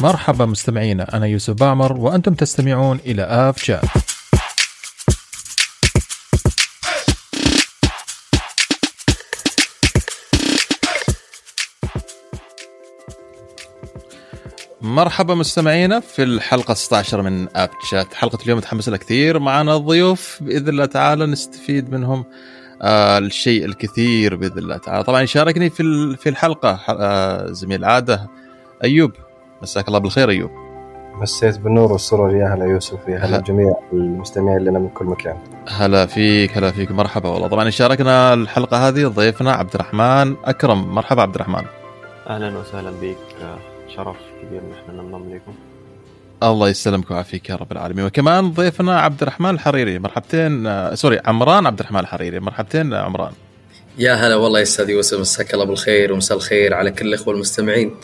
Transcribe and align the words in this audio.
مرحبا 0.00 0.46
مستمعينا 0.46 1.16
أنا 1.16 1.26
يوسف 1.26 1.54
باعمر 1.54 1.92
وأنتم 1.92 2.34
تستمعون 2.34 3.00
إلى 3.06 3.22
آف 3.22 3.64
شات 3.64 3.84
مرحبا 14.80 15.34
مستمعينا 15.34 16.00
في 16.00 16.22
الحلقة 16.22 16.74
16 16.74 17.22
من 17.22 17.48
اب 17.56 17.70
شات، 17.90 18.14
حلقة 18.14 18.38
اليوم 18.42 18.58
متحمس 18.58 18.88
لها 18.88 18.98
كثير، 18.98 19.38
معنا 19.38 19.76
ضيوف 19.76 20.38
بإذن 20.40 20.68
الله 20.68 20.84
تعالى 20.84 21.26
نستفيد 21.26 21.90
منهم 21.90 22.24
آه 22.82 23.18
الشيء 23.18 23.64
الكثير 23.64 24.36
بإذن 24.36 24.58
الله 24.58 24.76
تعالى، 24.76 25.04
طبعا 25.04 25.22
يشاركني 25.22 25.70
في 25.70 26.16
في 26.16 26.28
الحلقة 26.28 26.80
آه 26.88 27.52
زميل 27.52 27.84
عادة 27.84 28.30
أيوب، 28.84 29.12
مساك 29.62 29.88
الله 29.88 29.98
بالخير 29.98 30.30
أيوب. 30.30 30.50
مسيت 31.14 31.58
بالنور 31.58 31.92
والسرور 31.92 32.36
يا 32.36 32.54
هلا 32.54 32.64
يوسف 32.64 33.08
يا 33.08 33.18
هلا 33.18 33.40
جميع 33.40 33.74
المستمعين 33.92 34.58
لنا 34.58 34.78
من 34.78 34.88
كل 34.88 35.04
مكان. 35.04 35.36
هلا 35.68 36.06
فيك 36.06 36.56
هلا 36.56 36.70
فيك 36.70 36.90
مرحبا 36.90 37.28
والله، 37.28 37.48
طبعا 37.48 37.68
يشاركنا 37.68 38.34
الحلقة 38.34 38.88
هذه 38.88 39.06
ضيفنا 39.06 39.52
عبد 39.52 39.74
الرحمن 39.74 40.36
أكرم، 40.44 40.94
مرحبا 40.94 41.22
عبد 41.22 41.34
الرحمن. 41.34 41.62
أهلا 42.28 42.58
وسهلا 42.58 42.90
بك 42.90 43.16
شرف 43.96 44.16
كبير 44.42 44.60
إن 44.60 44.72
إحنا 44.72 45.02
ننضم 45.02 45.34
لكم 45.34 45.52
الله 46.42 46.68
يسلمك 46.68 47.10
ويعافيك 47.10 47.50
يا 47.50 47.56
رب 47.56 47.72
العالمين. 47.72 48.04
وكمان 48.04 48.50
ضيفنا 48.50 49.00
عبد 49.00 49.22
الرحمن 49.22 49.50
الحريري. 49.50 49.98
مرحبتين 49.98 50.66
آه 50.66 50.94
سوري 50.94 51.20
عمران 51.26 51.66
عبد 51.66 51.80
الرحمن 51.80 52.00
الحريري. 52.00 52.40
مرحبتين 52.40 52.94
عمران. 52.94 53.32
يا 53.98 54.14
هلا 54.14 54.34
والله 54.34 54.58
يا 54.58 54.64
أستاذ 54.64 54.90
يوسف 54.90 55.18
مساك 55.18 55.54
الله 55.54 55.64
بالخير 55.64 56.12
ومساء 56.12 56.36
الخير 56.36 56.74
على 56.74 56.90
كل 56.90 57.06
الإخوة 57.06 57.34
المستمعين. 57.34 57.94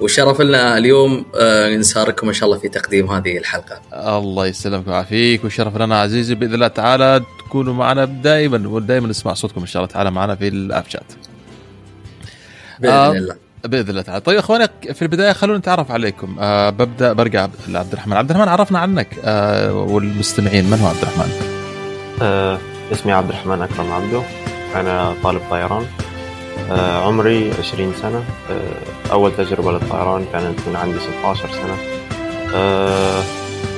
وشرف 0.00 0.40
لنا 0.40 0.78
اليوم 0.78 1.24
آه 1.40 1.76
نساركم 1.76 2.28
إن 2.28 2.34
شاء 2.34 2.48
الله 2.48 2.58
في 2.60 2.68
تقديم 2.68 3.10
هذه 3.10 3.38
الحلقة. 3.38 3.80
الله 4.18 4.46
يسلمك 4.46 4.88
ويعافيك 4.88 5.44
وشرف 5.44 5.76
لنا 5.76 6.00
عزيزي 6.00 6.34
بإذن 6.34 6.54
الله 6.54 6.68
تعالى 6.68 7.22
تكونوا 7.38 7.74
معنا 7.74 8.04
دائما 8.04 8.68
ودائما 8.68 9.08
نسمع 9.08 9.34
صوتكم 9.34 9.60
إن 9.60 9.66
شاء 9.66 9.82
الله 9.82 9.92
تعالى 9.92 10.10
معنا 10.10 10.34
في 10.34 10.48
الأب 10.48 10.84
شات. 10.88 11.12
بإذن 12.78 12.92
آه 12.92 13.12
الله. 13.12 13.36
بإذن 13.64 13.90
الله 13.90 14.02
تعالى. 14.02 14.20
طيب 14.20 14.38
أخواني 14.38 14.68
في 14.94 15.02
البداية 15.02 15.32
خلونا 15.32 15.58
نتعرف 15.58 15.90
عليكم. 15.90 16.36
أه 16.40 16.70
ببدأ 16.70 17.12
برجع 17.12 17.48
لعبد 17.68 17.92
الرحمن. 17.92 18.16
عبد 18.16 18.30
الرحمن 18.30 18.48
عرفنا 18.48 18.78
عنك 18.78 19.08
أه 19.24 19.72
والمستمعين. 19.72 20.64
من 20.64 20.78
هو 20.78 20.86
عبد 20.86 21.02
الرحمن؟ 21.02 21.30
أه 22.22 22.58
اسمي 22.92 23.12
عبد 23.12 23.28
الرحمن 23.28 23.62
أكرم 23.62 23.92
عبده. 23.92 24.22
أنا 24.74 25.14
طالب 25.22 25.42
طيران. 25.50 25.86
أه 26.70 27.06
عمري 27.06 27.52
20 27.58 27.94
سنة. 28.02 28.24
أه 28.50 29.12
أول 29.12 29.36
تجربة 29.36 29.72
للطيران 29.72 30.26
كانت 30.32 30.58
من 30.68 30.76
عندي 30.76 30.98
16 31.22 31.48
سنة. 31.52 31.76
أه 32.54 33.22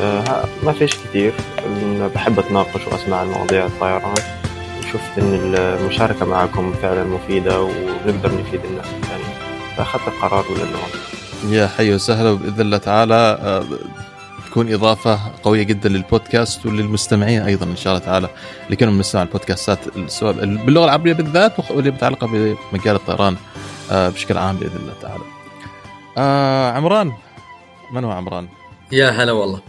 أه 0.03 0.45
ما 0.63 0.73
فيش 0.73 0.95
كثير. 0.95 1.33
بحب 2.15 2.39
أتناقش 2.39 2.87
وأسمع 2.87 3.23
المواضيع 3.23 3.67
الطيران. 3.67 4.15
وشفت 4.79 5.19
إن 5.19 5.55
المشاركة 5.57 6.27
معكم 6.27 6.75
فعلا 6.83 7.05
مفيدة 7.05 7.61
ونقدر 7.61 8.31
نفيد 8.41 8.61
الناس 8.65 8.87
الثانية 8.87 9.35
فأخذت 9.77 10.09
القرار 10.09 10.45
ولأنه 10.51 10.79
يا 11.57 11.67
حي 11.67 11.95
وسهلا 11.95 12.31
وباذن 12.31 12.61
الله 12.61 12.77
تعالى. 12.77 13.39
تكون 14.53 14.73
إضافة 14.73 15.21
قوية 15.43 15.63
جدا 15.63 15.89
للبودكاست 15.89 16.67
وللمستمعين 16.67 17.43
أيضا 17.43 17.67
إن 17.67 17.77
شاء 17.77 17.95
الله 17.95 18.07
تعالى 18.07 18.29
اللي 18.67 18.77
كانوا 18.77 18.95
بنسمع 18.95 19.23
البودكاستات 19.23 19.79
سواء 20.07 20.33
باللغة 20.35 20.85
العربية 20.85 21.13
بالذات 21.13 21.71
واللي 21.71 21.91
متعلقه 21.91 22.27
بمجال 22.27 22.97
الطيران 22.97 23.37
بشكل 23.91 24.39
عام 24.39 24.57
بإذن 24.57 24.77
الله 24.77 24.95
تعالى. 25.03 25.25
آه 26.19 26.73
عمران 26.73 27.13
من 27.93 28.05
هو 28.05 28.11
عمران؟ 28.11 28.49
يا 28.93 29.11
هلا 29.11 29.33
والله. 29.33 29.61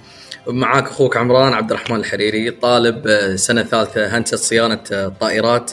معاك 0.47 0.88
أخوك 0.88 1.18
عمران 1.18 1.53
عبد 1.53 1.72
الرحمن 1.72 2.00
الحريري 2.00 2.52
طالب 2.52 3.36
سنة 3.36 3.63
ثالثة 3.63 4.18
هندسة 4.18 4.38
صيانة 4.38 4.84
الطائرات 4.91 5.72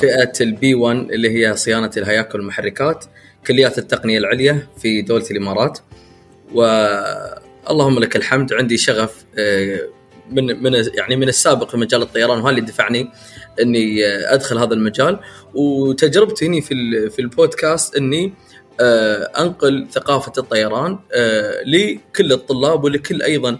فئة 0.00 0.32
البي 0.40 0.74
1 0.74 0.96
اللي 0.96 1.30
هي 1.30 1.56
صيانة 1.56 1.90
الهياكل 1.96 2.38
والمحركات 2.38 3.04
كليات 3.46 3.78
التقنية 3.78 4.18
العليا 4.18 4.66
في 4.78 5.02
دولة 5.02 5.26
الإمارات 5.30 5.78
واللهم 7.68 7.98
لك 7.98 8.16
الحمد. 8.16 8.52
عندي 8.52 8.76
شغف 8.76 9.24
من 10.30 10.62
من 10.62 10.84
يعني 10.94 11.16
من 11.16 11.28
السابق 11.28 11.70
في 11.70 11.76
مجال 11.76 12.02
الطيران 12.02 12.38
وهذا 12.38 12.50
اللي 12.50 12.60
دفعني 12.60 13.10
إني 13.60 14.06
أدخل 14.06 14.58
هذا 14.58 14.74
المجال. 14.74 15.18
وتجربتي 15.54 16.46
هنا 16.46 16.60
في 16.60 16.74
في 17.10 17.18
البودكاست 17.18 17.96
إني 17.96 18.32
أنقل 19.38 19.86
ثقافة 19.90 20.32
الطيران 20.38 20.98
لكل 21.66 22.32
الطلاب 22.32 22.84
ولكل 22.84 23.22
أيضا 23.22 23.58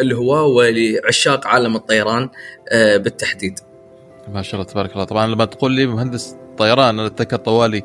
الهواة 0.00 0.42
ولعشاق 0.44 1.46
عالم 1.46 1.76
الطيران 1.76 2.28
بالتحديد. 2.72 3.58
ما 4.32 4.42
شاء 4.42 4.54
الله 4.54 4.72
تبارك 4.72 4.92
الله، 4.92 5.04
طبعا 5.04 5.26
لما 5.26 5.44
تقول 5.44 5.72
لي 5.72 5.86
مهندس 5.86 6.36
طيران 6.58 6.98
أنا 6.98 7.06
أتذكر 7.06 7.36
طوالي 7.36 7.82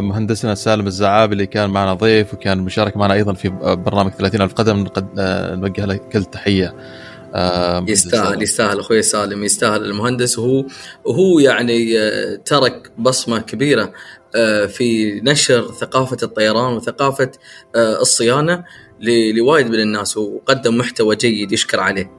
مهندسنا 0.00 0.54
سالم 0.54 0.86
الزعابي 0.86 1.32
اللي 1.32 1.46
كان 1.46 1.70
معنا 1.70 1.94
ضيف 1.94 2.34
وكان 2.34 2.58
مشارك 2.58 2.96
معنا 2.96 3.14
أيضا 3.14 3.32
في 3.32 3.48
برنامج 3.84 4.10
30 4.12 4.42
ألف 4.42 4.52
قدم. 4.52 4.86
نوجه 5.60 5.84
له 5.84 5.96
كل 5.96 6.24
تحية. 6.24 6.74
يستاهل 7.88 8.42
يستاهل 8.42 8.78
أخوي 8.78 9.02
سالم 9.02 9.44
يستاهل 9.44 9.84
المهندس. 9.84 10.38
وهو 10.38 10.64
وهو 11.04 11.38
يعني 11.38 11.98
ترك 12.38 12.92
بصمة 12.98 13.38
كبيرة 13.38 13.92
في 14.68 15.20
نشر 15.20 15.72
ثقافة 15.72 16.16
الطيران 16.22 16.72
وثقافة 16.72 17.30
الصيانة 17.76 18.64
لوايد 19.36 19.66
من 19.66 19.80
الناس 19.80 20.16
وقدم 20.16 20.78
محتوى 20.78 21.16
جيد 21.16 21.52
يشكر 21.52 21.80
عليه. 21.80 22.10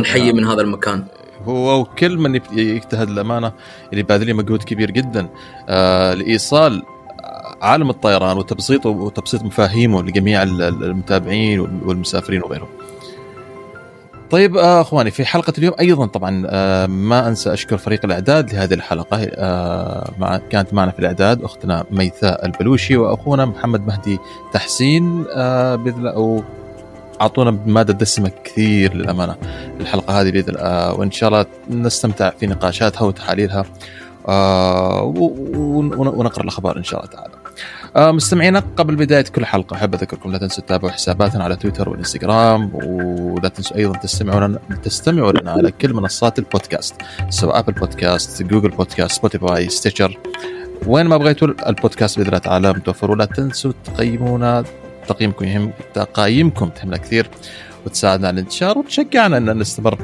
نحيي 0.00 0.32
من 0.32 0.46
هذا 0.46 0.60
المكان. 0.60 1.04
هو 1.44 1.80
وكل 1.80 2.18
من 2.18 2.40
يجتهد 2.52 3.08
الامانه 3.08 3.52
اللي 3.92 4.02
باذلين 4.02 4.36
مجهود 4.36 4.62
كبير 4.62 4.90
جدا. 4.90 5.28
آه 5.68 6.14
لإيصال 6.14 6.82
عالم 7.62 7.90
الطيران 7.90 8.38
وتبسيطه 8.38 8.90
وتبسيط 8.90 9.42
مفاهيمه 9.42 10.02
لجميع 10.02 10.42
المتابعين 10.42 11.60
والمسافرين 11.60 12.42
وغيرهم. 12.42 12.68
طيب 14.30 14.56
آه 14.56 14.80
أخواني 14.80 15.10
في 15.10 15.24
حلقة 15.24 15.52
اليوم 15.58 15.74
أيضا 15.80 16.06
طبعا 16.06 16.46
آه 16.46 16.86
ما 16.86 17.28
أنسى 17.28 17.52
أشكر 17.52 17.76
فريق 17.76 18.00
الإعداد 18.04 18.52
لهذه 18.52 18.74
الحلقة. 18.74 19.18
آه 19.22 20.40
كانت 20.50 20.74
معنا 20.74 20.90
في 20.90 20.98
الإعداد 20.98 21.42
أختنا 21.44 21.84
ميثاء 21.90 22.46
البلوشي 22.46 22.96
وأخونا 22.96 23.44
محمد 23.44 23.86
مهدي 23.86 24.18
تحسين. 24.52 25.22
بإذن 25.76 26.06
أعطونا 27.20 27.58
مادة 27.66 27.92
دسمة 27.94 28.30
كثير 28.44 28.94
للأمانة 28.94 29.36
الحلقة 29.80 30.20
هذه 30.20 30.30
باذن 30.30 30.54
الله 30.54 30.94
وإن 30.94 31.10
شاء 31.10 31.28
الله 31.28 31.46
نستمتع 31.70 32.30
في 32.30 32.46
نقاشاتها 32.46 33.02
وتحاليلها 33.02 33.64
آه 34.28 35.02
ونقرأ 35.96 36.42
الأخبار 36.42 36.76
إن 36.76 36.84
شاء 36.84 37.00
الله 37.00 37.12
تعالى. 37.12 37.32
آه 37.96 38.10
مستمعينا 38.12 38.62
قبل 38.76 38.96
بداية 38.96 39.22
كل 39.24 39.46
حلقة 39.46 39.76
أحب 39.76 39.94
أذكركم 39.94 40.32
لا 40.32 40.38
تنسوا 40.38 40.64
تتابعوا 40.64 40.92
حساباتنا 40.92 41.44
على 41.44 41.56
تويتر 41.56 41.88
والانستغرام 41.88 42.70
ولا 42.74 43.48
تنسوا 43.48 43.76
أيضا 43.76 43.98
تستمعوا 43.98 44.46
لنا 44.48 44.58
تستمعوا 44.82 45.32
لنا 45.32 45.50
على 45.52 45.70
كل 45.70 45.94
منصات 45.94 46.38
البودكاست 46.38 46.94
سواء 47.30 47.58
Apple 47.58 47.72
Podcast 47.72 48.42
Google 48.42 48.68
Podcast 48.68 49.12
Spotify 49.16 49.68
Stitcher 49.68 50.18
وين 50.86 51.06
ما 51.06 51.16
بغيتوا 51.16 51.48
البودكاست 51.68 52.16
بإذن 52.16 52.28
الله 52.28 52.38
تعالى 52.38 52.72
متوفر 52.72 53.10
ولا 53.10 53.24
تنسوا 53.24 53.72
تقيمونا 53.84 54.64
تقييمكم 55.06 55.44
يهم 55.44 55.72
تقايمكم 55.94 56.68
تهمنا 56.68 56.96
كثير 56.96 57.30
وتساعدنا 57.86 58.28
على 58.28 58.34
الانتشار 58.34 58.78
وتشجعنا 58.78 59.36
أن 59.36 59.58
نستمر 59.58 59.98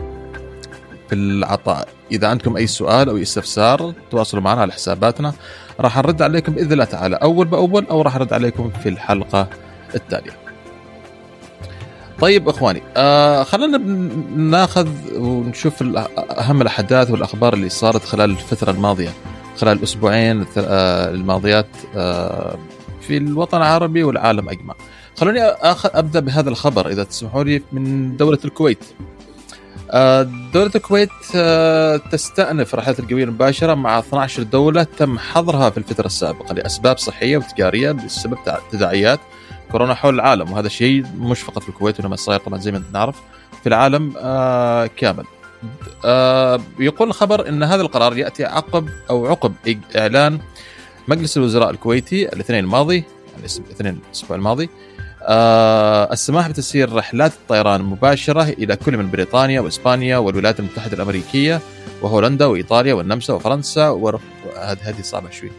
في 1.08 1.14
العطاء. 1.14 1.88
إذا 2.12 2.28
عندكم 2.28 2.56
أي 2.56 2.66
سؤال 2.66 3.08
أو 3.08 3.16
استفسار 3.16 3.92
تواصلوا 4.10 4.42
معنا 4.42 4.60
على 4.60 4.72
حساباتنا. 4.72 5.32
راح 5.80 5.98
نرد 5.98 6.22
عليكم 6.22 6.52
بإذن 6.52 6.72
الله 6.72 6.84
تعالى 6.84 7.16
أول 7.16 7.46
بأول 7.46 7.86
أو 7.90 8.02
راح 8.02 8.16
نرد 8.16 8.32
عليكم 8.32 8.70
في 8.82 8.88
الحلقة 8.88 9.48
التالية. 9.94 10.42
طيب 12.20 12.48
إخواني 12.48 12.82
آه 12.96 13.42
خلينا 13.42 13.78
ناخذ 14.36 14.88
ونشوف 15.16 15.82
أهم 16.38 16.62
الأحداث 16.62 17.10
والأخبار 17.10 17.54
اللي 17.54 17.68
صارت 17.68 18.04
خلال 18.04 18.30
الفترة 18.30 18.70
الماضية 18.70 19.10
خلال 19.56 19.78
الاسبوعين 19.78 20.46
الماضيات 20.56 21.66
آه 21.96 22.58
في 23.08 23.16
الوطن 23.16 23.58
العربي 23.58 24.04
والعالم 24.04 24.48
أجمع. 24.48 24.74
خلوني. 25.16 25.42
أبدأ 25.84 26.20
بهذا 26.20 26.50
الخبر 26.50 26.88
إذا 26.88 27.04
تسمحوا 27.04 27.44
لي 27.44 27.62
من 27.72 28.16
دولة 28.16 28.38
الكويت. 28.44 28.84
دولة 30.54 30.70
الكويت 30.74 31.10
تستأنف 32.12 32.74
رحلات 32.74 33.00
القوية 33.00 33.24
المباشرة 33.24 33.74
مع 33.74 33.98
12 33.98 34.42
دولة 34.42 34.82
تم 34.82 35.18
حظرها 35.18 35.70
في 35.70 35.78
الفترة 35.78 36.06
السابقة 36.06 36.54
لأسباب 36.54 36.98
صحية 36.98 37.36
وتجارية 37.36 37.92
بسبب 37.92 38.38
تداعيات 38.72 39.20
كورونا 39.72 39.94
حول 39.94 40.14
العالم 40.14 40.52
وهذا 40.52 40.66
الشيء 40.66 41.04
مش 41.18 41.40
فقط 41.40 41.62
في 41.62 41.68
الكويت 41.68 42.00
وإنما 42.00 42.16
صاير 42.16 42.40
طبعا 42.40 42.58
زي 42.58 42.72
ما 42.72 42.82
نعرف 42.92 43.20
في 43.62 43.68
العالم 43.68 44.12
كامل. 44.96 45.24
يقول 46.78 47.08
الخبر 47.08 47.48
أن 47.48 47.62
هذا 47.62 47.82
القرار 47.82 48.16
يأتي 48.16 48.44
عقب 48.44 48.88
أو 49.10 49.26
عقب 49.26 49.54
إعلان 49.96 50.38
مجلس 51.08 51.36
الوزراء 51.36 51.70
الكويتي 51.70 52.28
الاثنين 52.28 52.64
الماضي 52.64 53.04
يعني 53.32 53.46
الاثنين 53.66 54.00
الأسبوع 54.08 54.36
الماضي 54.36 54.68
آه 55.22 56.12
السماح 56.12 56.48
بتسيير 56.48 56.92
رحلات 56.92 57.32
الطيران 57.32 57.80
المباشره 57.80 58.42
إلى 58.42 58.76
كل 58.76 58.96
من 58.96 59.10
بريطانيا 59.10 59.60
وإسبانيا 59.60 60.16
والولايات 60.16 60.60
المتحدة 60.60 60.96
الأمريكية 60.96 61.60
وهولندا 62.02 62.46
وإيطاليا 62.46 62.94
والنمسا 62.94 63.34
وفرنسا 63.34 63.88
ور... 63.88 64.20
هذه 64.56 65.02
صعبة 65.02 65.30
شوي. 65.30 65.50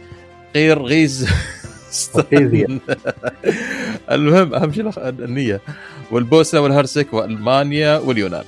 غير 0.54 0.82
غيز. 0.82 1.28
المهم 4.10 4.54
أهم 4.54 4.72
شيء 4.72 4.92
النية. 5.08 5.60
والبوسنة 6.10 6.60
والهرسك 6.60 7.12
وألمانيا 7.12 7.98
واليونان. 7.98 8.44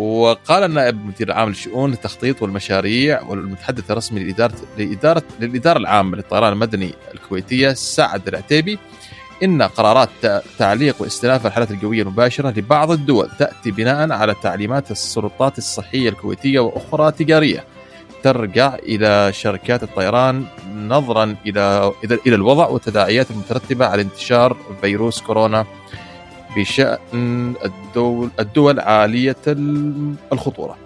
وقال 0.00 0.64
النائب 0.64 0.94
المدير 0.94 1.28
العام 1.28 1.48
للشؤون 1.48 1.92
التخطيط 1.92 2.42
والمشاريع 2.42 3.22
والمتحدث 3.22 3.90
الرسمي 3.90 4.24
لاداره 4.24 4.54
لاداره 4.78 5.22
للإدارة 5.40 5.78
العامة 5.78 6.16
للطيران 6.16 6.52
المدني 6.52 6.94
الكويتية 7.14 7.72
سعد 7.72 8.28
العتيبي. 8.28 8.78
إن 9.42 9.62
قرارات 9.62 10.08
تع- 10.22 10.40
تعليق 10.58 10.96
واستئناف 11.02 11.46
الرحلات 11.46 11.70
الجوية 11.70 12.02
المباشرة 12.02 12.50
لبعض 12.50 12.90
الدول 12.90 13.28
تأتي 13.38 13.70
بناء 13.70 14.12
على 14.12 14.34
تعليمات 14.42 14.90
السلطات 14.90 15.58
الصحية 15.58 16.08
الكويتية 16.08 16.60
وأخرى 16.60 17.12
تجارية. 17.12 17.64
ترجع 18.22 18.74
إلى 18.74 19.32
شركات 19.32 19.82
الطيران 19.82 20.44
نظرا 20.76 21.36
إلى 21.46 21.92
إلى 22.26 22.34
الوضع 22.34 22.66
والتداعيات 22.68 23.30
المترتبة 23.30 23.86
على 23.86 24.02
انتشار 24.02 24.56
فيروس 24.80 25.20
كورونا. 25.20 25.66
بشأن 26.56 27.54
الدول 27.64 28.30
الدول 28.40 28.80
عالية 28.80 29.36
ال- 29.46 30.14
الخطورة. 30.32 30.76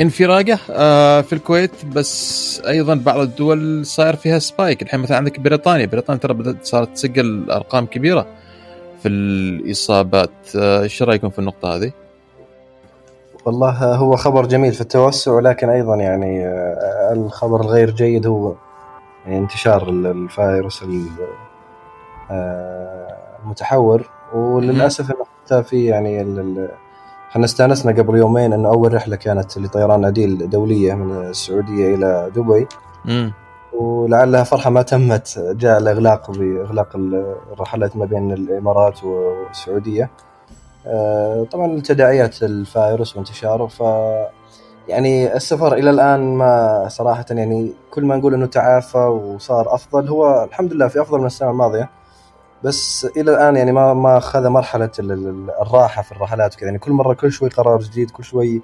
انفراجه 0.00 0.58
آه، 0.70 1.20
في 1.20 1.32
الكويت 1.32 1.84
بس 1.86 2.60
أيضا 2.66 2.94
بعض 2.94 3.18
الدول 3.20 3.86
صاير 3.86 4.16
فيها 4.16 4.38
سبايك 4.38 4.82
الحين 4.82 5.00
مثلا 5.00 5.16
عندك 5.16 5.40
بريطانيا 5.40 5.86
بريطانيا 5.86 6.20
ترى 6.20 6.34
بدات 6.34 6.66
صارت 6.66 6.88
تسجل 6.94 7.50
أرقام 7.50 7.86
كبيرة 7.86 8.26
في 9.02 9.08
الإصابات 9.08 10.30
آه، 10.56 10.82
إيش 10.82 11.02
رأيكم 11.02 11.30
في 11.30 11.38
النقطة 11.38 11.76
هذه؟ 11.76 11.92
والله 13.44 13.94
هو 13.94 14.16
خبر 14.16 14.46
جميل 14.46 14.72
في 14.72 14.80
التوسع 14.80 15.32
ولكن 15.32 15.68
أيضا 15.68 15.96
يعني 15.96 16.46
آه، 16.46 17.12
الخبر 17.12 17.60
الغير 17.60 17.90
جيد 17.90 18.26
هو 18.26 18.54
يعني 19.26 19.38
انتشار 19.38 19.88
ال- 19.88 20.06
الفيروس 20.06 20.82
ال- 20.82 21.06
آه، 22.30 23.16
المتحور 23.44 24.08
وللأسف 24.34 25.10
إنه 25.10 25.24
حتى 25.24 25.62
في 25.62 25.84
يعني 25.86 26.22
إحنا 27.30 27.44
استأنسنا 27.44 27.92
قبل 27.92 28.16
يومين 28.16 28.52
إنه 28.52 28.68
أول 28.68 28.94
رحلة 28.94 29.16
كانت 29.16 29.58
لطيران 29.58 30.04
عديل 30.04 30.50
دولية 30.50 30.94
من 30.94 31.16
السعودية 31.28 31.94
إلى 31.94 32.30
دبي. 32.34 32.66
امم 33.08 33.32
ولعلها 33.72 34.44
فرحة 34.44 34.70
ما 34.70 34.82
تمت 34.82 35.38
جاء 35.38 35.78
الإغلاق 35.78 36.30
باغلاق 36.30 36.96
الرحلات 37.52 37.96
ما 37.96 38.04
بين 38.04 38.32
الإمارات 38.32 39.04
والسعودية. 39.04 40.10
آه، 40.86 41.46
طبعا 41.52 41.66
لتداعيات 41.66 42.42
الفيروس 42.42 43.16
وانتشاره 43.16 43.66
ف 43.66 43.82
يعني 44.88 45.36
السفر 45.36 45.74
إلى 45.74 45.90
الآن 45.90 46.34
ما 46.34 46.84
صراحة 46.88 47.24
يعني 47.30 47.72
كل 47.90 48.04
ما 48.04 48.16
نقول 48.16 48.34
إنه 48.34 48.46
تعافى 48.46 48.98
وصار 48.98 49.74
أفضل 49.74 50.08
هو 50.08 50.44
الحمد 50.44 50.72
لله 50.72 50.88
في 50.88 51.00
أفضل 51.00 51.18
من 51.18 51.26
السنة 51.26 51.50
الماضية. 51.50 51.90
بس 52.66 53.06
إلى 53.16 53.30
الآن 53.30 53.56
يعني 53.56 53.72
ما 53.72 53.94
ما 53.94 54.18
اخذ 54.18 54.48
مرحلة 54.48 54.90
ال- 54.98 55.12
ال- 55.12 55.50
الراحة 55.62 56.02
في 56.02 56.12
الرحلات 56.12 56.54
وكذا 56.54 56.66
يعني 56.66 56.78
كل 56.78 56.92
مرة 56.92 57.14
كل 57.14 57.32
شوي 57.32 57.48
قرار 57.48 57.80
جديد 57.80 58.10
كل 58.10 58.24
شوي 58.24 58.62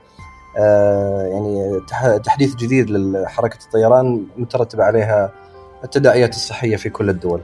آه، 0.58 1.22
يعني 1.32 1.80
تح- 1.88 2.16
تحديث 2.16 2.54
جديد 2.56 2.90
لحركة 2.90 3.58
الطيران 3.64 4.26
مترتب 4.36 4.80
عليها 4.80 5.30
التداعيات 5.84 6.34
الصحية 6.34 6.76
في 6.76 6.90
كل 6.90 7.10
الدول. 7.10 7.40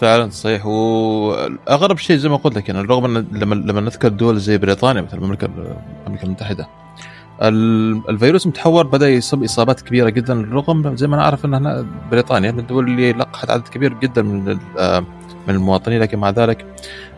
فعلا 0.00 0.30
صحيح 0.30 0.66
وأغرب 0.66 1.98
شيء 1.98 2.16
زي 2.16 2.28
ما 2.28 2.36
قلت 2.36 2.56
لك 2.56 2.68
يعني 2.68 2.80
رغم 2.80 3.04
إن 3.04 3.26
لما 3.32 3.54
لما 3.54 3.80
نذكر 3.80 4.08
دول 4.08 4.38
زي 4.40 4.58
بريطانيا 4.58 5.02
مثل 5.02 5.16
المملكه 5.16 5.48
المملكه 6.06 6.24
المتحدة 6.24 6.62
ال- 6.64 6.68
الفيروس 7.42 8.46
المتحور 8.46 8.86
بدأ 8.86 9.08
يصيب 9.08 9.44
إصابات 9.44 9.80
كبيرة 9.80 10.08
جدا 10.08 10.48
رغم 10.52 10.96
زي 10.96 11.06
ما 11.06 11.16
نعرف 11.16 11.44
إن 11.44 11.54
هنا 11.54 11.86
بريطانيا 12.10 12.50
من 12.50 12.58
الدول 12.58 12.84
اللي 12.84 13.12
لقحت 13.12 13.50
عدد 13.50 13.68
كبير 13.68 13.94
جدا 13.94 14.22
من 14.22 14.58
آه، 14.78 15.00
من 15.48 15.54
المواطنين 15.54 16.00
لكن 16.00 16.18
مع 16.18 16.30
ذلك 16.30 16.66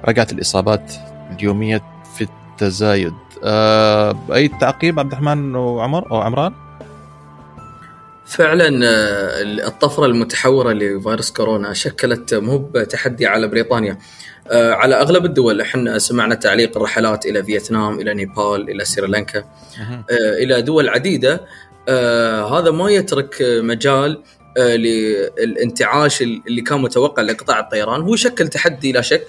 رجعت 0.05 0.33
الإصابات 0.33 0.93
اليومية 1.33 1.83
في 2.17 2.25
التزايد. 2.25 3.15
آه، 3.45 4.19
أي 4.35 4.49
تعقيب 4.49 4.99
عبد 4.99 5.13
الرحمن 5.13 5.55
وعمر 5.55 6.11
أو 6.11 6.17
عمران؟ 6.21 6.53
فعلا 8.27 8.69
آه، 8.85 9.43
الطفرة 9.43 10.07
المتحورة 10.07 10.73
لفيروس 10.73 11.31
كورونا 11.31 11.73
شكلت 11.73 12.35
مو 12.35 12.59
تحدي 12.91 13.27
على 13.27 13.49
بريطانيا. 13.49 13.99
على 14.53 14.95
أغلب 14.95 15.25
الدول 15.25 15.61
إحنا 15.61 15.99
سمعنا 15.99 16.35
تعليق 16.35 16.77
الرحلات 16.77 17.27
إلى 17.27 17.45
فيتنام 17.45 18.01
إلى 18.01 18.15
نيبال 18.15 18.71
إلى 18.71 18.85
سريلانكا. 18.85 19.39
آه، 19.39 20.35
إلى 20.43 20.63
دول 20.63 20.89
عديدة 20.89 21.41
آه، 21.89 22.59
هذا 22.59 22.71
ما 22.71 22.91
يترك 22.91 23.43
آه، 23.43 23.61
مجال 23.61 24.23
آه، 24.59 24.77
للانتعاش 24.77 26.23
اللي 26.23 26.61
كان 26.61 26.81
متوقع 26.81 27.23
لقطاع 27.23 27.61
الطيران 27.61 28.01
هو 28.01 28.15
يشكل 28.15 28.49
تحدي 28.49 28.93
لا 28.93 29.01
شك 29.01 29.23
آه، 29.23 29.29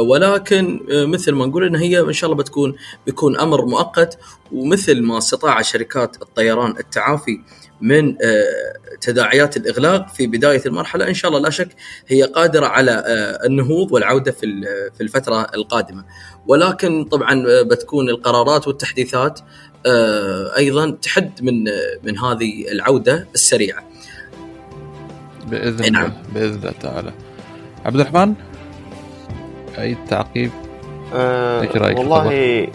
ولكن 0.00 0.86
آه، 0.90 1.04
مثل 1.04 1.32
ما 1.32 1.46
نقول 1.46 1.66
إن 1.66 1.76
هي 1.76 2.00
إن 2.00 2.12
شاء 2.12 2.30
الله 2.30 2.42
بتكون 2.42 2.74
بيكون 3.06 3.40
أمر 3.40 3.64
مؤقت 3.64 4.18
ومثل 4.52 5.02
ما 5.02 5.18
استطاع 5.18 5.62
شركات 5.62 6.22
الطيران 6.22 6.70
التعافي 6.70 7.40
من 7.80 8.08
آه، 8.08 8.96
تداعيات 9.00 9.56
الإغلاق 9.56 10.08
في 10.08 10.26
بداية 10.26 10.62
المرحلة 10.66 11.08
إن 11.08 11.14
شاء 11.14 11.28
الله 11.30 11.40
لا 11.42 11.50
شك 11.50 11.68
هي 12.08 12.22
قادرة 12.22 12.66
على 12.66 12.90
آه، 12.90 13.46
النهوض 13.46 13.92
والعودة 13.92 14.32
في 14.32 14.62
في 14.94 15.00
الفترة 15.00 15.46
القادمة. 15.54 16.04
ولكن 16.46 17.04
طبعا 17.04 17.46
آه، 17.48 17.62
بتكون 17.62 18.08
القرارات 18.08 18.68
والتحديثات 18.68 19.40
آه، 19.86 20.56
أيضا 20.56 20.90
تحد 20.90 21.42
من 21.42 21.68
آه، 21.68 21.98
من 22.02 22.18
هذه 22.18 22.72
العودة 22.72 23.28
السريعة. 23.34 23.84
بإذن 25.46 25.82
إي 25.82 25.88
الله 25.88 26.00
نعم. 26.00 26.12
بإذن 26.34 26.54
الله 26.54 26.72
تعالى. 26.72 27.12
عبد 27.84 28.00
الرحمن؟ 28.00 28.34
أي 29.78 29.96
تعقيب؟ 30.08 30.50
إيش 31.14 31.76
رأيك 31.76 31.96
في 31.96 32.02
والله 32.02 32.68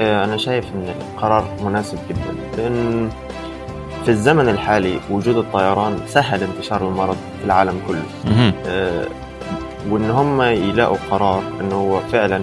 آه، 0.00 0.24
أنا 0.24 0.36
شايف 0.36 0.64
إن 0.74 0.94
القرار 1.14 1.48
مناسب 1.64 1.98
جدا 2.10 2.34
لأن 2.62 3.10
في 4.04 4.10
الزمن 4.10 4.48
الحالي 4.48 5.00
وجود 5.10 5.36
الطيران 5.36 5.98
سهل 6.06 6.42
انتشار 6.42 6.88
المرض 6.88 7.16
في 7.38 7.44
العالم 7.44 7.80
كله. 7.88 8.02
آه، 8.66 9.06
وإن 9.90 10.10
هم 10.10 10.42
يلاقوا 10.42 10.96
قرار 11.10 11.42
إنه 11.60 11.74
هو 11.74 12.00
فعلا 12.12 12.42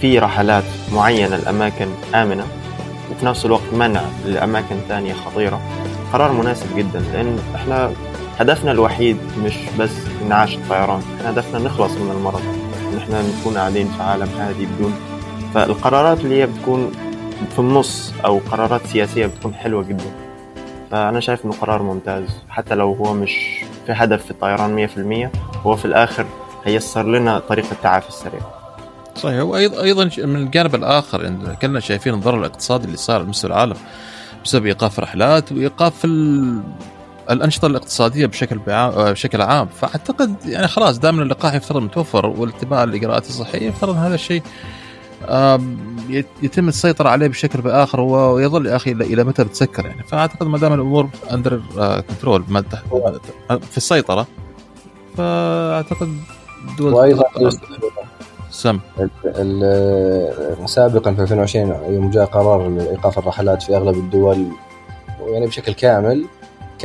في 0.00 0.18
رحلات 0.18 0.64
معينة 0.92 1.36
لأماكن 1.36 1.86
آمنة 2.14 2.44
وفي 3.10 3.26
نفس 3.26 3.46
الوقت 3.46 3.72
منع 3.72 4.00
لأماكن 4.26 4.76
ثانية 4.88 5.12
خطيرة 5.14 5.60
قرار 6.12 6.32
مناسب 6.32 6.76
جدا 6.76 6.98
لأن 7.12 7.38
إحنا 7.54 7.90
هدفنا 8.38 8.72
الوحيد 8.72 9.16
مش 9.44 9.54
بس 9.78 9.90
إنعاش 10.26 10.54
الطيران 10.56 11.02
إحنا 11.18 11.30
هدفنا 11.30 11.58
نخلص 11.58 11.92
من 11.92 12.10
المرض. 12.10 12.42
إن 12.96 13.02
إحنا 13.02 13.22
نكون 13.22 13.58
قاعدين 13.58 13.88
في 13.88 14.02
عالم 14.02 14.28
هادي 14.38 14.66
بدون. 14.66 14.94
فالقرارات 15.54 16.20
اللي 16.20 16.40
هي 16.40 16.46
بتكون 16.46 16.92
في 17.52 17.58
النص 17.58 18.12
أو 18.24 18.38
قرارات 18.38 18.86
سياسية 18.86 19.26
بتكون 19.26 19.54
حلوة 19.54 19.82
جدا. 19.82 20.10
فأنا 20.90 21.20
شايف 21.20 21.44
إنه 21.44 21.52
قرار 21.52 21.82
ممتاز. 21.82 22.24
حتى 22.48 22.74
لو 22.74 22.92
هو 22.92 23.14
مش 23.14 23.32
في 23.86 23.92
هدف 23.92 24.24
في 24.24 24.30
الطيران 24.30 24.74
100% 24.74 25.30
هو 25.66 25.76
في 25.76 25.84
الآخر 25.84 26.26
هيسر 26.64 27.06
لنا 27.06 27.38
طريق 27.38 27.64
التعافي 27.72 28.08
السريع. 28.08 28.40
صحيح. 29.14 29.42
وأيضا 29.42 29.82
أيضا 29.82 30.04
من 30.04 30.36
الجانب 30.36 30.74
الآخر 30.74 31.24
يعني 31.24 31.56
كلنا 31.56 31.80
شايفين 31.80 32.14
الضرر 32.14 32.38
الاقتصادي 32.38 32.84
اللي 32.84 32.96
صار 32.96 33.16
على 33.16 33.28
مستوى 33.28 33.50
العالم 33.50 33.76
بسبب 34.44 34.66
إيقاف 34.66 35.00
رحلات 35.00 35.52
وإيقاف. 35.52 36.06
الأنشطة 37.30 37.66
الاقتصادية 37.66 38.26
بشكل 38.26 38.58
بعام 38.58 39.12
بشكل 39.12 39.42
عام. 39.42 39.66
فأعتقد 39.66 40.34
يعني 40.46 40.68
خلاص 40.68 40.98
دام 40.98 41.20
اللقاح 41.20 41.54
يفترض 41.54 41.82
متوفر 41.82 42.26
والاتباع 42.26 42.84
الإجراءات 42.84 43.28
الصحية 43.28 43.68
يفترض 43.68 43.96
هذا 43.96 44.14
الشيء 44.14 44.42
يتم 46.42 46.68
السيطرة 46.68 47.08
عليه 47.08 47.28
بشكل 47.28 47.60
بآخر 47.60 48.00
ويظل 48.00 48.66
يا 48.66 48.76
أخي 48.76 48.92
إلى 48.92 49.04
إلى 49.04 49.24
متى 49.24 49.44
بتسكر 49.44 49.86
يعني. 49.86 50.02
فأعتقد 50.02 50.46
ما 50.46 50.58
دام 50.58 50.72
الأمور 50.72 51.08
under 51.32 51.60
control 52.08 52.44
في 53.70 53.76
السيطرة 53.76 54.26
فأعتقد 55.16 56.16
دول 56.78 56.92
وأيضا 56.92 57.24
سم. 58.50 58.80
سابقا 60.66 61.14
في 61.14 61.22
2020 61.22 61.94
يوم 61.94 62.10
جاء 62.10 62.24
قرار 62.24 62.66
ايقاف 62.66 63.18
الرحلات 63.18 63.62
في 63.62 63.76
أغلب 63.76 63.94
الدول 63.94 64.46
يعني 65.28 65.46
بشكل 65.46 65.72
كامل 65.72 66.26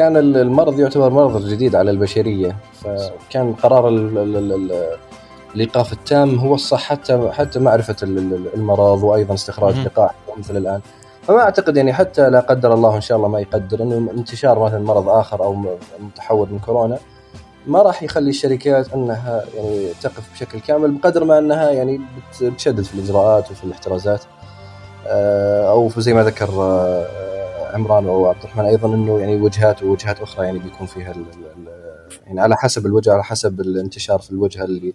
كان 0.02 0.18
ال- 0.18 0.38
المرض 0.38 0.80
يعتبر 0.80 1.10
مرض 1.10 1.46
جديد 1.48 1.76
على 1.76 1.92
البشرية. 1.92 2.56
فكان 2.84 3.54
قرار 3.54 3.88
ال- 3.88 4.18
ال- 4.18 4.36
ال- 4.38 4.54
ال- 4.72 4.98
الإيقاف 5.56 5.94
التام 5.94 6.36
هو 6.40 6.56
الصح 6.56 6.84
حتى 6.84 7.30
حتى 7.32 7.60
معرفة 7.60 7.96
ال- 8.04 8.18
ال- 8.18 8.54
المرض 8.56 9.04
وأيضا 9.04 9.34
استخراج. 9.34 9.76
لقاح 9.86 10.12
مثل 10.38 10.58
الآن. 10.58 10.82
فما 11.28 11.40
أعتقد 11.40 11.78
يعني 11.78 11.94
حتى 11.94 12.30
لا 12.30 12.40
قدر 12.40 12.74
الله 12.74 12.96
إن 12.96 13.02
شاء 13.02 13.18
الله 13.18 13.28
ما 13.30 13.40
يقدر 13.40 13.82
إنه 13.84 14.12
انتشار 14.12 14.60
مثلا 14.60 14.80
مرض 14.80 15.10
آخر 15.10 15.44
أو 15.44 15.66
متحور 16.00 16.48
من 16.52 16.60
كورونا 16.60 16.98
ما 17.68 17.82
راح 17.82 18.04
يخلي 18.04 18.30
الشركات 18.30 18.94
أنها 18.94 19.44
يعني 19.56 19.88
تقف 20.02 20.32
بشكل 20.34 20.60
كامل 20.60 20.92
بقدر 20.92 21.24
ما 21.24 21.38
أنها 21.40 21.72
يعني 21.72 21.98
بت- 21.98 22.44
بتشدد 22.44 22.82
في 22.82 22.94
الإجراءات 22.94 23.52
وفي 23.52 23.64
الاحترازات. 23.64 24.22
آه، 25.08 25.70
أو 25.70 25.90
في 25.90 26.02
زي 26.02 26.14
ما 26.14 26.24
ذكر 26.24 26.50
آه، 26.50 27.06
عمران 27.74 28.08
أو 28.08 28.26
عبد 28.26 28.38
الرحمن 28.44 28.66
أيضا 28.66 28.96
إنه 28.96 29.20
يعني 29.20 29.42
وجهات 29.42 29.84
ووجهات 29.84 30.22
أخرى 30.22 30.46
يعني 30.46 30.60
بيكون 30.60 30.88
فيها 30.88 31.12
ال- 31.12 31.18
ال- 31.18 31.68
ال- 31.68 31.72
يعني 32.28 32.42
على 32.42 32.56
حسب 32.58 32.86
الوجهه 32.86 33.14
على 33.14 33.24
حسب 33.24 33.60
الانتشار 33.62 34.20
في 34.20 34.32
الوجهة 34.32 34.64
اللي 34.64 34.94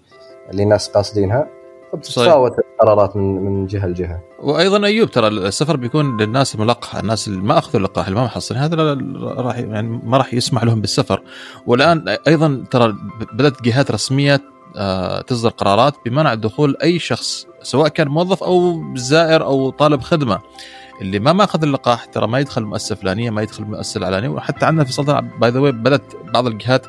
اللي 0.50 0.62
الناس 0.62 0.88
قاصدينها. 0.88 1.46
فبتتفاوت 1.92 2.52
القرارات 2.58 3.16
من 3.16 3.36
من 3.44 3.66
جهة 3.66 3.86
لجهة. 3.86 4.20
وأيضا 4.42 4.86
أيوب 4.86 5.10
ترى 5.10 5.28
السفر 5.28 5.76
بيكون 5.76 6.16
للناس 6.20 6.54
الملقحه 6.54 7.00
الناس 7.00 7.28
اللي 7.28 7.38
ما 7.42 7.58
أخذوا 7.58 7.76
اللقاح 7.76 8.06
اللي 8.06 8.18
ما 8.20 8.24
محصلين 8.24 8.60
هذا 8.60 8.76
لا- 8.76 9.40
راح 9.42 9.58
يعني 9.58 9.88
ما 10.04 10.16
راح 10.16 10.34
يسمح 10.34 10.64
لهم 10.64 10.80
بالسفر. 10.80 11.22
والآن 11.66 12.08
أيضا 12.28 12.64
ترى 12.70 12.94
بدأت 13.32 13.62
جهات 13.62 13.90
رسمية 13.90 14.40
آه، 14.78 15.20
تصدر 15.20 15.48
قرارات 15.48 15.94
بمنع 16.06 16.34
دخول 16.34 16.76
أي 16.82 16.98
شخص 16.98 17.46
سواء 17.62 17.88
كان 17.88 18.08
موظف 18.08 18.42
أو 18.42 18.82
زائر 18.96 19.44
أو 19.44 19.70
طالب 19.70 20.00
خدمة. 20.00 20.38
اللي 21.00 21.18
ما 21.18 21.32
ماخذ 21.32 21.62
اللقاح 21.62 22.04
ترى 22.04 22.26
ما 22.26 22.38
يدخل 22.38 22.62
مؤسسة 22.62 22.94
فلانية 22.94 23.30
ما 23.30 23.42
يدخل 23.42 23.64
مؤسسة 23.64 23.98
العلانية 23.98 24.28
وحتى 24.28 24.66
عندنا 24.66 24.84
في 24.84 24.90
السلطنه 24.90 25.20
by 25.20 25.50
the 25.50 25.60
بدأت 25.60 26.02
بعض 26.34 26.46
الجهات 26.46 26.86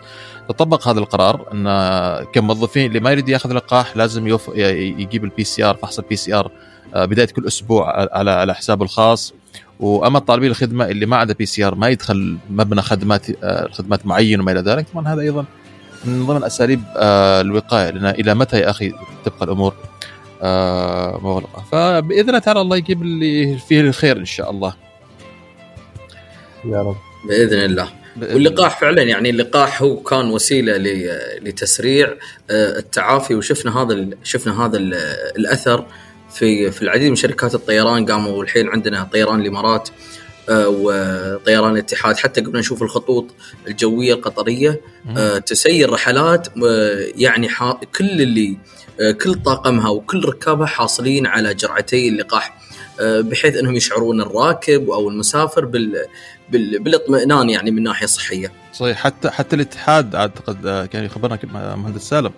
تطبق 0.49 0.87
هذا 0.87 0.99
القرار 0.99 1.45
إن 1.53 2.25
كموظفين 2.33 2.85
اللي 2.85 2.99
ما 2.99 3.11
يريد 3.11 3.29
ياخذ 3.29 3.53
لقاح 3.53 3.97
لازم 3.97 4.27
يوف... 4.27 4.49
يجيب 4.55 5.23
ال 5.23 5.43
PCR 5.43 5.75
فحص 5.75 5.99
ال 5.99 6.15
PCR 6.15 6.51
بداية 6.95 7.27
كل 7.27 7.47
أسبوع 7.47 8.07
على 8.17 8.31
على 8.31 8.55
حسابه 8.55 8.85
الخاص. 8.85 9.33
وأما 9.79 10.19
طالبي 10.19 10.47
الخدمة 10.47 10.85
اللي 10.85 11.05
ما 11.05 11.17
عنده 11.17 11.33
PCR 11.33 11.75
ما 11.75 11.87
يدخل 11.89 12.37
مبنى 12.49 12.81
خدمات 12.81 13.43
آه، 13.43 13.69
خدمات 13.71 14.05
معين 14.05 14.39
وما 14.39 14.51
إلى 14.51 14.59
ذلك 14.59 14.85
طبعا 14.93 15.07
هذا 15.07 15.21
أيضا 15.21 15.45
من 16.05 16.25
ضمن 16.25 16.43
اساليب 16.43 16.81
آه، 16.97 17.41
الوقاية 17.41 17.89
لأن 17.89 18.05
إلى 18.05 18.33
متى 18.33 18.59
يا 18.59 18.69
أخي 18.69 18.93
تبقى 19.25 19.45
الأمور؟ 19.45 19.73
آه، 20.41 21.19
مغلقه 21.23 21.63
فبإذن 21.71 22.29
الله 22.29 22.39
تعالى 22.39 22.61
الله 22.61 22.77
يجيب 22.77 23.01
اللي 23.01 23.57
فيه 23.67 23.81
الخير 23.81 24.17
إن 24.17 24.25
شاء 24.25 24.51
الله. 24.51 24.73
يا 26.65 26.81
رب. 26.81 26.95
بإذن 27.27 27.59
الله. 27.65 27.89
واللقاح 28.21 28.79
فعلا 28.79 29.01
يعني 29.03 29.29
اللقاح 29.29 29.81
هو 29.81 29.95
كان 29.97 30.29
وسيلة 30.29 30.77
ل- 30.77 31.09
لتسريع 31.41 32.07
آه، 32.51 32.77
التعافي 32.79 33.35
وشفنا 33.35 33.81
هذا 33.81 33.93
ال- 33.93 34.17
شفنا 34.23 34.65
هذا 34.65 34.77
ال- 34.77 34.93
الأثر 35.37 35.85
في 36.33 36.71
في 36.71 36.81
العديد 36.81 37.09
من 37.09 37.15
شركات 37.15 37.55
الطيران 37.55 38.05
قاموا 38.05 38.43
الحين 38.43 38.69
عندنا 38.69 39.03
طيران 39.13 39.41
الإمارات. 39.41 39.89
آه، 39.89 39.93
وطيران 40.49 41.71
الاتحاد 41.73 42.17
حتى 42.17 42.41
قبل 42.41 42.59
نشوف 42.59 42.81
الخطوط 42.83 43.25
الجوية 43.67 44.13
القطرية. 44.13 44.81
آه، 45.17 45.37
تسير 45.37 45.89
رحلات 45.93 46.47
آه، 46.47 47.05
يعني 47.15 47.49
كل 47.97 48.21
اللي 48.21 48.57
آه، 49.01 49.11
كل 49.11 49.33
طاقمها 49.35 49.89
وكل 49.89 50.25
ركابها 50.25 50.65
حاصلين 50.67 51.25
على 51.25 51.53
جرعتي 51.53 52.07
اللقاح. 52.07 52.57
آه، 52.99 53.21
بحيث 53.21 53.55
إنهم 53.57 53.75
يشعرون 53.75 54.21
الراكب 54.21 54.89
أو 54.89 55.09
المسافر 55.09 55.65
بال- 55.65 56.05
بالاطمئنان 56.49 57.49
يعني 57.49 57.71
من 57.71 57.83
ناحية 57.83 58.05
صحية. 58.05 58.51
صحيح. 58.73 58.97
حتى 58.97 59.29
حتى 59.29 59.55
الاتحاد 59.55 60.15
أعتقد 60.15 60.65
آه، 60.65 60.85
كان 60.85 61.03
يخبرنا 61.03 61.35
ك- 61.35 61.45
مهندس 61.53 62.01
سالم 62.01 62.31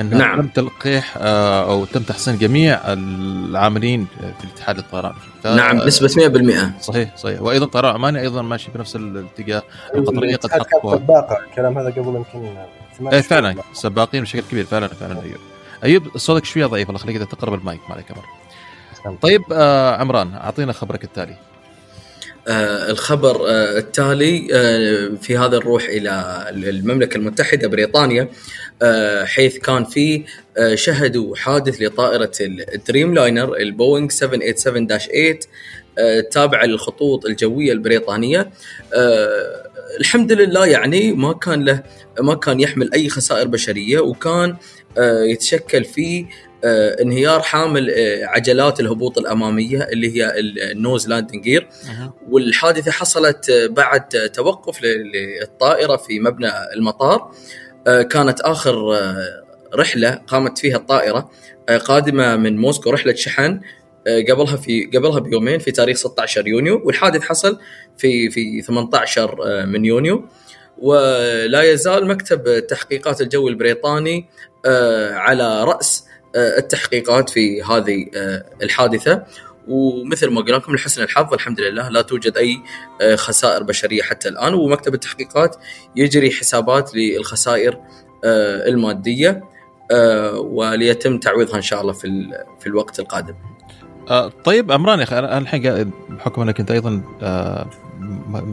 ان 0.00 0.18
نعم. 0.18 0.40
تم 0.40 0.48
تلقيح 0.48 1.14
آه، 1.20 1.70
أو 1.70 1.84
تم 1.84 2.02
تحسين 2.02 2.38
جميع 2.38 2.80
العاملين 2.92 4.06
في 4.38 4.44
الاتحاد 4.44 4.78
الطيران 4.78 5.12
ف- 5.42 5.46
نعم 5.46 5.78
بنسبة 5.78 6.08
100% 6.08 6.80
صحيح 6.82 7.16
صحيح. 7.16 7.42
وأيضا 7.42 7.64
الطيران 7.64 7.90
العماني 7.90 8.20
أيضا 8.20 8.42
ماشي 8.42 8.70
بنفس 8.74 8.96
الاتجاه 8.96 9.62
القطرية 9.94 10.36
قد 10.36 10.50
حققوا 10.50 10.96
سباقة. 10.96 11.38
الكلام 11.50 11.78
هذا 11.78 11.90
قبل 11.90 12.24
يمكن 12.34 12.56
إيه. 13.12 13.20
فعلا. 13.20 13.54
سباقين 13.72 14.22
بشكل 14.22 14.40
كبير 14.50 14.64
فعلا 14.64 14.88
فعلا 14.88 15.22
ايوب 15.22 15.38
أيوب 15.84 16.18
صوتك 16.18 16.44
شوية 16.44 16.66
ضعيف 16.66 16.88
الله 16.90 17.00
يخليك 17.00 17.16
إذا 17.16 17.24
تقرب 17.24 17.54
المايك 17.54 17.80
ما 17.88 17.94
عليك 17.94 18.06
أمر. 18.10 18.24
طيب 19.22 19.42
آه 19.52 19.96
عمران 19.96 20.34
أعطينا 20.34 20.72
خبرك 20.72 21.04
التالي. 21.04 21.36
آه 22.48 22.90
الخبر 22.90 23.48
آه 23.48 23.78
التالي 23.78 24.48
آه 24.52 25.10
في 25.22 25.38
هذا 25.38 25.58
نروح 25.58 25.84
إلى 25.84 26.44
المملكة 26.50 27.16
المتحدة 27.16 27.68
بريطانيا 27.68 28.28
آه 28.82 29.24
حيث 29.24 29.58
كان 29.58 29.84
في 29.84 30.24
آه 30.58 30.74
شهدوا 30.74 31.36
حادث 31.36 31.82
لطائرة 31.82 32.32
ال 32.74 33.14
Dreamliner 33.14 33.56
البوينغ 33.56 34.08
787-8 34.10 34.14
آه 35.98 36.20
تابعه 36.20 36.64
للخطوط 36.64 37.26
الجوية 37.26 37.72
البريطانية. 37.72 38.50
آه 38.94 39.70
الحمد 40.00 40.32
لله 40.32 40.66
يعني 40.66 41.12
ما 41.12 41.32
كان 41.32 41.64
له 41.64 41.82
ما 42.20 42.34
كان 42.34 42.60
يحمل 42.60 42.92
أي 42.94 43.08
خسائر 43.08 43.48
بشرية 43.48 44.00
وكان 44.00 44.56
يتشكل 45.30 45.84
فيه 45.84 46.26
انهيار 47.00 47.40
حامل 47.42 47.90
آه 47.90 48.24
عجلات 48.24 48.80
الهبوط 48.80 49.18
الأمامية 49.18 49.82
اللي 49.82 50.16
هي 50.16 50.32
ال 50.38 50.52
nose 50.52 51.08
landing 51.08 51.42
gear. 51.42 51.68
والحادثة 52.28 52.90
حصلت 52.90 53.50
بعد 53.70 54.08
توقف 54.08 54.82
للطائرة 54.82 55.96
في 55.96 56.20
مبنى 56.20 56.50
المطار. 56.76 57.30
آه، 57.86 58.02
كانت 58.02 58.40
آخر 58.40 58.94
آه، 58.94 59.44
رحلة 59.74 60.10
قامت 60.26 60.58
فيها 60.58 60.76
الطائرة 60.76 61.30
آه، 61.68 61.78
قادمة 61.78 62.36
من 62.36 62.56
موسكو 62.56 62.90
رحلة 62.90 63.14
شحن 63.14 63.60
آه، 64.06 64.20
قبلها 64.30 64.56
في 64.56 64.90
قبلها 64.94 65.18
بيومين 65.20 65.58
في 65.58 65.70
تاريخ 65.70 65.96
16 65.96 66.48
يونيو. 66.48 66.82
والحادث 66.84 67.22
حصل 67.22 67.58
في 67.96 68.30
في 68.30 68.62
18 68.62 69.38
آه، 69.44 69.64
من 69.64 69.84
يونيو. 69.84 70.24
ولا 70.78 71.62
يزال 71.62 72.06
مكتب 72.06 72.48
التحقيقات 72.48 73.20
الجوي 73.20 73.50
البريطاني 73.50 74.28
آه، 74.66 75.14
على 75.14 75.64
رأس 75.64 76.04
آه، 76.08 76.13
التحقيقات 76.34 77.30
في 77.30 77.62
هذه 77.62 78.06
آه، 78.16 78.44
الحادثة 78.62 79.22
ومثل 79.68 80.30
ما 80.30 80.40
قلنا 80.40 80.56
لكم 80.56 80.74
لحسن 80.74 81.02
الحظ 81.02 81.34
الحمد 81.34 81.60
لله 81.60 81.88
لا 81.88 82.02
توجد 82.02 82.36
أي 82.36 82.58
آه، 83.00 83.16
خسائر 83.16 83.62
بشرية 83.62 84.02
حتى 84.02 84.28
الآن 84.28 84.54
ومكتب 84.54 84.94
التحقيقات 84.94 85.56
يجري 85.96 86.30
حسابات 86.30 86.94
للخسائر 86.94 87.78
آه، 88.24 88.68
المادية 88.68 89.44
آه، 89.90 90.38
وليتم 90.38 91.18
تعويضها 91.18 91.56
إن 91.56 91.62
شاء 91.62 91.80
الله 91.80 91.92
في 91.92 92.30
في 92.60 92.66
الوقت 92.66 93.00
القادم. 93.00 93.34
آه 94.10 94.32
طيب 94.44 94.72
عمران 94.72 94.98
يا 94.98 95.04
أخي 95.04 95.18
الحين 95.18 95.90
بحكم 96.08 96.42
إنك 96.42 96.60
أنت 96.60 96.70
أيضا 96.70 97.02
آه 97.22 97.70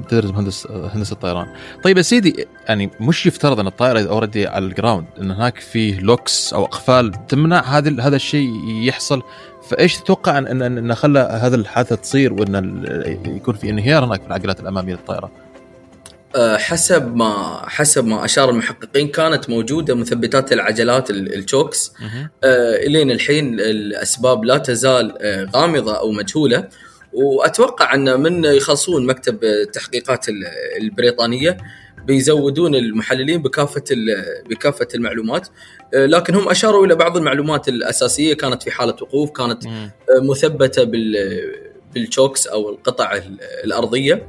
تدرس 0.10 0.30
مهندس 0.32 0.68
هندسه 0.72 1.14
الطيران. 1.14 1.48
طيب 1.84 1.98
يا 1.98 2.02
سيدي 2.02 2.48
يعني 2.68 2.90
مش 3.00 3.26
يفترض 3.26 3.60
إن 3.60 3.68
الطائرة 3.68 4.10
already 4.10 4.48
على 4.48 4.66
ال 4.66 4.72
ground 4.72 5.06
إن 5.22 5.32
هناك 5.32 5.60
فيه 5.60 6.00
locks 6.00 6.54
أو 6.54 6.66
أقفال 6.66 7.28
تمنع 7.28 7.62
هذا 7.62 8.02
هذا 8.02 8.16
الشيء 8.16 8.50
يحصل 8.84 9.22
فإيش 9.70 9.98
تتوقع 9.98 10.38
ان 10.38 10.62
ان, 10.62 10.78
إن 10.78 10.96
خلى 10.96 11.20
هذا 11.42 11.56
الحادثة 11.56 11.96
تصير 11.96 12.34
وإن 12.34 12.84
يكون 13.26 13.54
في 13.56 13.70
انهيار 13.70 14.06
هناك 14.06 14.22
في 14.22 14.28
العجلات 14.28 14.60
الأمامية 14.60 14.94
للطائرة؟ 14.94 15.32
آه، 16.36 16.58
حسب 16.58 17.16
ما 17.16 17.62
حسب 17.68 18.06
ما 18.06 18.26
أشار 18.26 18.50
المحققين 18.50 19.08
كانت 19.08 19.50
موجودة 19.50 19.96
مثبتات 19.96 20.52
العجلات 20.54 21.10
ال- 21.10 21.36
الشوكس 21.36 21.94
آه، 22.44 22.76
إلين 22.76 23.12
الحين 23.12 23.60
الأسباب 23.60 24.44
لا 24.46 24.58
تزال 24.58 25.14
آه، 25.22 25.48
غامضة 25.56 26.00
أو 26.00 26.12
مجهولة 26.12 26.68
وأتوقع 27.14 27.94
أن 27.94 28.20
من 28.20 28.46
يخلصون 28.46 29.06
مكتب 29.06 29.44
التحقيقات 29.44 30.30
ال- 30.30 30.46
البريطانية 30.82 31.58
بيزودون 32.06 32.76
المحللين 32.76 33.42
بكافة 33.42 33.84
بكافة 34.50 34.88
المعلومات 34.96 35.48
لكن 35.94 36.36
هم 36.36 36.50
أشاروا 36.50 36.86
إلى 36.86 36.96
بعض 36.96 37.18
المعلومات 37.18 37.68
الأساسية 37.70 38.34
كانت 38.34 38.64
في 38.64 38.72
حالة 38.72 38.96
وقوف 39.02 39.32
كانت. 39.32 39.64
مثبتة 40.22 40.84
بال 40.84 41.14
بالشوكس 41.94 42.48
أو 42.48 42.70
القطع 42.70 43.14
ال- 43.14 43.38
الأرضية 43.64 44.28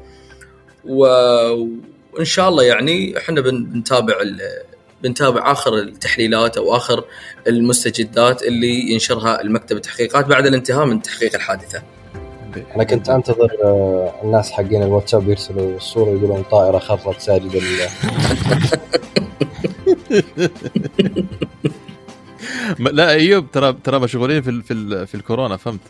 وإن 0.85 2.25
شاء 2.25 2.49
الله 2.49 2.63
يعني 2.65 3.19
إحنا 3.19 3.41
بن- 3.41 3.65
بنتابع 3.65 4.15
بنتابع 5.03 5.53
آخر 5.53 5.79
التحليلات 5.79 6.57
أو 6.57 6.77
آخر 6.77 7.05
المستجدات 7.47 8.43
اللي 8.43 8.93
ينشرها 8.93 9.41
المكتب 9.41 9.77
التحقيقات 9.77 10.27
بعد 10.27 10.47
الانتهاء 10.47 10.87
من 10.87 11.03
تحقيق 11.03 11.35
الحادثة. 11.35 11.83
أنا 12.77 12.85
كنت 12.85 13.09
أنتظر 13.09 13.49
آه، 13.65 14.13
الناس 14.25 14.53
حقين 14.53 14.83
الواتساب 14.83 15.29
يرسلوا 15.29 15.77
الصورة 15.77 16.11
يقولون 16.11 16.43
طائرة 16.51 16.79
خرت 16.79 17.21
ساجده 17.21 17.61
لله 17.61 17.89
لا 22.93 23.11
أيوب 23.11 23.51
ترى 23.53 23.73
ترى 23.85 23.99
مشغولين 23.99 24.43
في 24.43 24.51
ال- 24.51 24.63
في 24.63 24.73
ال- 24.75 25.07
في 25.07 25.15
الكورونا 25.15 25.57
فهمت؟ 25.57 25.81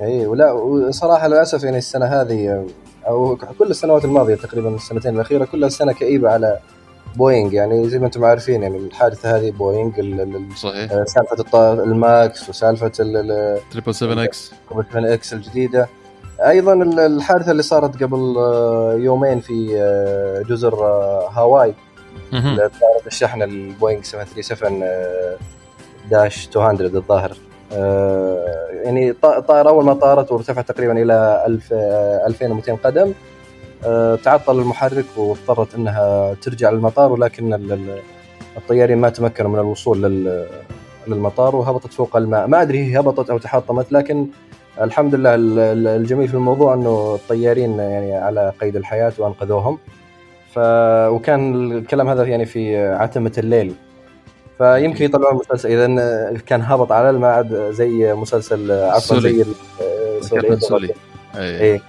اي 0.00 0.26
ولا 0.26 0.52
وصراحة 0.52 1.28
للأسف 1.28 1.64
يعني 1.64 1.78
السنة 1.78 2.06
هذه 2.06 2.66
أو 3.08 3.36
كل 3.58 3.70
السنوات 3.70 4.04
الماضية 4.04 4.34
تقريبا 4.34 4.74
السنتين 4.74 5.14
الأخيرة 5.14 5.44
كلها 5.44 5.68
سنة 5.68 5.92
كئيبة 5.92 6.30
على 6.30 6.58
بوينغ 7.16 7.52
يعني 7.54 7.88
زي 7.88 7.98
ما 7.98 8.06
أنتم 8.06 8.24
عارفين 8.24 8.62
يعني 8.62 8.76
الحادثه 8.78 9.36
هذه 9.36 9.50
بوينغ 9.50 9.92
صحيح. 10.56 10.92
آه، 10.92 11.04
سالفة 11.04 11.72
الماكس 11.72 12.48
وسالفة 12.48 12.92
ال- 13.00 13.16
ال- 13.30 13.58
777 13.72 14.18
X 14.18 14.52
7 14.70 15.14
X 15.14 15.32
الجديدة. 15.32 15.88
أيضا 16.40 16.72
ال- 16.72 17.00
الحادثة 17.00 17.50
اللي 17.50 17.62
صارت 17.62 18.02
قبل 18.02 18.34
آه، 18.38 18.94
يومين 18.98 19.40
في 19.40 19.76
آه، 19.78 20.42
جزر 20.42 20.74
هاواي. 21.32 21.74
طائرة 22.32 23.06
الشحن 23.06 23.42
البوينغ 23.42 24.02
737 24.02 24.80
آه، 24.82 25.36
dash 26.10 26.46
200 26.56 26.80
الظاهر. 26.96 27.36
يعني 28.84 29.10
الطائرة 29.10 29.68
أول 29.68 29.84
ما 29.84 29.94
طارت 29.94 30.32
وارتفعت 30.32 30.68
تقريبا 30.72 31.02
إلى 31.02 31.44
1000 31.46 31.72
آه، 31.72 32.26
2200 32.26 32.76
قدم. 32.84 33.12
تعطل 34.24 34.58
المحرك 34.58 35.04
واضطرت 35.16 35.74
أنها 35.74 36.34
ترجع 36.34 36.70
للمطار 36.70 37.12
ولكن 37.12 37.54
ال- 37.54 37.72
ال- 37.72 37.98
الطيارين 38.56 38.98
ما 38.98 39.08
تمكنوا 39.08 39.50
من 39.50 39.58
الوصول 39.58 40.02
لل- 40.02 40.46
للمطار 41.08 41.56
وهبطت 41.56 41.92
فوق 41.92 42.16
الماء. 42.16 42.46
ما 42.46 42.62
أدري 42.62 42.78
هي 42.84 42.98
هبطت 43.00 43.30
أو 43.30 43.38
تحطمت 43.38 43.92
لكن 43.92 44.26
الحمد 44.80 45.14
لله 45.14 45.34
ال- 45.34 45.58
ال- 45.58 45.86
الجميل 45.88 46.28
في 46.28 46.34
الموضوع 46.34 46.74
أنه 46.74 47.14
الطيارين 47.14 47.78
يعني 47.78 48.14
على 48.16 48.52
قيد 48.60 48.76
الحياة 48.76 49.12
وأنقذوهم. 49.18 49.78
ف 50.54 50.58
وكان 51.08 51.72
الكلام 51.72 52.08
هذا 52.08 52.24
يعني 52.24 52.46
في 52.46 52.76
عتمة 52.86 53.32
الليل. 53.38 53.74
فيمكن 54.58 55.04
يطلعون 55.04 55.34
المسلسل. 55.34 55.68
إذا 55.70 55.86
كان 56.46 56.60
هابط 56.62 56.92
على 56.92 57.10
الماء 57.10 57.70
زي 57.70 58.14
مسلسل 58.14 58.72
عفوا. 58.72 59.20
زي 59.20 59.42
ال- 59.42 60.24
سولي. 60.24 60.42
كابتن 60.42 60.60
سولي 60.60 60.90
أي. 61.36 61.80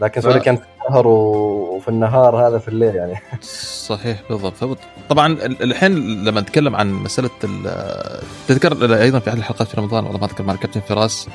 لكن 0.00 0.20
سولي 0.20 0.40
ف- 0.40 0.42
كان 0.42 0.56
في 0.56 0.62
النهر 0.88 1.06
وفي 1.06 1.88
النهار 1.88 2.46
هذا 2.48 2.58
في 2.58 2.68
الليل 2.68 2.94
يعني. 2.94 3.14
صحيح 3.88 4.18
بالضبط. 4.30 4.54
فبط- 4.56 4.78
طبعا 5.08 5.32
ال- 5.32 5.62
الحين 5.62 6.24
لما 6.24 6.40
نتكلم 6.40 6.76
عن 6.76 6.92
مسألة 6.92 7.30
ال- 7.44 8.20
تذكر 8.48 8.94
أيضا 9.02 9.18
في 9.18 9.30
أحد 9.30 9.36
الحلقات 9.38 9.68
في 9.68 9.76
رمضان 9.80 10.04
والله 10.04 10.18
ما 10.20 10.26
أذكر 10.26 10.44
مع 10.44 10.52
الكابتن 10.52 10.80
فراس 10.80 11.28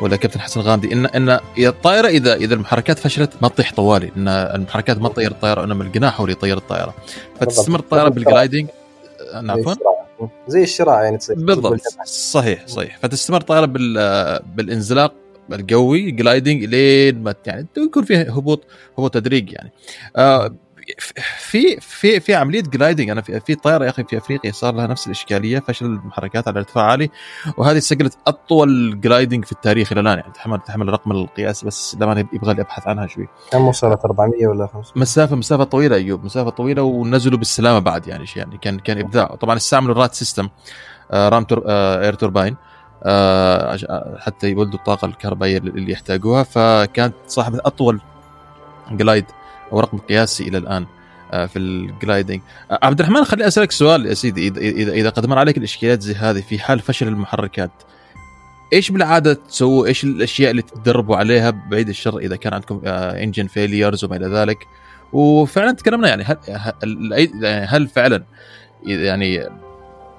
ولا 0.00 0.16
كابتن 0.16 0.40
حسن 0.40 0.60
غامدي 0.60 0.92
ان 0.92 1.06
إن 1.06 1.38
الطائرة 1.58 2.08
إذا 2.08 2.34
إذا 2.34 2.54
المحركات 2.54 2.98
فشلت 2.98 3.32
ما 3.42 3.48
تطيح 3.48 3.72
طوالي 3.74 4.10
إن 4.16 4.28
المحركات 4.28 4.98
ما 4.98 5.08
تطير 5.08 5.30
الطائرة 5.30 5.64
إنما 5.64 5.84
الجناح 5.84 6.20
هو 6.20 6.24
اللي 6.24 6.32
يطير 6.36 6.56
الطائرة. 6.56 6.94
فتستمر 7.40 7.78
الطائرة 7.78 8.08
بال 8.08 8.21
gliding 8.21 8.68
زي 9.34 9.50
عفوا. 9.50 9.74
زي 10.48 10.62
الشراع 10.62 11.02
يعني 11.04 11.18
تصير. 11.18 11.36
بالضبط. 11.36 11.80
صحيح 12.06 12.66
صحيح. 12.66 12.98
فتستمر 13.02 13.40
الطائرة 13.40 13.66
بال 13.66 14.40
بالانزلاق؟ 14.56 15.12
الجوي 15.52 16.10
gliding 16.10 16.64
لين 16.64 17.22
ما 17.22 17.34
يعني 17.46 17.66
يكون 17.76 18.04
فيه 18.04 18.20
هبوط 18.20 18.64
هبوط 18.98 19.14
تدريجي 19.14 19.52
يعني. 19.52 19.72
آه، 20.16 20.54
في 21.38 21.80
في 21.80 22.20
في 22.20 22.34
عملية 22.34 22.60
gliding 22.60 23.10
أنا 23.10 23.20
في, 23.20 23.40
في 23.40 23.54
طائره 23.54 23.84
يا 23.84 23.90
أخي 23.90 24.04
في 24.04 24.18
أفريقيا 24.18 24.52
صار 24.52 24.74
لها 24.74 24.86
نفس 24.86 25.06
الإشكالية 25.06 25.58
فشل 25.58 25.86
المحركات 25.86 26.48
على 26.48 26.58
ارتفاع 26.58 26.84
عالي 26.84 27.10
وهذه 27.56 27.78
سجلت 27.78 28.18
أطول 28.26 29.00
gliding 29.00 29.44
في 29.44 29.52
التاريخ 29.52 29.92
إلى 29.92 30.00
الآن 30.00 30.18
يعني 30.18 30.32
تحمل 30.32 30.60
تحمل 30.60 30.88
الرقم 30.88 31.10
القياسي 31.10 31.66
بس 31.66 31.96
لما 32.00 32.24
يبغى 32.32 32.54
لي 32.54 32.62
أبحث 32.62 32.86
عنها 32.86 33.06
شوي. 33.06 33.28
كم 33.52 33.68
وصلت؟ 33.68 34.04
400 34.04 34.46
ولا 34.46 34.66
500 34.66 34.92
مسافة 34.96 35.36
مسافة 35.36 35.64
طويلة 35.64 35.96
أيوب 35.96 36.24
مسافة 36.24 36.50
طويلة 36.50 36.82
ونزلوا 36.82 37.38
بالسلامة 37.38 37.78
بعد 37.78 38.06
يعني 38.08 38.26
شيء 38.26 38.38
يعني 38.42 38.58
كان 38.58 38.78
كان 38.78 38.98
إبداع. 38.98 39.26
طبعا 39.26 39.56
استعملوا 39.56 39.94
RAT 39.94 40.14
system 40.14 40.48
آه 41.10 41.28
ram 41.28 41.44
تور 41.44 41.62
air 41.66 42.14
turbine 42.14 42.52
آه، 42.52 42.73
حتى 44.18 44.50
يولدوا 44.50 44.78
الطاقة 44.78 45.06
الكهربائية 45.06 45.58
اللي 45.58 45.92
يحتاجوها 45.92 46.42
فكانت 46.42 47.14
صاحبة 47.26 47.60
أطول 47.64 48.00
glide 48.90 49.24
أو 49.72 49.80
رقم 49.80 49.98
قياسي 49.98 50.48
إلى 50.48 50.58
الآن 50.58 50.86
آه، 51.32 51.46
في 51.46 51.58
ال 51.58 51.68
gliding 51.68 52.40
آه، 52.70 52.78
عبد 52.82 53.00
الرحمن 53.00 53.24
خليني 53.24 53.48
أسألك 53.48 53.72
سؤال 53.72 54.06
يا 54.06 54.14
سيدي 54.14 54.48
اذا 54.48 54.92
اذا 54.92 55.08
قد 55.08 55.26
مر 55.26 55.38
عليك 55.38 55.58
الاشكاليات 55.58 56.02
زي 56.02 56.14
هذه 56.14 56.40
في 56.40 56.58
حال 56.58 56.80
فشل 56.80 57.08
المحركات 57.08 57.70
إيش 58.72 58.90
بالعادة 58.90 59.32
تسووا؟ 59.32 59.86
إيش 59.86 60.04
الأشياء 60.04 60.50
اللي 60.50 60.62
تدربوا 60.62 61.16
عليها 61.16 61.50
بعيد 61.50 61.88
الشر 61.88 62.18
إذا 62.18 62.36
كان 62.36 62.54
عندكم 62.54 62.80
engine 62.84 63.46
failures 63.46 64.04
وما 64.04 64.16
إلى 64.16 64.26
ذلك؟ 64.26 64.58
وفعلا 65.12 65.72
تكلمنا 65.72 66.08
يعني 66.08 66.24
هل 66.24 66.38
هل, 66.48 67.12
يعني 67.42 67.66
هل 67.66 67.88
فعلا 67.88 68.24
يعني 68.86 69.48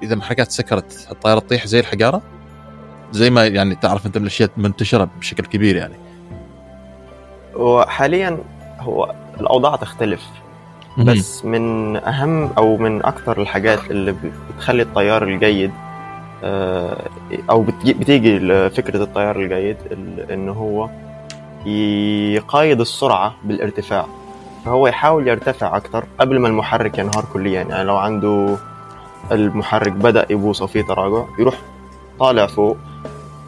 إذا 0.03 0.15
محركات 0.15 0.51
سكرت 0.51 1.07
الطائره 1.12 1.39
تطيح 1.39 1.67
زي 1.67 1.79
الحجارة؟ 1.79 2.35
زي 3.15 3.30
ما 3.30 3.45
يعني 3.47 3.75
تعرف 3.75 4.06
انت 4.06 4.17
من 4.17 4.23
الأشياء 4.23 4.49
منتشرة 4.58 5.10
بشكل 5.19 5.45
كبير 5.45 5.75
يعني. 5.75 5.93
وحاليا 7.56 8.38
هو 8.80 9.13
الأوضاع 9.41 9.75
تختلف. 9.75 10.21
بس 10.97 11.45
من 11.45 11.95
أهم 11.97 12.49
أو 12.58 12.78
من 12.78 13.06
أكثر 13.06 13.41
الحاجات 13.41 13.80
اللي 13.91 14.15
بتخلي 14.58 14.82
الطيار 14.84 15.23
الجيد 15.23 15.71
آه، 16.43 16.97
أو 17.49 17.65
بتيجي 17.86 18.39
لفكرة 18.39 19.04
الطيار 19.04 19.36
الجيد 19.39 19.78
ال- 19.91 20.32
ان 20.32 20.49
هو 20.49 20.89
يترايد 22.36 22.79
السرعة 22.82 23.36
بالارتفاع. 23.43 24.06
فهو 24.65 24.88
يحاول 24.88 25.28
يرتفع 25.28 25.78
أكثر 25.78 26.04
قبل 26.19 26.39
ما 26.39 26.47
المحرك 26.47 26.97
ينهار 26.97 27.25
كليا. 27.34 27.62
يعني 27.62 27.84
لو 27.84 27.95
عنده 27.97 28.58
المحرك 29.32 29.91
بدأ 29.91 30.25
يبوظ 30.30 30.62
أو 30.62 30.67
فيه 30.67 30.82
تراجع 30.82 31.23
يروح 31.39 31.56
طالع 32.19 32.45
فوق 32.47 32.78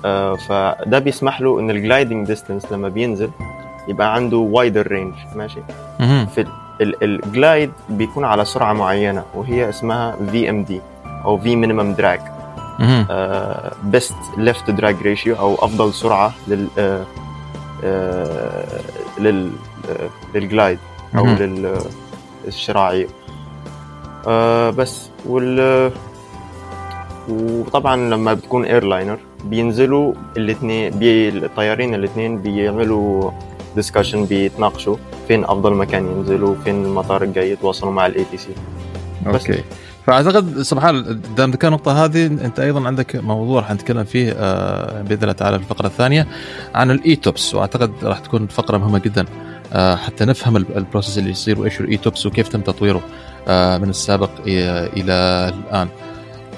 آه، 0.06 0.36
فده 0.36 1.00
بيسمح 1.00 1.42
له 1.42 1.60
إن 1.60 1.70
ال 1.70 1.77
gliding 1.77 2.28
distance 2.28 2.72
لما 2.72 2.90
بينزل 2.90 3.30
يبقى 3.88 4.14
عنده 4.16 4.38
wider 4.38 4.88
range 4.88 5.14
ماشي. 5.36 5.60
في 6.36 6.46
ال- 6.82 7.04
ال 7.04 7.15
glide 7.15 7.72
بيكون 7.90 8.26
على 8.26 8.46
سرعة 8.46 8.74
معينة 8.74 9.24
وهي 9.36 9.70
اسمها 9.70 10.16
VMD 10.32 10.82
أو 11.26 11.38
V 11.38 11.56
minimum 11.56 11.94
drag. 11.94 12.20
best 13.84 14.16
lift 14.38 14.70
drag 14.72 15.02
ratio 15.02 15.36
أو 15.40 15.56
أفضل 15.56 15.94
سرعة 15.94 16.34
لل 16.48 16.68
آه، 16.78 17.04
آه، 17.84 18.82
لل 19.20 19.52
آه، 19.90 20.10
لل 20.38 20.50
glide 20.50 20.80
أو. 21.18 21.26
للشراعي 22.46 23.08
بس 24.78 25.10
وال 25.26 25.92
وطبعا 27.30 27.96
لما 27.96 28.34
بتكون 28.34 28.66
airliner 28.66 29.18
بينزلوا 29.46 30.14
الاثنين 30.38 30.90
بي... 31.00 31.30
الطيارين 31.30 31.96
الاثنين 31.96 32.42
بيعملوا 32.42 33.32
discussion 33.76 34.26
بيتناقشوا 34.26 34.98
فين 35.28 35.44
أفضل 35.44 35.74
مكان 35.74 36.06
ينزلوا 36.06 36.56
فين 36.64 36.86
المطار 36.86 37.24
الجاي 37.24 37.52
يتواصلوا 37.52 37.92
مع 37.92 38.06
ال 38.06 38.26
ATC. 38.32 38.50
okay 39.28 39.64
فأعتقد 40.06 40.62
سبحان 40.62 41.22
دام 41.38 41.52
ذكر 41.52 41.68
النقطة 41.68 42.06
هذه 42.06 42.26
أنت 42.26 42.60
أيضا 42.60 42.88
عندك 42.88 43.16
موضوع 43.16 43.60
راح 43.62 43.72
نتكلم 43.72 44.04
فيه 44.04 44.32
آه، 44.38 45.02
بإذن 45.02 45.22
الله 45.22 45.34
تعالى 45.34 45.58
في 45.60 45.64
الفقرة 45.64 45.88
الثانية 45.88 46.28
عن 46.76 46.92
ال 46.92 47.16
ETOPS 47.16 47.56
وأعتقد 47.56 47.92
راح 48.04 48.20
تكون 48.20 48.48
فقرة 48.48 48.78
مهمة 48.78 49.00
جدا 49.00 49.26
آه، 49.74 49.96
حتى 49.96 50.26
نفهم 50.26 50.58
ال- 50.58 50.78
process 50.78 51.18
اللي 51.18 51.30
يصير 51.30 51.60
وإيش 51.60 51.80
ال 51.80 51.98
ETOPS 51.98 52.26
وكيف 52.26 52.48
تم 52.48 52.62
تطويره 52.62 53.02
آه، 53.48 53.78
من 53.78 53.90
السابق 53.90 54.30
إلى 54.48 55.14
الآن. 55.70 55.88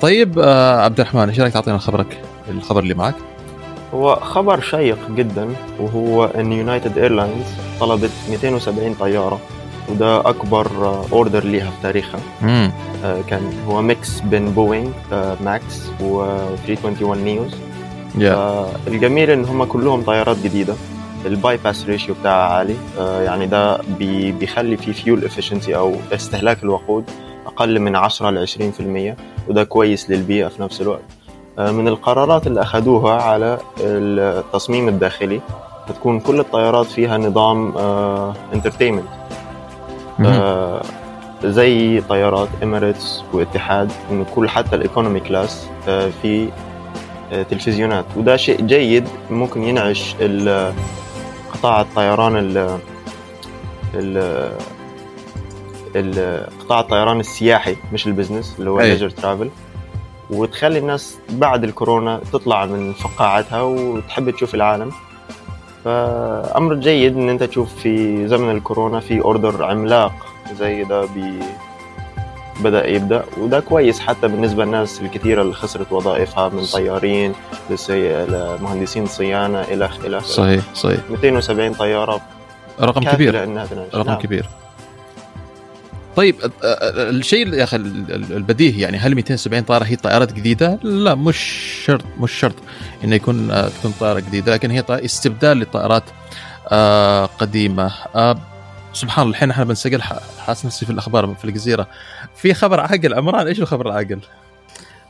طيب 0.02 0.40
آه، 0.40 0.82
عبد 0.82 1.00
الرحمن 1.00 1.30
إيش 1.30 1.40
رأيك 1.40 1.54
تعطينا 1.54 1.78
خبرك؟ 1.78 2.22
الخبر 2.50 2.80
اللي 2.84 2.94
معك؟ 2.94 3.16
هو 3.94 4.16
خبر 4.16 4.60
شيق 4.62 4.98
جدا 5.12 5.48
وهو 5.80 6.26
إن 6.26 6.54
United 6.54 6.98
Airlines 6.98 7.46
طلبت 7.80 8.12
270 8.30 8.94
طيارة 8.94 9.40
وده 9.90 10.20
أكبر 10.30 10.68
order 11.12 11.44
ليها 11.44 11.70
في 11.70 11.82
تاريخها. 11.84 12.20
آه، 13.04 13.22
كان 13.28 13.54
هو 13.68 13.82
mix 13.82 14.20
بين 14.20 14.52
بوينغ 14.52 14.92
آه، 15.14 15.38
MAX 15.44 15.90
و 16.02 16.26
321 16.68 17.24
neos 17.24 17.56
يا 18.18 18.66
الجميل 18.88 19.30
إن 19.32 19.46
هم 19.46 19.64
كلهم 19.64 20.02
طيارات 20.02 20.38
جديدة. 20.44 20.76
ال 21.26 21.58
bypass 21.58 21.86
ratio 21.86 22.16
بتاعها 22.22 22.54
عالي. 22.54 22.76
آه، 23.00 23.22
يعني 23.22 23.46
ده 23.48 23.78
بي- 24.00 24.32
بيخلي 24.32 24.78
في 24.78 24.94
fuel 24.94 25.26
efficiency 25.26 25.76
أو 25.76 25.96
استهلاك 26.14 26.64
الوقود. 26.64 27.04
أقل 27.50 27.80
من 27.80 27.96
10 27.96 28.30
ل 28.30 28.48
20% 28.48 29.50
وده 29.50 29.64
كويس 29.64 30.10
للبيئة 30.10 30.48
في 30.48 30.62
نفس 30.62 30.82
الوقت. 30.82 31.02
آه، 31.60 31.72
من 31.72 31.88
القرارات 31.88 32.48
اللي 32.48 32.62
أخذوها 32.62 33.22
على 33.22 33.58
التصميم 33.82 34.88
الداخلي 34.88 35.42
هتكون 35.88 36.20
كل 36.20 36.40
الطيارات 36.40 36.86
فيها 36.86 37.18
نظام 37.18 37.78
entertainment 38.54 39.06
آه، 40.26 40.82
زي 41.44 42.02
طيارات 42.02 42.48
Emirates 42.64 43.24
واتحاد 43.34 43.92
إن 44.12 44.26
كل 44.36 44.50
حتى 44.50 44.76
ال 44.76 44.81
economy 44.81 45.20
class 45.20 45.68
آه، 45.88 46.10
في 46.22 46.50
آه، 47.32 47.44
تلفزيونات. 47.44 48.06
وده 48.18 48.38
شيء 48.38 48.62
جيد 48.62 49.08
ممكن 49.32 49.64
ينعش 49.64 50.16
قطاع 51.54 51.82
الطيران 51.82 52.38
ال 52.38 52.58
ال 52.58 52.78
ال- 53.96 54.52
قطاع 56.60 56.80
الطيران 56.80 57.20
السياحي 57.20 57.76
مش 57.94 58.08
ال 58.08 58.13
business 58.13 58.56
اللي 58.60 58.70
هو 58.70 58.80
أي. 58.80 58.86
ال 58.86 58.89
leisure 58.89 59.10
travel 59.10 59.50
وتخلي 60.30 60.80
الناس 60.80 61.18
بعد 61.30 61.64
الكورونا 61.64 62.22
تطلع 62.34 62.66
من 62.66 62.94
فقاعتها 62.94 63.62
وتحب 63.62 64.30
تشوف 64.30 64.56
العالم. 64.56 64.92
فأمر 65.86 66.74
جيد 66.74 67.18
إن 67.18 67.30
أنت 67.30 67.44
تشوف 67.44 67.76
في 67.76 68.28
زمن 68.28 68.52
الكورونا 68.52 69.00
في 69.00 69.22
order 69.22 69.64
عملاق 69.64 70.14
زي 70.60 70.84
ده 70.84 71.06
بي 71.06 71.34
بدأ 72.60 72.88
يبدأ. 72.88 73.24
وده 73.38 73.60
كويس 73.60 74.00
حتى 74.00 74.28
بالنسبة 74.28 74.66
للناس 74.66 75.02
الكثيرة 75.02 75.42
اللي 75.42 75.54
خسرت 75.54 75.92
وظائفها 75.92 76.50
من 76.50 76.66
طيارين. 76.66 77.34
لمهندسين 78.00 79.06
صيانة 79.06 79.62
إلى 79.62 79.86
اخره 79.86 80.08
إلى 80.08 80.18
اخره 80.18 80.28
صحيح 80.28 80.64
صحيح. 80.74 81.00
270 81.10 81.74
طيارة. 81.74 82.22
رقم 82.82 83.02
كبير. 83.04 83.36
رقم 83.94 84.08
نعم. 84.08 84.18
كبير. 84.18 84.50
طيب 86.16 86.36
الشيء 86.64 87.54
يا 87.54 87.64
أخي 87.64 87.78
ال- 87.78 88.12
ال- 88.16 88.34
البديهي 88.34 88.82
يعني 88.82 88.98
هل 88.98 89.16
270 89.16 89.62
طائرة 89.64 89.84
هي 89.84 89.96
طائرات 89.96 90.34
جديدة؟ 90.34 90.80
لا 90.84 91.16
مش 91.16 91.38
شرط 91.86 92.04
مش 92.20 92.32
شرط 92.32 92.56
إنه 93.04 93.16
يكون 93.16 93.48
تكون 93.80 93.94
طائرة 94.00 94.20
جديدة 94.20 94.54
لكن 94.54 94.72
هي 94.72 94.84
استبدال 94.90 95.60
لطائرات 95.60 96.04
قديمة 97.40 97.92
سبحان 98.94 99.24
الله 99.24 99.32
الحين 99.36 99.52
إحنا 99.52 99.64
بنسجل 99.64 100.02
حاسس 100.40 100.66
نفسي 100.66 100.86
في 100.86 100.92
الأخبار 100.92 101.36
في 101.36 101.46
الجزيرة 101.46 101.88
في 102.36 102.54
خبر 102.54 102.80
عاقل 102.80 103.14
عمران 103.14 103.48
إيش 103.48 103.60
الخبر 103.60 103.88
العاقل؟ 103.88 104.20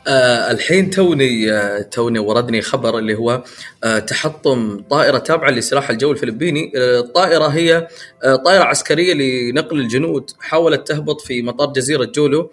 آه 0.08 0.52
الحين 0.52 0.90
توني 0.90 1.52
آه 1.54 1.82
توني 1.82 2.20
وردني 2.20 2.62
خبر 2.62 2.98
اللي 2.98 3.16
هو 3.16 3.44
آه 3.84 4.00
تحطم 4.00 4.84
طائرة 4.90 5.18
تابعة 5.18 5.50
لسلاح 5.50 5.90
الجو 5.90 6.12
الفلبيني. 6.12 6.72
آه 6.76 7.00
الطائرة 7.00 7.48
هي 7.48 7.88
آه 8.24 8.36
طائرة 8.36 8.64
عسكرية 8.64 9.14
لنقل 9.14 9.80
الجنود 9.80 10.32
حاولت 10.40 10.88
تهبط 10.88 11.22
في 11.22 11.42
مطار 11.42 11.68
جزيرة 11.74 12.06
جولو 12.06 12.52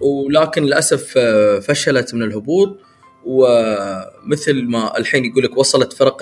ولكن 0.00 0.62
للأسف 0.64 1.14
آه 1.16 1.58
فشلت 1.58 2.14
من 2.14 2.22
الهبوط. 2.22 2.78
ومثل 3.24 4.64
ما 4.64 4.98
الحين 4.98 5.24
يقول 5.24 5.44
لك 5.44 5.56
وصلت 5.58 5.92
فرق 5.92 6.18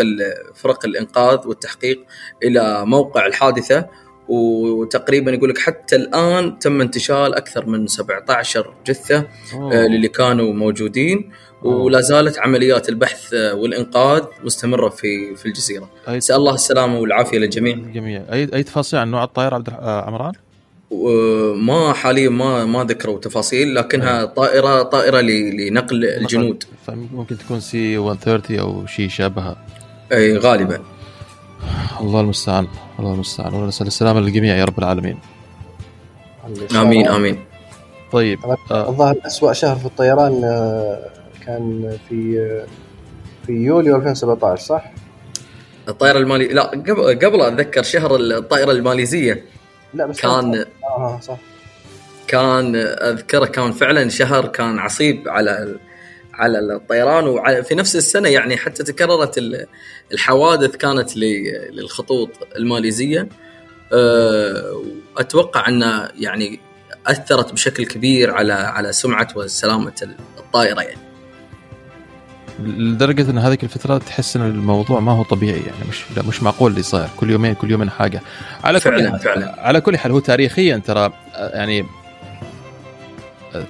فرق 0.55 0.85
الإنقاذ 0.87 1.49
والتحقيق 1.49 2.05
إلى 2.43 2.87
موقع 2.87 3.27
الحادثة. 3.27 3.87
وتقريبا 4.29 5.33
يقول 5.33 5.51
لك 5.51 5.59
حتى 5.59 5.97
الآن 5.97 6.59
تم 6.59 6.81
انتشال 6.81 7.35
أكثر 7.35 7.67
من 7.67 7.87
17 7.87 8.75
جثة 8.87 9.27
آه، 9.55 9.87
للي 9.87 10.09
كانوا 10.09 10.53
موجودين 10.53 11.31
ولا 11.63 12.01
زالت 12.01 12.39
عمليات 12.39 12.89
البحث 12.89 13.35
آه، 13.35 13.55
والإنقاذ 13.55 14.23
مستمرة 14.45 14.89
في 14.89 15.37
في 15.37 15.47
الجزيرة. 15.47 15.91
نسأل 16.09 16.37
الله 16.37 16.55
السلامة 16.55 16.99
والعافية 16.99 17.39
للجميع. 17.39 17.75
الجميع 17.75 18.23
اي 18.33 18.49
أي 18.55 18.63
تفاصيل 18.63 19.01
عن 19.01 19.11
نوع 19.11 19.25
الطائرة 19.25 19.55
عبد 19.55 19.69
آه، 19.69 20.05
عمران؟ 20.07 20.33
وما 20.91 21.93
حاليا 21.93 22.29
ما 22.29 22.65
ما 22.65 22.85
ذكروا 22.85 23.19
تفاصيل 23.19 23.75
لكنها 23.75 24.25
طائرة 24.25 24.83
طائرة 24.83 25.21
لنقل 25.21 26.05
الجنود 26.05 26.65
ممكن 26.89 27.39
تكون 27.39 27.61
سي 27.61 27.99
130 27.99 28.59
أو 28.59 28.87
شيء 28.87 29.09
شابهها 29.09 29.67
أي 30.13 30.37
غالبا. 30.37 30.81
الله 32.01 32.21
المستعان 32.21 32.67
الله 32.99 33.15
المستعان 33.15 33.55
ونسال 33.55 33.87
السلامة 33.87 34.21
للجميع 34.21 34.57
يا 34.57 34.65
رب 34.65 34.79
العالمين 34.79 35.19
آمين 36.77 37.09
آمين. 37.09 37.45
طيب 38.13 38.39
آه. 38.71 38.89
الظاهر 38.89 39.17
أسوأ 39.27 39.53
شهر 39.53 39.77
في 39.77 39.87
الطيران 39.87 40.45
آه، 40.45 41.11
كان 41.47 41.99
في 42.09 42.39
آه، 42.39 42.67
في 43.47 43.53
يوليو 43.53 43.97
2017 43.97 44.63
صح؟ 44.63 44.93
الطائرة 45.89 46.19
المالي 46.19 46.49
لا 46.49 46.63
قبل 46.63 47.19
قبل 47.27 47.43
أتذكر 47.43 47.83
شهر 47.83 48.17
الطائرة 48.17 48.71
الماليزية 48.71 49.45
لا 49.95 50.07
بس 50.07 50.21
كان 50.21 50.65
آه 50.85 51.21
صح 51.23 51.37
كان 52.29 52.77
أذكره 52.77 53.47
كان 53.47 53.73
فعلا 53.73 54.09
شهر 54.09 54.47
كان 54.47 54.79
عصيب 54.79 55.29
على 55.29 55.77
على 56.39 56.59
الطيران 56.59 57.27
وفي 57.27 57.75
نفس 57.75 57.97
السنة 57.97 58.29
يعني 58.29 58.57
حتى 58.57 58.85
تكررت 58.85 59.39
ال- 59.39 59.67
الحوادث 60.13 60.77
كانت 60.77 61.17
للخطوط 61.17 62.31
الماليزية. 62.57 63.29
أه، 63.93 64.83
أتوقع 65.19 65.69
انه 65.69 66.09
يعني 66.19 66.61
أثرت 67.07 67.53
بشكل 67.53 67.87
كبير 67.87 68.31
على 68.35 68.53
على 68.53 68.93
سمعة 68.93 69.29
وسلامة 69.37 69.93
الطائرة 70.39 70.81
يعني. 70.81 71.01
لدرجة 72.63 73.31
أن 73.31 73.39
هذيك 73.39 73.65
الفترة 73.65 73.99
تحس 73.99 74.37
أن 74.37 74.43
الموضوع 74.43 75.01
ما 75.01 75.13
هو 75.13 75.23
طبيعي 75.23 75.61
يعني 75.61 75.89
مش 75.89 76.05
لا 76.17 76.23
مش 76.23 76.43
معقول 76.43 76.71
اللي 76.71 76.83
صاير. 76.83 77.09
كل 77.17 77.31
يومين 77.31 77.55
كل 77.55 77.71
يومين 77.71 77.91
حاجة. 77.91 78.21
على 78.65 78.79
كل 78.81 78.85
فعلاً، 78.91 79.11
حال 79.11 79.21
فعلاً. 79.21 79.55
على 79.61 79.81
كل 79.81 79.97
حال 79.99 80.13
هو 80.13 80.19
تاريخيا 80.19 80.77
ترى 80.87 81.13
آه، 81.35 81.57
يعني 81.57 81.87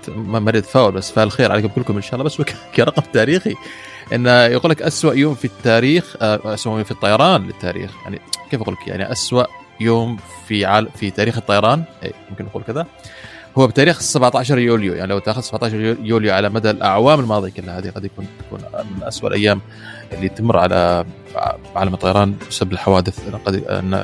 ما 0.08 0.38
مريض 0.38 0.62
فاول 0.64 0.92
بس 0.92 1.10
فال 1.10 1.22
الخير 1.22 1.52
عليكم 1.52 1.68
كلكم 1.68 1.96
إن 1.96 2.02
شاء 2.02 2.14
الله 2.14 2.24
بس 2.24 2.42
كرقم 2.76 3.02
تاريخي. 3.12 3.54
انه 4.12 4.44
يقول 4.44 4.70
لك 4.70 4.82
اسوء 4.82 5.16
يوم 5.16 5.34
في 5.34 5.44
التاريخ 5.44 6.16
آه، 6.20 6.54
اسوء 6.54 6.72
يوم 6.72 6.84
في 6.84 6.90
الطيران 6.90 7.46
للتاريخ. 7.46 7.90
يعني 8.04 8.20
كيف 8.50 8.62
أقول 8.62 8.74
لك؟ 8.74 8.88
يعني 8.88 9.12
اسوء 9.12 9.46
يوم 9.80 10.18
في 10.46 10.64
عال 10.64 10.88
في 10.96 11.10
تاريخ 11.10 11.36
الطيران؟ 11.36 11.84
إيه، 12.02 12.12
ممكن 12.30 12.44
نقول 12.44 12.62
كذا. 12.62 12.86
هو 13.58 13.66
بتاريخ 13.66 14.00
17 14.00 14.58
يوليو. 14.58 14.94
يعني 14.94 15.10
لو 15.10 15.18
تأخذ 15.18 15.40
17 15.40 15.96
يوليو 16.02 16.34
على 16.34 16.48
مدى 16.48 16.70
الأعوام 16.70 17.20
الماضية 17.20 17.50
كلها 17.50 17.78
هذه 17.78 17.90
قد 17.90 18.04
يكون 18.04 18.26
تكون 18.38 18.60
من 18.96 19.02
اسوء 19.02 19.28
الأيام 19.28 19.60
اللي 20.12 20.28
تمر 20.28 20.58
على 20.58 21.04
عالم 21.76 21.94
الطيران 21.94 22.34
بسبب 22.50 22.72
الحوادث 22.72 23.20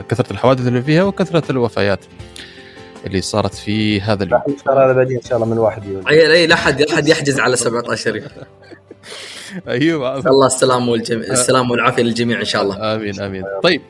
كثرة 0.09 0.33
الحوادث 0.33 0.67
اللي 0.67 0.83
فيها 0.83 1.03
وكثرة 1.03 1.51
الوفيات. 1.51 2.01
اللي 3.07 3.21
صارت 3.21 3.55
في 3.55 4.01
هذا 4.01 4.25
اليوم. 4.25 4.41
راح 4.41 4.49
نشتغل 4.49 4.79
على 4.79 4.95
بعدين 4.95 5.17
إن 5.17 5.23
شاء 5.23 5.37
الله 5.37 5.47
من 5.47 5.59
واحد 5.59 5.85
يوليو 5.85 6.09
اي 6.09 6.33
أي 6.33 6.47
لا 6.47 6.55
احد 6.55 6.83
لا 6.83 6.95
أحد 6.95 7.09
يحجز 7.09 7.41
على 7.41 7.57
17 7.57 8.17
يوم. 8.17 8.27
أيوه. 9.69 10.19
الله 10.19 10.47
السلامه 10.47 10.93
والجميع 10.93 11.33
السلامه 11.33 11.73
والعافية 11.73 12.03
للجميع 12.03 12.41
إن 12.41 12.45
شاء 12.45 12.63
الله. 12.63 12.95
آمين 12.95 13.21
آمين. 13.21 13.45
طيب 13.63 13.83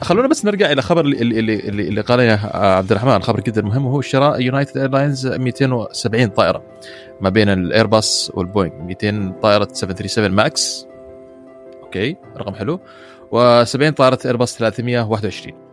خلونا 0.00 0.28
بس 0.28 0.44
نرجع 0.44 0.72
إلى 0.72 0.82
خبر 0.82 1.00
اللي 1.00 1.38
اللي 1.38 1.54
اللي, 1.54 1.88
اللي 1.88 2.00
قاله 2.00 2.22
يا 2.22 2.40
عبد 2.54 2.90
الرحمن 2.90 3.22
خبر 3.22 3.40
جدا 3.40 3.62
مهم 3.62 3.86
وهو 3.86 4.00
شراء 4.00 4.40
United 4.40 4.78
Airlines 4.78 5.26
270 5.26 6.26
طائرة 6.26 6.62
ما 7.20 7.28
بين 7.28 7.48
الايرباص 7.48 8.30
والبوينغ. 8.34 8.72
200 8.82 9.34
طائرة 9.42 9.68
737 9.72 10.30
ماكس 10.30 10.86
okay 11.82 12.16
رقم 12.36 12.54
حلو. 12.54 12.80
و70 13.32 13.90
طائرة 13.96 14.18
ايرباص 14.24 14.56
321 14.56 15.71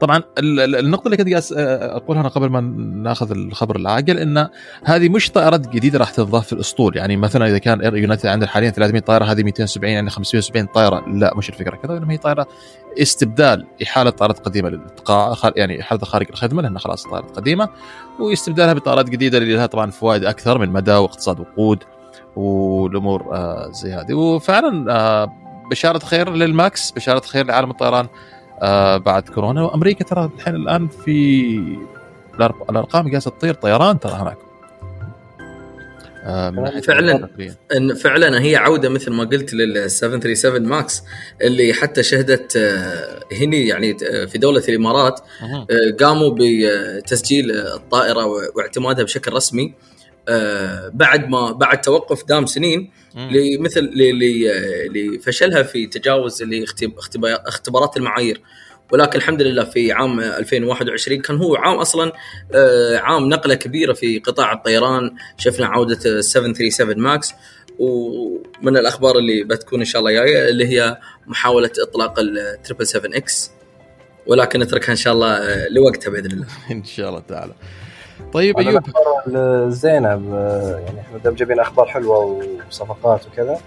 طبعا 0.00 0.22
ال- 0.38 0.60
ال- 0.60 0.76
النقطة 0.76 1.06
اللي 1.06 1.16
كنت 1.16 1.52
أقولها 1.52 2.20
أنا 2.20 2.28
قبل 2.28 2.50
ما 2.50 2.60
ناخذ 3.02 3.30
الخبر 3.30 3.76
العاجل 3.76 4.18
إن 4.18 4.48
هذه 4.84 5.08
مش 5.08 5.30
طائرات 5.30 5.68
جديدة 5.68 5.98
راح 5.98 6.10
تضاف 6.10 6.46
في 6.46 6.52
الأسطول. 6.52 6.96
يعني 6.96 7.16
مثلا 7.16 7.46
إذا 7.46 7.58
كان 7.58 7.80
Air 7.80 7.96
United 7.96 8.26
عنده 8.26 8.46
حاليا 8.46 8.70
300 8.70 9.00
طائرة 9.02 9.24
هذه 9.24 9.42
270 9.42 9.92
يعني 9.92 10.10
570 10.10 10.66
طائرة. 10.66 11.04
لا 11.08 11.32
مش 11.36 11.48
الفكرة 11.48 11.76
كذا 11.76 11.96
انما 11.96 12.12
هي 12.12 12.16
طائرة 12.18 12.46
استبدال 13.02 13.66
إحالة 13.82 14.10
طائرات 14.10 14.38
قديمة 14.38 14.80
خ- 15.34 15.52
يعني 15.56 15.80
احالتها 15.80 16.06
خارج 16.06 16.26
الخدمة 16.30 16.62
لأنها 16.62 16.78
خلاص 16.80 17.02
طائرات 17.02 17.36
قديمة. 17.36 17.68
واستبدالها 18.20 18.72
بطائرات 18.72 19.10
جديدة 19.10 19.38
اللي 19.38 19.54
لها 19.54 19.66
طبعا 19.66 19.90
فوائد 19.90 20.24
أكثر 20.24 20.58
من 20.58 20.70
مدى 20.70 20.92
واقتصاد 20.92 21.40
وقود 21.40 21.78
والأمور 22.36 23.34
آه 23.34 23.70
زي 23.70 23.92
هذه. 23.92 24.14
وفعلا 24.14 24.92
آه 24.92 25.32
بشارة 25.70 25.98
خير 25.98 26.30
للماكس 26.32 26.90
بشارة 26.90 27.20
خير 27.20 27.46
لعالم 27.46 27.70
الطيران. 27.70 28.06
آه 28.62 28.96
بعد 28.96 29.28
كورونا 29.28 29.62
وأمريكا 29.62 30.04
ترى 30.04 30.30
الحين 30.36 30.54
الآن 30.54 30.88
في 30.88 31.78
الأرقام 32.70 33.10
قاعدة 33.10 33.18
تطير 33.18 33.54
طيران 33.54 34.00
ترى 34.00 34.12
هناك 34.12 34.36
آه 36.24 36.50
ناحية 36.50 36.80
فعلاً. 36.80 37.28
إن 37.76 37.94
فعلا 37.94 38.42
هي 38.42 38.56
عودة 38.56 38.88
مثل 38.88 39.10
ما 39.12 39.24
قلت 39.24 39.54
لل 39.54 39.90
737 39.90 40.62
ماكس 40.68 41.02
اللي 41.42 41.72
حتى 41.72 42.02
شهدت 42.02 42.56
آه، 42.56 43.20
هني 43.32 43.66
يعني 43.66 43.96
آه، 44.10 44.24
في 44.24 44.38
دولة 44.38 44.62
الإمارات. 44.68 45.20
آه، 45.42 46.04
قاموا 46.04 46.36
بتسجيل 46.38 47.50
الطائرة 47.50 48.24
واعتمادها 48.56 49.04
بشكل 49.04 49.32
رسمي 49.32 49.74
آه، 50.28 50.90
بعد 50.94 51.28
ما 51.28 51.52
بعد 51.52 51.80
توقف 51.80 52.24
دام 52.24 52.46
سنين. 52.46 52.90
لمثل 53.14 53.90
لفشلها 54.94 55.62
في 55.62 55.86
تجاوز 55.86 56.42
اللي 56.42 56.64
اختب- 56.64 56.98
اختبا- 56.98 57.48
اختبارات 57.48 57.96
المعايير. 57.96 58.40
ولكن 58.92 59.18
الحمد 59.18 59.42
لله 59.42 59.64
في 59.64 59.92
عام 59.92 60.20
2021 60.20 61.20
كان 61.20 61.36
هو 61.36 61.56
عام 61.56 61.76
أصلا 61.78 62.12
آه، 62.54 62.96
عام 62.98 63.28
نقلة 63.28 63.54
كبيرة 63.54 63.92
في 63.92 64.18
قطاع 64.18 64.52
الطيران. 64.52 65.10
شفنا 65.38 65.66
عودة 65.66 65.98
ال 66.06 66.24
737 66.24 66.98
ماكس. 66.98 67.32
ومن 67.78 68.76
الأخبار 68.76 69.18
اللي 69.18 69.44
بتكون 69.44 69.78
إن 69.78 69.84
شاء 69.84 70.00
الله 70.00 70.12
جاية 70.12 70.48
اللي 70.48 70.66
هي 70.68 70.98
محاولة 71.26 71.70
إطلاق 71.82 72.18
ال 72.18 72.58
777 72.62 73.14
إكس. 73.14 73.50
ولكن 74.26 74.60
نتركها 74.60 74.90
إن 74.92 74.96
شاء 74.96 75.12
الله 75.12 75.32
آه، 75.36 75.68
لوقتها 75.68 76.10
بإذن 76.10 76.30
الله. 76.30 76.46
إن 76.70 76.84
شاء 76.84 77.08
الله 77.08 77.20
تعالى. 77.20 77.52
طيب 78.32 78.58
أيوب. 78.58 78.70
الأخبار 78.70 79.22
الزينه 79.66 80.14
ب- 80.16 80.34
يعني 80.86 81.00
إحنا 81.00 81.18
دام 81.24 81.34
جايبين 81.34 81.60
أخبار 81.60 81.86
حلوة 81.86 82.42
وصفقات 82.68 83.20
وكذا 83.26 83.58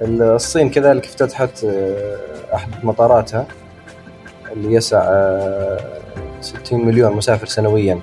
الصين 0.00 0.70
كذلك 0.70 1.04
افتتحت 1.04 1.64
آه، 1.64 2.16
أحد 2.54 2.84
مطاراتها 2.84 3.46
اللي 4.52 4.74
يسع 4.74 5.02
آه، 5.04 5.78
60 6.40 6.86
مليون 6.86 7.12
مسافر 7.12 7.46
سنويا. 7.46 8.00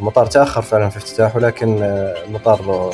المطار 0.00 0.26
تأخر 0.26 0.62
فعلا 0.62 0.88
في 0.88 0.96
افتتاحه 0.96 1.38
لكن 1.40 1.82
آه، 1.82 2.14
المطار 2.26 2.60
آه، 2.68 2.90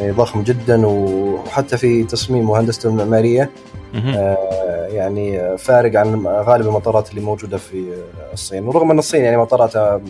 يعني 0.00 0.12
ضخم 0.12 0.42
جدا 0.42 0.86
وحتى 0.86 1.76
في 1.76 2.04
تصميمه 2.04 2.50
وهندسته 2.50 2.86
المعماريه. 2.88 3.50
آه، 3.94 4.86
يعني 4.86 5.58
فارق 5.58 6.00
عن 6.00 6.26
غالب 6.26 6.66
المطارات 6.66 7.10
اللي 7.10 7.20
موجودة 7.20 7.58
في 7.58 7.92
الصين. 8.32 8.68
ورغم 8.68 8.90
إن 8.90 8.98
الصين 8.98 9.24
يعني 9.24 9.36
مطاراتها 9.36 10.00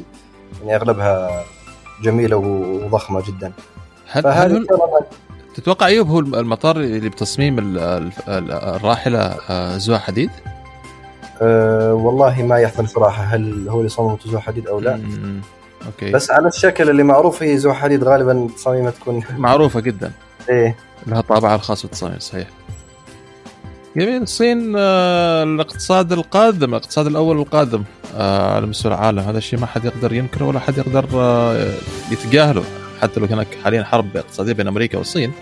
يعني 0.61 0.77
أغلبها 0.77 1.45
جميلة 2.03 2.37
وضخمة 2.37 3.23
جدا. 3.29 3.53
هل, 4.11 4.23
فهذه 4.23 4.65
تتوقع 5.55 5.87
أيوب 5.87 6.09
هو 6.09 6.19
المطار 6.19 6.77
اللي 6.77 7.09
بتصميم 7.09 7.59
ال- 7.59 7.79
ال- 7.79 8.13
ال- 8.29 8.53
الراحلة 8.53 9.19
آه، 9.51 9.77
زوا 9.79 9.99
حديد؟ 9.99 10.31
أه 11.43 11.95
والله 11.95 12.43
ما 12.43 12.59
يحضرني 12.59 12.89
صراحة 12.89 13.23
هل 13.23 13.69
هو 13.69 13.79
اللي 13.79 13.89
صممته 13.89 14.31
ذو 14.31 14.39
حديد 14.39 14.67
أو 14.69 14.81
لا. 14.81 14.97
مم. 14.97 15.41
أوكي. 15.87 16.13
بس 16.13 16.31
على 16.31 16.49
الشكل 16.49 16.91
اللي 16.91 17.03
معروف 17.03 17.43
هي 17.43 17.57
ذو 17.57 17.73
حديد 17.73 18.05
غالبا 18.05 18.49
تصاميمها 18.57 18.91
تكون 18.91 19.23
معروفة 19.39 19.81
جدا. 19.81 20.13
إيه. 20.51 20.77
لها 21.07 21.21
طابعها 21.21 21.55
الخاص 21.55 21.83
بالتصاميم 21.83 22.19
صحيح. 22.19 22.49
جميل. 23.97 24.23
الصين 24.23 24.75
آه، 24.77 25.43
الاقتصاد 25.43 26.13
القادم 26.13 26.71
الاقتصاد 26.71 27.07
الأول 27.07 27.39
القادم 27.39 27.83
على 28.15 28.67
مستوى 28.67 28.93
العالم. 28.95 29.19
هذا 29.19 29.39
الشيء 29.39 29.59
ما 29.59 29.67
حد 29.67 29.85
يقدر 29.85 30.13
ينكره 30.13 30.45
ولا 30.45 30.61
حد 30.61 30.79
يقدر 30.79 31.07
آه، 31.15 31.73
يتجاهله. 32.11 32.65
حتى 33.03 33.21
لو 33.21 33.27
كان 33.29 33.45
حاليا 33.65 33.85
حرب 33.85 34.17
اقتصادية 34.17 34.53
بين 34.53 34.69
أمريكا 34.69 34.99
والصين. 34.99 35.33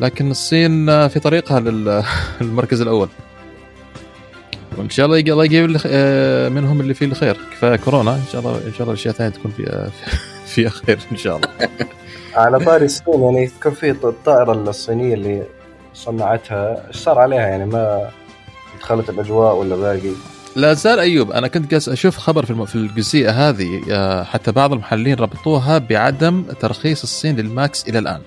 لكن 0.00 0.30
الصين 0.30 0.88
آه، 0.88 1.08
في 1.08 1.20
طريقها 1.20 1.60
لل- 1.60 2.02
للمركز 2.40 2.80
الأول. 2.80 3.08
وإن 4.78 4.90
شاء 4.90 5.06
الله 5.06 5.18
الله 5.20 5.44
يجيب 5.44 5.76
آه، 5.86 6.48
منهم 6.48 6.80
اللي 6.80 6.94
فيه 6.94 7.06
الخير. 7.06 7.36
كفاية 7.52 7.76
كورونا. 7.76 8.14
إن 8.14 8.22
شاء 8.32 8.40
الله 8.40 8.56
إن 8.56 8.72
شاء 8.72 8.80
الله 8.82 8.92
الأشياء 8.92 9.12
الثانية 9.12 9.30
تكون 9.30 9.50
فيها 9.56 9.90
فيها 10.54 10.68
خير 10.70 10.98
إن 11.12 11.16
شاء 11.16 11.36
الله. 11.36 11.48
على 12.34 12.58
طاري 12.58 12.84
الصين 12.84 13.22
يعني 13.22 13.50
كان 13.62 13.72
في 13.72 13.90
الطائرة 13.90 14.52
الصينية 14.52 15.14
اللي 15.14 15.42
صنعتها 15.94 16.86
إيش 16.88 16.96
صار 16.96 17.18
عليها؟ 17.18 17.40
يعني 17.40 17.66
ما 17.66 18.08
دخلت 18.80 19.10
الأجواء 19.10 19.54
ولا 19.56 19.76
باقي؟ 19.76 20.10
لا 20.56 20.72
زال 20.72 20.98
أيوب 20.98 21.30
أنا 21.32 21.48
كنت 21.48 21.70
جالس 21.70 21.88
أشوف 21.88 22.16
خبر 22.18 22.44
في 22.66 22.74
الجزئية 22.74 23.30
هذه 23.48 23.82
آه، 23.90 24.22
حتى 24.24 24.52
بعض 24.52 24.72
المحللين 24.72 25.14
ربطوها 25.16 25.78
بعدم 25.78 26.42
ترخيص 26.60 27.02
الصين 27.02 27.36
للماكس 27.36 27.88
إلى 27.88 27.98
الآن. 27.98 28.20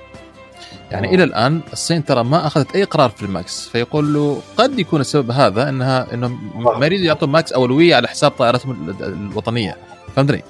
يعني 0.92 1.08
آه. 1.10 1.14
إلى 1.14 1.24
الآن 1.24 1.62
الصين 1.74 2.06
ترى 2.06 2.24
ما 2.24 2.48
أخذت 2.48 2.76
أي 2.76 2.84
قرار 2.84 3.10
في 3.10 3.24
الماكس 3.24 3.70
فيقول 3.70 4.14
له 4.14 4.42
قد 4.58 4.80
يكون 4.80 5.02
السبب 5.02 5.32
هذا 5.32 5.70
إنها 5.70 6.14
انهم. 6.14 6.52
ما 6.80 6.86
يريدوا 6.86 7.06
يعطوا 7.06 7.28
ماكس 7.28 7.54
أولوية 7.54 7.96
على 7.96 8.08
حساب 8.08 8.32
طائرتهم 8.32 8.90
ال- 8.90 9.04
الوطنية 9.04 9.78
فهمتني؟ 10.16 10.44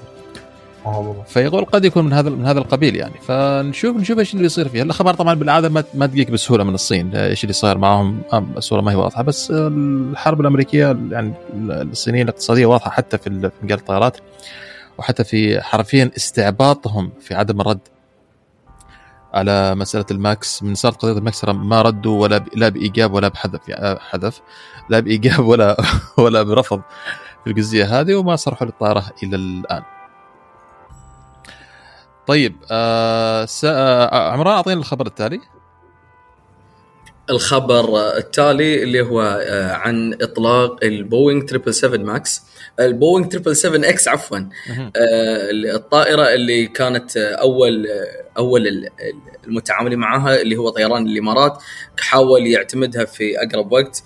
آه، 0.88 1.24
فيقول 1.26 1.64
قد 1.64 1.84
يكون 1.84 2.04
من 2.04 2.12
هذا 2.12 2.30
من 2.30 2.46
هذا 2.46 2.58
القبيل 2.58 2.96
يعني. 2.96 3.14
فنشوف 3.20 3.96
نشوف 3.96 4.18
إيش 4.18 4.34
اللي 4.34 4.44
يصير 4.44 4.68
فيها 4.68 4.82
الاخبار 4.82 5.14
طبعا 5.14 5.34
بالعادة 5.34 5.84
ما 5.94 6.06
تجيك 6.06 6.30
بسهولة 6.30 6.64
من 6.64 6.74
الصين 6.74 7.14
إيش 7.16 7.44
اللي 7.44 7.52
صاير 7.52 7.78
معهم 7.78 8.20
آه، 8.32 8.44
الصورة 8.56 8.80
ما 8.80 8.92
هي 8.92 8.96
واضحة 8.96 9.22
بس 9.22 9.50
الحرب 9.50 10.40
الأمريكية 10.40 10.98
يعني 11.10 11.32
الصينية 11.54 12.22
الاقتصادية 12.22 12.66
واضحة 12.66 12.90
حتى 12.90 13.18
في 13.18 13.26
ال- 13.26 13.50
في 13.50 13.56
مجال 13.62 13.78
الطائرات 13.78 14.16
وحتى 14.98 15.24
في 15.24 15.60
حرفيا 15.60 16.10
استعباطهم 16.16 17.10
في 17.20 17.34
عدم 17.34 17.60
الرد 17.60 17.80
على 19.34 19.74
مسألة 19.74 20.04
الماكس. 20.10 20.62
من 20.62 20.74
صارت 20.74 21.02
قضية 21.02 21.18
الماكس 21.18 21.44
ما 21.44 21.82
ردوا 21.82 22.22
ولا 22.22 22.44
لا 22.54 22.68
بإيجاب 22.68 23.12
ولا 23.12 23.28
بحذف 23.28 23.68
يعني 23.68 23.98
حذف 24.00 24.40
لا 24.90 25.00
بإيجاب 25.00 25.40
ولا 25.40 25.76
ولا 26.22 26.42
برفض 26.42 26.82
في 27.44 27.50
الجزئية 27.50 28.00
هذه 28.00 28.14
وما 28.14 28.36
صرحوا 28.36 28.66
للطائرة 28.66 29.04
إلى 29.22 29.36
الآن. 29.36 29.82
طيب 32.28 32.56
آه 32.70 33.44
س... 33.44 33.64
آه 33.64 34.32
عمران 34.32 34.54
اعطينا 34.54 34.80
الخبر 34.80 35.06
التالي. 35.06 35.40
الخبر 37.30 38.16
التالي 38.16 38.82
اللي 38.82 39.00
هو 39.02 39.22
آه، 39.22 39.72
عن 39.72 40.14
إطلاق 40.22 40.84
البوينغ 40.84 41.46
777 41.46 42.04
ماكس. 42.06 42.42
البوينغ 42.80 43.28
777 43.30 43.84
X 43.84 44.08
عفوا. 44.08 44.38
آه، 44.38 45.50
الطائرة 45.74 46.22
اللي 46.34 46.66
كانت 46.66 47.16
آه، 47.16 47.34
أول 47.34 47.86
أول 48.38 48.66
ال- 48.68 48.88
المتعاملين 49.46 49.98
معها 49.98 50.40
اللي 50.40 50.56
هو 50.56 50.68
طيران 50.68 51.06
الإمارات 51.06 51.62
حاول 52.00 52.46
يعتمدها 52.46 53.04
في 53.04 53.36
أقرب 53.42 53.72
وقت. 53.72 54.02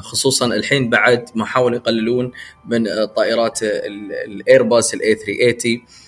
خصوصا 0.00 0.46
الحين 0.46 0.90
بعد 0.90 1.28
ما 1.34 1.44
حاولوا 1.44 1.76
يقللون 1.78 2.32
من 2.64 3.04
طائرات 3.16 3.62
ال- 3.62 4.12
الايرباص 4.12 4.94
ال 4.94 5.14
A380 5.14 5.80
آه، 5.80 6.07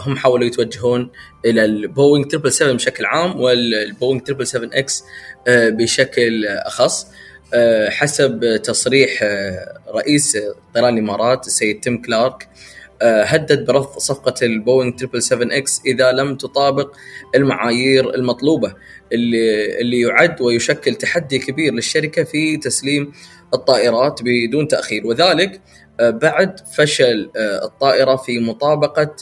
هم 0.00 0.16
حاولوا 0.16 0.46
يتوجهون 0.46 1.10
إلى 1.44 1.64
البوينغ 1.64 2.28
777 2.28 2.76
بشكل 2.76 3.06
عام 3.06 3.40
والبوينغ 3.40 4.20
777 4.24 4.74
X 4.74 5.04
آه، 5.48 5.68
بشكل 5.68 6.46
أخص 6.46 7.06
آه، 7.54 7.90
حسب 7.90 8.60
تصريح 8.64 9.18
آه، 9.22 9.78
رئيس 9.94 10.38
طيران 10.74 10.94
الإمارات 10.94 11.46
السيد 11.46 11.80
تيم 11.80 12.02
كلارك 12.02 12.48
آه، 13.02 13.24
هدد 13.24 13.66
برفض 13.66 13.98
صفقة 13.98 14.34
البوينغ 14.42 14.96
777 14.96 15.52
X 15.52 15.82
إذا 15.86 16.12
لم 16.12 16.36
تطابق 16.36 16.96
المعايير 17.34 18.14
المطلوبة 18.14 18.74
اللي 19.12 19.80
اللي 19.80 20.00
يعد 20.00 20.40
ويشكل 20.40 20.94
تحدي 20.94 21.38
كبير 21.38 21.72
للشركة 21.72 22.24
في 22.24 22.56
تسليم 22.56 23.12
الطائرات 23.54 24.20
بدون 24.22 24.68
تأخير 24.68 25.06
وذلك 25.06 25.52
آه، 25.52 25.60
بعد 26.00 26.60
فشل 26.76 27.30
آه، 27.36 27.64
الطائرة 27.64 28.16
في 28.16 28.38
مطابقة 28.38 29.16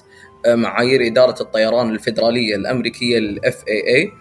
آه، 0.47 0.55
معايير 0.55 1.07
إدارة 1.07 1.43
الطيران 1.43 1.91
الفيدرالية 1.91 2.57
الأمريكية 2.57 3.19
ال 3.19 3.65
FAA 3.69 4.13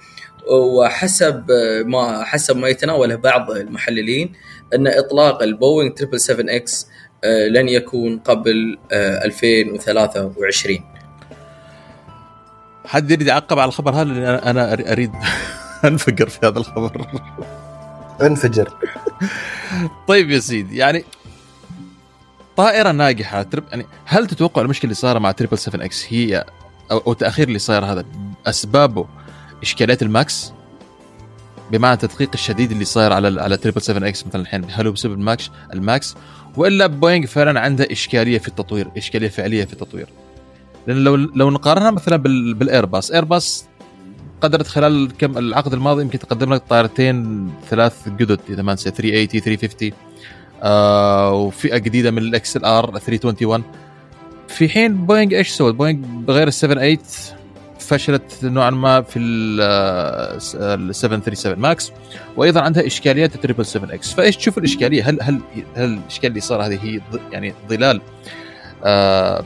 وحسب 0.52 1.52
آه، 1.52 1.84
ما 1.84 2.24
حسب 2.24 2.58
ما 2.58 2.68
يتناوله 2.68 3.16
بعض 3.16 3.52
المحللين 3.52 4.34
أن 4.76 4.88
إطلاق 4.88 5.44
البوينغ 5.44 5.96
777 5.96 6.50
X 6.50 6.88
آه، 7.24 7.48
لن 7.48 7.70
يكون 7.70 8.20
قبل 8.20 8.78
آه، 8.92 9.26
2023 9.26 10.84
حد 12.86 13.12
يريد 13.12 13.28
يعقب 13.28 13.60
على 13.60 13.68
الخبر 13.70 13.92
هذا؟ 13.96 14.04
لأن 14.04 14.24
أنا 14.24 14.50
أنا 14.50 14.76
أري- 14.76 14.92
أريد 14.92 15.12
أنفجر 15.86 16.30
في 16.30 16.40
هذا 16.48 16.60
الخبر. 16.60 17.08
انفجر. 18.22 18.74
طيب 20.08 20.30
يا 20.32 20.40
سيدي 20.40 20.78
يعني 20.78 21.04
طائرة 22.58 22.92
ناجحة 22.92 23.44
ترب 23.44 23.64
يعني 23.72 23.86
هل 24.06 24.28
تتوقع 24.28 24.62
المشكلة 24.62 24.84
اللي 24.84 24.96
صايرة 24.96 25.20
مع 25.20 25.32
triple 25.32 25.58
7 25.58 25.86
X 25.86 26.06
هي 26.10 26.46
أو, 26.92 27.12
التاخير 27.12 27.48
اللي 27.48 27.60
صاير 27.60 27.86
هذا 27.86 28.06
اسبابه 28.46 29.08
إشكاليات 29.62 30.02
الماكس؟ 30.02 30.54
بمعنى 31.72 31.94
التدقيق 31.94 32.30
الشديد 32.34 32.72
اللي 32.72 32.86
صاير 32.86 33.14
على 33.14 33.42
على 33.42 33.58
triple 33.58 33.82
7 33.82 34.08
X 34.10 34.28
مثلا 34.28 34.42
الحين 34.42 34.66
هل 34.72 34.88
هو 34.88 34.94
بسبب 34.94 35.14
الماكس 35.14 35.52
الماكس؟ 35.74 36.16
وإلا 36.58 36.88
بوينغ 36.88 37.26
فعلا 37.26 37.60
عنده 37.60 37.88
إشكالية 37.92 38.38
في 38.38 38.48
التطوير 38.48 38.92
إشكالية 38.98 39.30
فعلية 39.30 39.66
في 39.66 39.74
التطوير. 39.74 40.08
لأن 40.88 41.04
لو 41.04 41.16
لو 41.16 41.50
نقارنها 41.50 41.92
مثلا 41.92 42.18
بال 42.18 42.54
بالايرباص 42.54 43.12
ايرباص 43.12 43.66
قدرت 44.42 44.68
خلال 44.68 45.12
كم 45.18 45.38
العقد 45.38 45.74
الماضي 45.74 46.02
يمكن 46.02 46.20
تقدم 46.20 46.54
لك 46.54 46.64
طائرتين 46.70 47.50
ثلاث 47.70 48.10
جدد 48.10 48.40
إذا 48.50 48.62
ما 48.62 48.74
نسيت 48.74 48.96
380 48.96 49.42
350 49.42 49.92
آه 50.64 51.32
وفئة 51.34 51.78
جديدة 51.78 52.12
من 52.12 52.18
ال 52.18 52.58
XLR 52.58 53.00
321 53.00 53.64
في 54.48 54.70
حين 54.70 55.06
بوينغ 55.06 55.36
إيش 55.36 55.50
سوت؟ 55.50 55.74
بوينغ 55.76 56.00
بغير 56.08 56.48
ال 56.48 56.54
78 56.54 56.98
فشلت 57.80 58.40
نوعا 58.44 58.70
ما 58.70 59.02
في 59.02 59.20
ال 59.20 60.42
737 60.42 61.60
ماكس 61.60 61.92
وأيضا 62.38 62.62
عندها 62.62 62.86
إشكاليات 62.88 63.36
ال 63.36 63.40
triple 63.40 63.66
7 63.66 63.94
X 63.94 64.14
فإيش 64.14 64.38
تشوف 64.38 64.58
الإشكالية 64.58 65.10
هل 65.10 65.22
هل 65.22 65.40
هل 65.76 65.84
الاشكاليه 65.94 66.30
اللي 66.30 66.42
صار 66.42 66.66
هذه 66.66 66.80
هي 66.84 67.02
يعني 67.32 67.54
ظلال 67.70 68.02
آه 68.84 69.44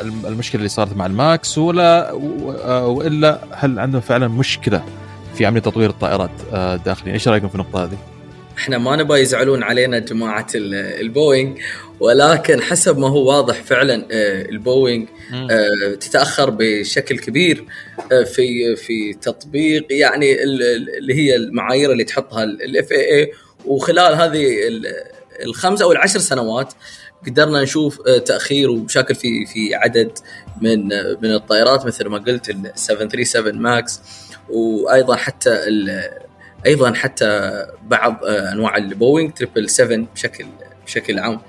الم- 0.00 0.26
المشكلة 0.26 0.58
اللي 0.58 0.68
صارت 0.68 0.96
مع 0.96 1.06
الماكس 1.06 1.58
ولا 1.58 2.10
آه، 2.10 2.86
وإلا 2.86 3.40
هل 3.52 3.78
عندهم 3.78 4.00
فعلا 4.00 4.28
مشكلة 4.28 4.82
في 5.34 5.46
عملية 5.46 5.60
تطوير 5.62 5.90
الطائرات 5.90 6.30
آه 6.52 6.76
داخليا 6.76 7.12
إيش 7.14 7.28
رأيكم 7.28 7.48
في 7.48 7.54
النقطة 7.54 7.84
هذه؟ 7.84 7.98
إحنا 8.56 8.78
ما 8.78 8.96
نبغى 8.96 9.20
يزعلون 9.20 9.62
علينا 9.62 9.98
جماعة 9.98 10.46
ال- 10.54 10.74
البوينغ 10.74 11.56
ولكن 12.00 12.60
حسب 12.62 12.98
ما 12.98 13.08
هو 13.08 13.28
واضح 13.28 13.62
فعلا 13.62 14.06
آه، 14.12 14.42
البوينغ 14.42 15.06
آه، 15.50 15.94
تتأخر 16.00 16.50
بشكل 16.50 17.18
كبير 17.18 17.64
آه، 18.12 18.22
في 18.24 18.76
في 18.76 19.12
تطبيق 19.14 19.86
يعني 19.90 20.42
ال- 20.42 20.62
ال- 20.62 20.96
اللي 20.98 21.14
هي 21.14 21.36
المعايير 21.36 21.92
اللي 21.92 22.04
تحطها 22.04 22.44
ال 22.44 22.92
FAA 22.92 23.32
وخلال 23.66 24.14
هذه 24.14 24.68
ال- 24.68 24.86
الخمس 25.44 25.82
أو 25.82 25.92
العشر 25.92 26.18
سنوات 26.18 26.72
قدرنا 27.26 27.62
نشوف 27.62 28.00
تأخير 28.26 28.70
ومشاكل 28.70 29.14
في 29.14 29.46
في 29.46 29.74
عدد 29.74 30.10
من 30.62 30.86
من 31.22 31.34
الطائرات 31.34 31.86
مثل 31.86 32.06
ما 32.08 32.18
قلت 32.18 32.50
ال 32.50 32.70
737 32.74 33.58
Max 33.58 34.00
وأيضا 34.50 35.16
حتى 35.16 35.50
ال- 35.50 36.25
أيضا 36.66 36.94
حتى 36.94 37.50
بعض 37.82 38.24
آه، 38.24 38.52
أنواع 38.52 38.76
البوينغ 38.76 39.30
777 39.34 40.06
بشكل 40.14 40.46
بشكل 40.86 41.18
عام. 41.18 41.40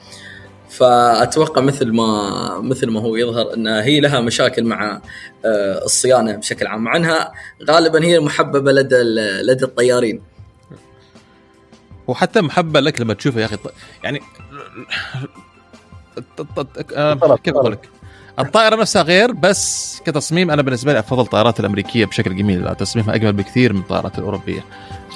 فأتوقع 0.69 1.61
مثل 1.61 1.91
ما 1.93 2.59
مثل 2.61 2.89
ما 2.89 2.99
هو 3.01 3.15
يظهر 3.15 3.53
إن 3.53 3.67
هي 3.67 3.99
لها 3.99 4.19
مشاكل 4.19 4.63
مع 4.63 5.01
آه، 5.45 5.85
الصيانة 5.85 6.35
بشكل 6.35 6.67
عام. 6.67 6.83
مع 6.83 6.95
إنها 6.95 7.31
غالبا 7.69 8.03
هي 8.03 8.17
المحببه 8.17 8.71
لدى 8.71 8.95
لدى 9.43 9.65
الطيارين. 9.65 10.21
وحتى 12.07 12.41
محبة 12.41 12.79
لك 12.79 13.01
لما 13.01 13.13
تشوفه 13.13 13.39
يا 13.41 13.45
أخي. 13.45 13.55
ط- 13.57 13.73
يعني 14.03 14.21
آه، 16.95 17.35
كيف 17.43 17.55
أقول 17.55 17.71
لك؟ 17.71 17.89
الطائرة 18.39 18.75
نفسها 18.75 19.01
غير 19.01 19.31
بس 19.31 19.97
كتصميم 20.05 20.51
أنا 20.51 20.61
بالنسبة 20.61 20.93
لي 20.93 20.99
أفضل 20.99 21.21
الطائرات 21.21 21.59
الأمريكية 21.59 22.05
بشكل 22.05 22.35
جميل. 22.35 22.75
تصميمها 22.75 23.15
أجمل 23.15 23.33
بكثير 23.33 23.73
من 23.73 23.79
الطائرات 23.79 24.17
الأوروبية. 24.19 24.65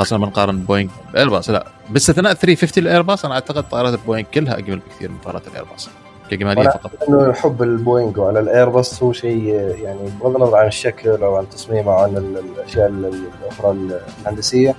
خاصة 0.02 0.18
لما 0.18 0.28
نقارن 0.28 0.60
بوينغ 0.60 0.90
بايرباص 1.14 1.50
لا 1.50 1.66
باستثناء 1.90 2.34
350 2.34 2.84
الايرباص 2.84 3.26
أنا 3.26 3.34
أعتقد 3.34 3.70
طائرات 3.70 3.94
البوينغ 3.94 4.28
كلها 4.34 4.58
أجمل 4.58 4.80
بكثير 4.80 5.10
من 5.12 5.18
طائرات 5.18 5.48
الايرباص 5.48 5.90
كجمالية 6.32 6.70
فقط. 6.70 6.92
إنه 7.10 7.34
حب 7.34 7.64
البوينغ 7.64 8.20
وعلى 8.20 8.40
الايرباص 8.40 9.04
هو 9.04 9.14
شيء 9.14 9.44
يعني 9.84 10.00
بغض 10.22 10.36
النظر 10.36 10.56
عن 10.58 10.68
الشكل 10.68 11.10
أو 11.10 11.36
عن 11.36 11.50
تصميمه 11.50 11.92
أو 11.92 11.98
عن 11.98 12.18
ال- 12.18 12.38
الأشياء 12.58 12.88
ال- 12.88 13.24
الأخرى 13.44 13.78
الهندسية 14.26 14.76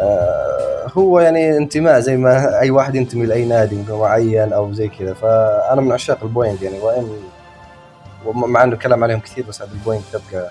آه، 0.00 0.86
هو 0.94 1.20
يعني 1.20 1.56
انتماء 1.56 2.00
زي 2.00 2.16
ما 2.16 2.60
أي 2.60 2.70
واحد 2.70 2.94
ينتمي 2.94 3.26
لأي 3.26 3.44
نادي 3.44 3.78
معين 3.90 4.52
أو 4.52 4.72
زي 4.72 4.88
كذا. 4.88 5.14
فأنا 5.14 5.80
من 5.80 5.92
عشاق 5.92 6.18
البوينغ 6.22 6.62
يعني 6.62 6.78
وان 6.80 7.08
مع 8.34 8.62
إنه 8.64 8.72
الكلام 8.72 9.04
عليهم 9.04 9.20
كثير 9.20 9.44
بس 9.48 9.62
هذا 9.62 9.70
البوينغ 9.72 10.02
تبقى 10.12 10.50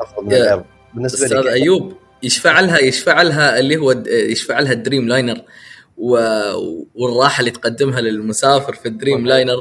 أفضل 0.00 0.26
من 0.26 0.32
الايرباص 0.32 0.64
بالنسبة 0.94 1.24
أستاذ 1.26 1.38
لي 1.40 1.52
أيوب 1.52 1.92
يشفع 2.22 2.60
لها 2.60 2.78
يشفع 2.84 3.22
لها 3.22 3.58
اللي 3.58 3.76
هو 3.76 3.94
يشفع 4.08 4.60
لها 4.60 4.72
ال 4.72 5.08
Dreamliner 5.08 5.40
و... 5.96 6.18
والراحة 6.94 7.40
اللي 7.40 7.50
تقدمها 7.50 8.00
للمسافر 8.00 8.72
في 8.74 8.86
ال 8.88 9.26
Dreamliner 9.26 9.56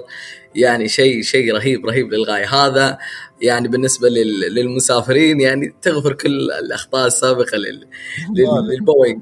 يعني 0.56 0.88
شيء 0.88 1.22
شيء 1.22 1.54
رهيب 1.56 1.86
رهيب 1.86 2.14
للغاية. 2.14 2.46
هذا 2.56 2.98
يعني 3.42 3.68
بالنسبة 3.68 4.10
لل... 4.10 4.40
للمسافرين 4.56 5.42
يعني 5.42 5.76
تغفر 5.82 6.14
كل 6.14 6.52
الأخطاء 6.52 7.08
السابقة 7.08 7.58
لل... 7.58 7.88
لل... 8.36 8.68
للبوينغ. 8.74 9.20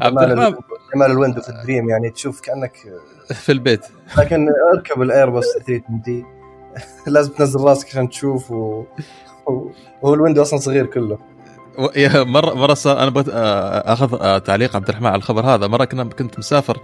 عبد 0.00 0.18
الرحمن 0.18 0.46
ال- 0.46 0.58
جمال 0.94 1.10
ال 1.10 1.14
window 1.14 1.40
في 1.40 1.48
ال 1.48 1.55
Dream 1.55 1.88
يعني 1.88 2.10
تشوف 2.10 2.40
كأنك 2.40 2.72
في 3.34 3.52
البيت. 3.52 3.80
لكن 4.18 4.46
اركب 4.74 5.02
الايرباص 5.02 5.44
320 5.52 6.02
دي 6.04 6.24
لازم 7.06 7.32
تنزل 7.32 7.60
راسك 7.60 7.88
عشان 7.88 8.08
تشوف 8.08 8.50
و... 8.50 8.84
و- 9.46 9.70
وهو 10.02 10.14
ال 10.14 10.18
window 10.18 10.42
أصلا 10.42 10.58
صغير 10.58 10.86
كله. 10.86 11.18
مره 11.78 12.54
مرة 12.54 12.74
صار 12.74 13.02
أنا 13.02 13.10
بغيت 13.10 13.28
آه، 13.28 13.92
أخذ 13.92 14.18
آه، 14.20 14.38
تعليق 14.38 14.76
عبد 14.76 14.88
الرحمن 14.88 15.06
على 15.06 15.16
الخبر 15.16 15.46
هذا. 15.46 15.66
مرة 15.66 15.84
كنا 15.84 16.04
كنت 16.04 16.38
مسافر 16.38 16.80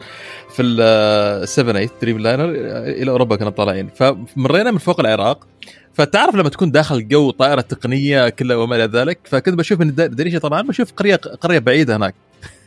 في 0.57 0.63
ال 0.63 1.49
7 1.49 1.73
8 1.73 1.91
Dreamliner 2.03 2.45
إلى 2.89 3.11
أوروبا 3.11 3.37
كنا 3.37 3.51
طالعين. 3.51 3.89
فمرينا 3.97 4.71
من 4.71 4.79
فوق 4.79 5.01
العراق. 5.01 5.47
فتعرف 5.95 6.35
لما 6.35 6.49
تكون 6.49 6.71
داخل 6.71 6.95
الجو 6.97 7.31
طائرة 7.31 7.61
تقنية 7.61 8.29
كلها 8.29 8.57
وما 8.57 8.77
إلى 8.77 8.85
ذلك. 8.85 9.19
فكنت 9.25 9.55
بشوف 9.55 9.81
من 9.81 9.89
الد- 9.89 10.01
الدريشه 10.01 10.39
طبعا 10.39 10.63
بشوف 10.63 10.93
قريه 10.93 11.17
قرية 11.17 11.59
بعيدة 11.59 11.97
هناك. 11.97 12.15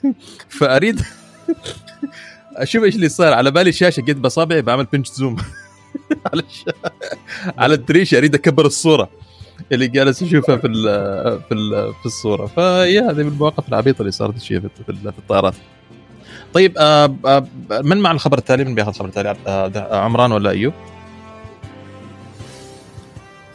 فأريد 0.59 1.01
أشوف 2.55 2.83
إيش 2.83 2.95
اللي 2.95 3.09
صار. 3.09 3.33
على 3.33 3.51
بالي 3.51 3.71
شاشة 3.71 4.01
قد 4.01 4.21
بصابعي 4.21 4.62
بعمل 4.62 4.86
pinch 4.93 5.08
zoom 5.12 5.36
على. 6.33 6.43
على 7.57 7.73
الدريشة 7.73 8.17
أريد 8.17 8.36
أكبر 8.36 8.65
الصورة. 8.65 9.09
اللي 9.71 9.88
جالس 9.88 10.23
اشوفها 10.23 10.58
في 10.58 10.67
ال 10.67 10.84
في 11.47 11.54
ال 11.54 11.93
في 11.99 12.06
الصورة. 12.06 12.45
فهي 12.45 12.99
هذه 12.99 13.13
من 13.23 13.28
المواقف 13.28 13.69
العبيطة 13.69 13.99
اللي 14.02 14.12
صارت 14.12 14.39
في, 14.39 14.60
في, 14.62 14.69
الطائرات. 15.19 15.54
طيب 16.54 16.78
آه 16.78 17.15
آه 17.26 17.47
من 17.84 17.97
مع 17.97 18.12
الخبر 18.12 18.38
التالي؟ 18.38 18.63
من 18.63 18.76
بياخذ 18.76 18.89
الخبر 18.89 19.08
التالي؟ 19.08 19.36
آه 19.47 19.67
ده- 19.67 19.88
عمران 19.99 20.32
ولا 20.32 20.49
أيوب؟ 20.49 20.73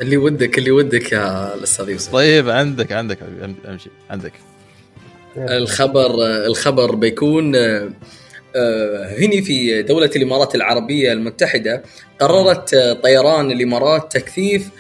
اللي 0.01 0.17
ودك 0.17 0.59
اللي 0.59 0.71
ودك 0.71 1.13
يا 1.13 1.55
الأستاذ 1.55 1.89
يوسف. 1.89 2.13
طيب 2.13 2.51
عندك 2.51 2.93
عندك 2.93 3.19
أمشي. 3.69 3.91
عندك. 4.11 4.33
الخبر 5.37 6.11
الخبر 6.47 6.95
بيكون 6.95 7.57
آه، 7.57 7.91
آه، 8.57 9.19
هنا 9.19 9.43
في 9.43 9.83
دولة 9.83 10.11
الإمارات 10.17 10.55
العربية 10.55 11.13
المتحدة 11.13 11.83
قررت 12.21 12.75
آه، 12.75 12.93
طيران 12.93 13.51
الإمارات 13.51 14.13
تكثيف 14.13 14.63
آه، 14.67 14.71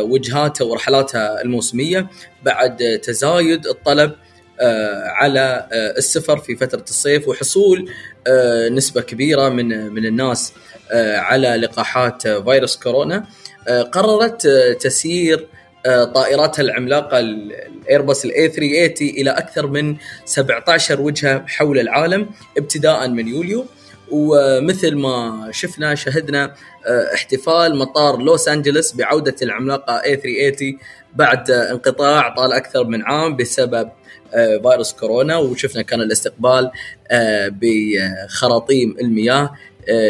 وجهاتها 0.00 0.64
ورحلاتها 0.64 1.42
الموسمية 1.42 2.06
بعد 2.42 2.82
آه، 2.82 2.96
تزايد 2.96 3.66
الطلب 3.66 4.12
آه، 4.60 5.02
على 5.08 5.68
آه، 5.72 5.94
السفر 5.98 6.38
في 6.38 6.56
فترة 6.56 6.84
الصيف 6.88 7.28
وحصول 7.28 7.90
آه، 8.26 8.68
نسبة 8.68 9.00
كبيرة 9.00 9.48
من 9.48 9.92
من 9.92 10.06
الناس 10.06 10.52
آه، 10.92 11.16
على 11.16 11.48
لقاحات 11.48 12.26
آه، 12.26 12.42
فيروس 12.42 12.76
كورونا. 12.76 13.26
آه، 13.68 13.82
قررت 13.82 14.46
آه، 14.46 14.72
تسيير 14.72 15.46
آه، 15.86 16.04
طائراتها 16.04 16.62
العملاقة 16.62 17.18
ال- 17.18 17.52
الايرباص 17.52 18.24
ال 18.24 18.36
A 18.36 18.48
380 18.48 19.10
إلى 19.10 19.30
أكثر 19.30 19.66
من 19.66 19.96
17 20.24 21.00
وجهة 21.00 21.44
حول 21.46 21.78
العالم 21.78 22.30
ابتداء 22.58 23.08
من 23.08 23.28
يوليو. 23.28 23.66
ومثل 24.10 24.96
ما 24.96 25.48
شفنا 25.50 25.94
شهدنا 25.94 26.54
آه، 26.86 27.14
احتفال 27.14 27.78
مطار 27.78 28.22
لوس 28.22 28.48
انجلوس 28.48 28.92
بعودة 28.92 29.34
العملاقة 29.42 30.02
A 30.04 30.16
380 30.16 30.78
بعد 31.14 31.50
انقطاع 31.50 32.34
طال 32.34 32.52
أكثر 32.52 32.84
من 32.84 33.02
عام 33.02 33.36
بسبب 33.36 33.90
آه، 34.34 34.58
فيروس 34.58 34.92
كورونا. 34.92 35.36
وشفنا 35.36 35.82
كان 35.82 36.00
الاستقبال 36.00 36.70
آه، 37.10 37.52
بخراطيم 37.60 38.96
المياه 39.00 39.50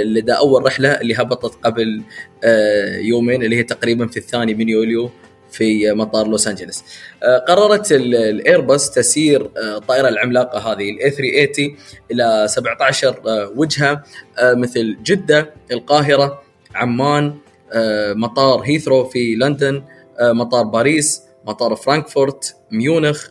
لدى 0.04 0.32
أول 0.32 0.66
رحلة 0.66 0.88
اللي 0.88 1.14
هبطت 1.14 1.64
قبل 1.64 2.02
يومين 2.98 3.42
اللي 3.42 3.56
هي 3.56 3.62
تقريبا 3.62 4.06
في 4.06 4.16
الثاني 4.16 4.54
من 4.54 4.68
يوليو. 4.68 5.11
في 5.57 5.92
مطار 5.92 6.27
لوس 6.27 6.49
انجلوس. 6.49 6.85
آه، 7.23 7.38
قررت 7.38 7.92
ال- 7.92 8.14
الايرباص 8.14 8.90
تسيير 8.90 9.42
آه، 9.57 9.77
الطائره 9.79 10.09
العملاقة 10.09 10.59
هذه 10.59 10.90
ال 10.90 11.01
A 11.01 11.11
380 11.11 11.77
إلى 12.11 12.47
17 12.49 13.21
آه، 13.27 13.53
وجهة 13.57 14.03
آه، 14.38 14.55
مثل 14.55 14.97
جدة، 15.03 15.51
القاهرة، 15.73 16.42
عمان، 16.75 17.35
آه، 17.73 18.12
مطار 18.12 18.61
هيثرو 18.61 19.05
في 19.05 19.35
لندن، 19.35 19.83
آه، 20.21 20.33
مطار 20.33 20.64
باريس، 20.64 21.23
مطار 21.47 21.77
فرانكفورت، 21.77 22.57
ميونخ، 22.71 23.27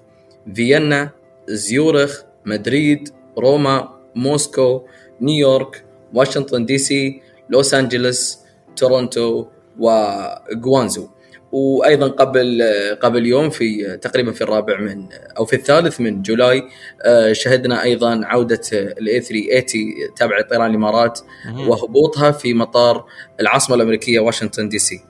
فيينا، 0.55 1.09
زيورخ، 1.49 2.21
مدريد، 2.45 3.09
روما، 3.37 3.89
موسكو، 4.15 4.81
نيويورك، 5.21 5.85
واشنطن 6.13 6.65
DC، 6.65 7.21
لوس 7.49 7.73
انجلوس، 7.73 8.39
تورونتو 8.75 9.45
وغوانزو. 9.79 11.07
وأيضا 11.55 12.07
قبل 12.07 12.61
قبل 13.01 13.25
يوم 13.25 13.49
في 13.49 13.97
تقريبا 14.01 14.31
في 14.31 14.41
الرابع 14.41 14.79
من 14.79 15.05
أو 15.37 15.45
في 15.45 15.55
الثالث 15.55 16.01
من 16.01 16.21
July 16.21 16.63
آه، 17.05 17.33
شهدنا 17.33 17.83
أيضا 17.83 18.21
عودة 18.25 18.61
ال 18.73 18.97
A 18.97 19.21
380 19.21 20.13
تابع 20.15 20.39
لطيران 20.39 20.69
الإمارات 20.69 21.19
وهبوطها 21.67 22.31
في 22.31 22.53
مطار 22.53 23.05
العاصمة 23.39 23.75
الأمريكية 23.75 24.19
واشنطن 24.19 24.69
DC. 24.69 25.01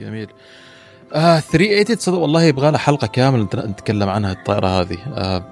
جميل. 0.00 0.28
آه 1.14 1.40
380 1.40 1.84
تصدق 1.98 2.18
والله 2.18 2.42
يبغى 2.42 2.70
لها 2.70 2.78
حلقة 2.78 3.06
كاملة 3.06 3.42
نت- 3.44 3.56
نتكلم 3.56 4.08
عنها 4.08 4.32
الطائرة 4.32 4.66
هذه. 4.66 4.98
آه 5.16 5.44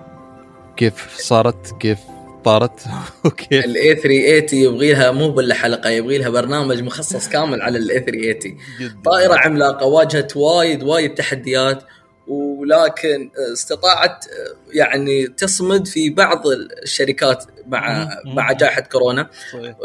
كيف 0.77 1.17
صارت؟ 1.19 1.75
كيف 1.81 1.99
طارت 2.45 2.81
وكيف 3.25 3.65
ال 3.65 3.80
A 3.80 3.95
380 3.97 4.63
يبغي 4.65 4.93
لها 4.93 5.11
مو 5.11 5.31
بالله 5.31 5.55
حلقه 5.55 5.91
يبغي 5.91 6.19
لها 6.19 6.29
برنامج 6.29 6.83
مخصص 6.83 7.29
كامل 7.29 7.63
على 7.63 7.79
ال 7.79 7.90
A 7.90 8.01
380 8.01 8.59
جداً. 8.81 9.01
طائرة 9.05 9.35
عملاقة 9.35 9.87
واجهت 9.87 10.37
وايد 10.37 10.83
وايد 10.83 11.15
تحديات 11.15 11.83
ولكن 12.27 13.31
استطاعت 13.53 14.25
يعني 14.73 15.27
تصمد 15.27 15.87
في 15.87 16.11
بعض 16.11 16.43
الشركات 16.83 17.45
مع. 17.67 18.09
مع 18.27 18.53
جائحة 18.53 18.81
كورونا. 18.81 19.31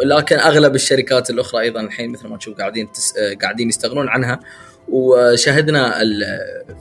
لكن 0.06 0.36
أغلب 0.36 0.76
الشركات 0.76 1.30
الأخرى 1.30 1.62
أيضا 1.62 1.82
الحين 1.82 2.12
مثل 2.12 2.28
ما 2.28 2.38
تشوف 2.38 2.58
قاعدين 2.58 2.92
تس... 2.92 3.14
قاعدين 3.42 3.70
يستغنون 3.70 4.08
عنها 4.10 4.40
وشهدنا 4.90 6.02
ال... 6.02 6.24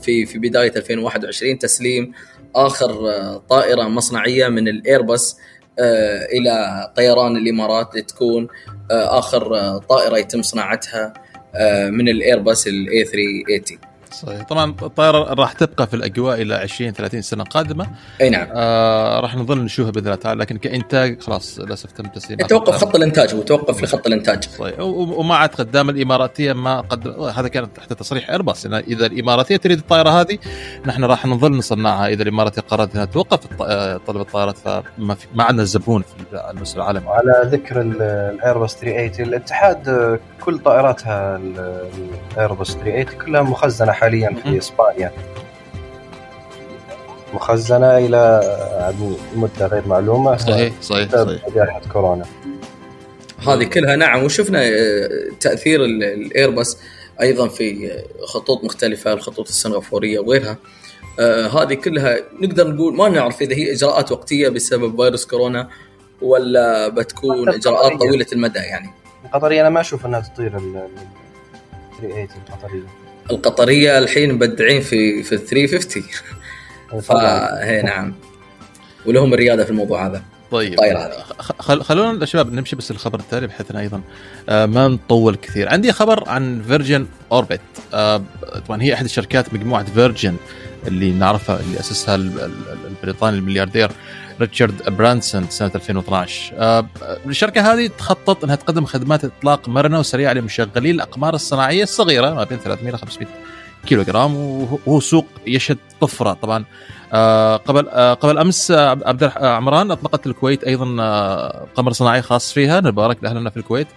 في 0.03 0.27
في 0.27 0.39
بداية 0.39 0.73
2021 0.77 1.59
تسليم 1.59 2.13
آخر 2.55 3.11
طائرة 3.51 3.83
مصنعة 3.83 4.49
من 4.49 4.69
الايرباص 4.69 5.39
إلى 5.79 6.91
طيران 6.97 7.37
الإمارات 7.37 7.97
لتكون 7.97 8.49
آه، 8.91 9.19
آخر 9.19 9.79
طائرة 9.79 10.19
يتم 10.19 10.43
صناعتها 10.43 11.15
آه، 11.55 11.91
من 11.91 12.09
الايرباص 12.09 12.67
ال 12.67 12.86
A 12.86 13.05
380 13.05 13.79
صحيح. 14.23 14.43
طبعا 14.43 14.75
الطائره 14.83 15.35
راح 15.35 15.53
تبقى 15.53 15.87
في 15.87 15.95
الأجواء 15.95 16.43
إلى 16.43 16.55
20 16.55 16.93
30 16.93 17.23
سنة 17.23 17.45
قادمة. 17.45 17.87
أي 18.21 18.31
نعم. 18.31 18.49
آه 18.55 19.21
راح 19.21 19.37
نظل 19.37 19.59
نشوفها 19.59 19.91
بإذن 19.93 20.07
الله 20.07 20.17
تعالى 20.17 20.41
لكن 20.41 20.57
كإنتاج 20.59 21.23
خلاص 21.23 21.59
للأسف 21.59 21.93
تم 21.93 22.05
تسليم. 22.05 22.39
توقف 22.39 22.77
خط 22.77 22.97
الإنتاج 22.97 23.35
وتوقف 23.35 23.83
لخط 23.83 24.07
الإنتاج. 24.07 24.45
صحيح. 24.45 24.75
وما 24.81 25.35
اعتقد 25.35 25.71
دام 25.71 25.91
الإماراتية 25.91 26.53
ما 26.53 26.81
قد 26.81 27.09
هذا 27.09 27.49
كان 27.49 27.73
تحت 27.73 27.93
تصريح 27.93 28.31
إيرباص 28.31 28.67
إذا 28.67 29.07
الإماراتية 29.07 29.57
تريد 29.57 29.79
الطائرة 29.79 30.21
هذه 30.21 30.39
نحن 30.87 31.05
راح 31.05 31.27
نظل 31.27 31.53
نصنعها. 31.57 32.09
إذا 32.09 32.23
الإماراتية 32.23 32.63
قررت 32.63 32.95
إنها 32.95 33.05
توقف 33.05 33.63
آه، 33.63 34.01
طلب 34.07 34.21
الطائرات 34.21 34.59
فما 34.59 35.15
في 35.15 35.27
ما 35.35 35.45
عندنا 35.45 35.65
زبون 35.65 36.03
في 36.03 36.41
المستوى 36.51 36.83
العالمي 36.83 37.09
على 37.09 37.33
ذكر 37.45 37.81
ال- 37.81 38.03
الايرباص 38.03 38.77
380 38.77 39.29
الاتحاد 39.29 39.89
آه، 39.89 40.19
كل 40.45 40.59
طائراتها 40.59 41.37
ال- 41.37 41.89
الايرباص 42.33 42.75
380 42.77 43.05
كلها 43.25 43.43
مخزنة 43.43 43.93
حاليا. 44.05 44.37
في 44.43 44.59
اسبانيا 44.59 45.13
مخزنه 47.35 47.99
إلى 47.99 48.17
عاد 48.81 49.17
مده 49.37 49.67
غير 49.67 49.83
معلومه 49.89 50.37
صحيح 50.37 50.73
صحيح 50.83 51.09
بسبب 51.09 51.39
صحيح 51.39 51.55
جائحه 51.55 51.81
كورونا 51.93 52.25
هذه 53.49 53.65
كلها 53.65 53.97
نعم 53.97 54.25
وشفنا 54.25 54.63
آه، 54.65 55.09
تاثير 55.41 55.85
ال- 55.85 56.05
الايرباص 56.05 56.79
أيضا 57.21 57.49
في 57.49 57.93
آه، 57.93 58.25
خطوط 58.27 58.65
مختلفه 58.65 59.13
الخطوط 59.13 59.49
السنغافوريه 59.49 60.19
وغيرها 60.19 60.57
آه 61.21 61.47
هذه 61.47 61.75
كلها 61.75 62.17
نقدر 62.41 62.69
نقول 62.69 62.97
ما 62.97 63.09
نعرف 63.09 63.43
اذا 63.43 63.55
هي 63.55 63.73
اجراءات 63.73 64.13
وقتيه 64.13 64.49
بسبب 64.49 64.97
فيروس 65.03 65.27
كورونا 65.27 65.69
ولا 66.23 66.89
بتكون 66.89 67.49
اجراءات 67.49 67.93
طويله 68.01 68.27
المدى 68.33 68.59
يعني 68.59 68.91
القطريه 69.25 69.61
أنا 69.61 69.71
ما 69.71 69.81
أشوف 69.81 70.07
انها 70.07 70.21
تطير 70.21 70.57
ال 70.57 70.77
ال- 70.77 70.89
380 72.01 72.29
القطريه 72.49 72.83
القطرية 73.31 73.99
الحين 73.99 74.33
مبدعين 74.35 74.81
في 74.83 75.23
في 75.23 75.37
350 75.37 76.03
طبعاً. 76.91 77.01
فهي 77.01 77.83
نعم. 77.83 78.15
ولهم 79.07 79.35
الريادة 79.35 79.65
في 79.65 79.71
الموضوع 79.71 80.07
هذا. 80.07 80.23
طيب. 80.51 80.77
خل 81.59 81.83
خلونا 81.83 82.21
يا 82.21 82.27
شباب 82.27 82.53
نمشي 82.53 82.77
بس 82.77 82.91
الخبر 82.91 83.21
التالي 83.21 83.47
بحيث 83.47 83.71
ان 83.71 83.77
أيضا 83.77 84.01
آه، 84.49 84.67
ما 84.67 84.89
نطول 84.89 85.37
كثير. 85.37 85.69
عندي 85.69 85.93
خبر 85.93 86.29
عن 86.29 86.63
Virgin 86.69 87.07
Orbit 87.33 87.61
طبعا 88.67 88.83
هي 88.83 88.95
أحد 88.95 89.05
الشركات 89.05 89.55
مجموعة 89.55 89.85
Virgin 89.85 90.37
اللي 90.87 91.11
نعرفها 91.11 91.61
اللي 91.61 91.81
أسسها 91.81 92.15
ال- 92.15 92.41
ال- 92.41 92.87
البريطاني 92.89 93.37
الملياردير. 93.39 93.91
ريتشارد 94.41 94.97
برانسون 94.97 95.49
سنة 95.49 95.71
2012 95.75 96.55
آه، 96.59 96.87
الشركة 97.27 97.73
هذه 97.73 97.87
تخطط 97.87 98.45
إنها 98.45 98.57
تقدم 98.57 98.85
خدمات 98.85 99.25
إطلاق 99.25 99.69
مرنة 99.69 99.99
وسريعة 99.99 100.33
لمشغلي 100.33 100.91
الأقمار 100.91 101.35
الصناعية 101.35 101.83
الصغيرة 101.83 102.35
ما 102.35 102.45
بين 102.45 102.59
300 102.59 102.89
إلى 102.91 102.99
500 102.99 103.29
كيلو 103.87 104.03
جرام 104.03 104.35
وهو 104.37 105.01
سوق 105.01 105.27
يشهد 105.47 105.79
طفرة 106.01 106.33
طبعا. 106.33 106.65
آه، 107.13 107.57
قبل 107.57 107.89
آه، 107.89 108.15
قبل 108.15 108.39
أمس 108.39 108.71
عبد 108.71 109.33
عمران 109.37 109.91
أطلقت 109.91 110.27
الكويت 110.27 110.65
أيضا 110.65 110.85
قمر 111.75 111.93
صناعي 111.93 112.23
خاص 112.23 112.53
فيها 112.53 112.81
نبارك 112.81 113.19
لاهلنا 113.23 113.51
في 113.51 113.57
الكويت. 113.57 113.89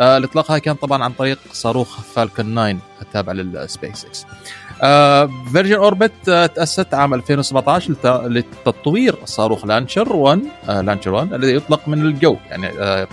الاطلاق 0.00 0.50
هذا 0.50 0.58
كان 0.58 0.74
طبعا 0.74 1.04
عن 1.04 1.12
طريق 1.12 1.38
صاروخ 1.52 2.00
Falcon 2.00 2.54
9 2.54 2.76
التابع 3.02 3.32
لل 3.32 4.04
SpaceX 4.04 4.26
Virgin 5.52 5.74
Orbit 5.74 6.12
تأسست 6.24 6.94
عام 6.94 7.14
2017 7.14 7.92
لت- 7.92 8.06
لتطوير 8.06 9.16
صاروخ 9.24 9.64
Launcher 9.66 10.16
1 10.16 10.40
آه، 10.68 10.80
Launcher 10.80 11.10
1 11.12 11.32
الذي 11.34 11.54
يطلق 11.54 11.88
من 11.88 12.02
الجو 12.06 12.36
يعني 12.50 12.68
آه، 12.80 13.08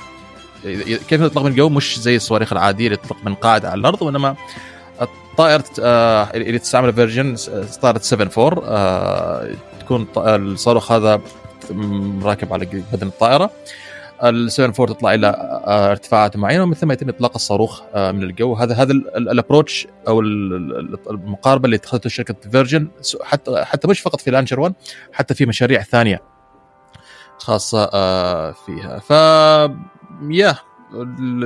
كيف 1.07 1.21
يطلق 1.21 1.41
من 1.43 1.51
الجو؟ 1.51 1.69
مش 1.69 1.99
زي 1.99 2.15
الصواريخ 2.15 2.53
العادية 2.53 2.85
اللي 2.85 2.97
تطلق 2.97 3.17
من 3.25 3.33
قاعدة 3.35 3.69
على 3.69 3.79
الأرض 3.79 4.01
وإنما 4.01 4.35
الطائرة 5.01 5.63
آه، 5.81 6.23
اللي 6.33 6.59
تستعمل 6.59 6.93
فيرجن 6.93 7.35
طائرة 7.81 8.01
74 8.13 8.63
آه، 8.67 9.49
تكون 9.79 10.05
ط- 10.05 10.17
الصاروخ 10.19 10.91
هذا 10.91 11.21
راكب 12.23 12.53
على 12.53 12.65
بدن 12.93 13.07
الطائرة. 13.07 13.51
ال 14.23 14.49
74 14.51 14.87
تطلع 14.97 15.13
إلى 15.13 15.27
آه، 15.27 15.91
ارتفاعات 15.91 16.37
معينة 16.37 16.63
ومن 16.63 16.73
ثم 16.73 16.91
يتم 16.91 17.09
إطلاق 17.09 17.31
الصاروخ 17.35 17.81
آه، 17.93 18.11
من 18.11 18.23
الجو. 18.23 18.53
هذا 18.55 18.75
هذا 18.75 18.91
ال 18.91 19.02
approach 19.02 19.87
أو 20.07 20.19
ال- 20.19 20.53
ال- 20.79 21.09
المقاربة 21.09 21.65
اللي 21.65 21.75
اتخذتها 21.75 22.09
شركة 22.09 22.35
فيرجن 22.51 22.87
حتى 23.23 23.63
حتى 23.65 23.87
مش 23.87 23.99
فقط 23.99 24.21
في 24.21 24.31
launcher 24.31 24.59
1 24.59 24.73
حتى 25.13 25.33
في 25.33 25.45
مشاريع 25.45 25.81
ثانية 25.81 26.21
خاصة 27.37 27.89
آه، 27.93 28.51
فيها. 28.65 28.99
ف 28.99 29.09
يا 30.31 30.55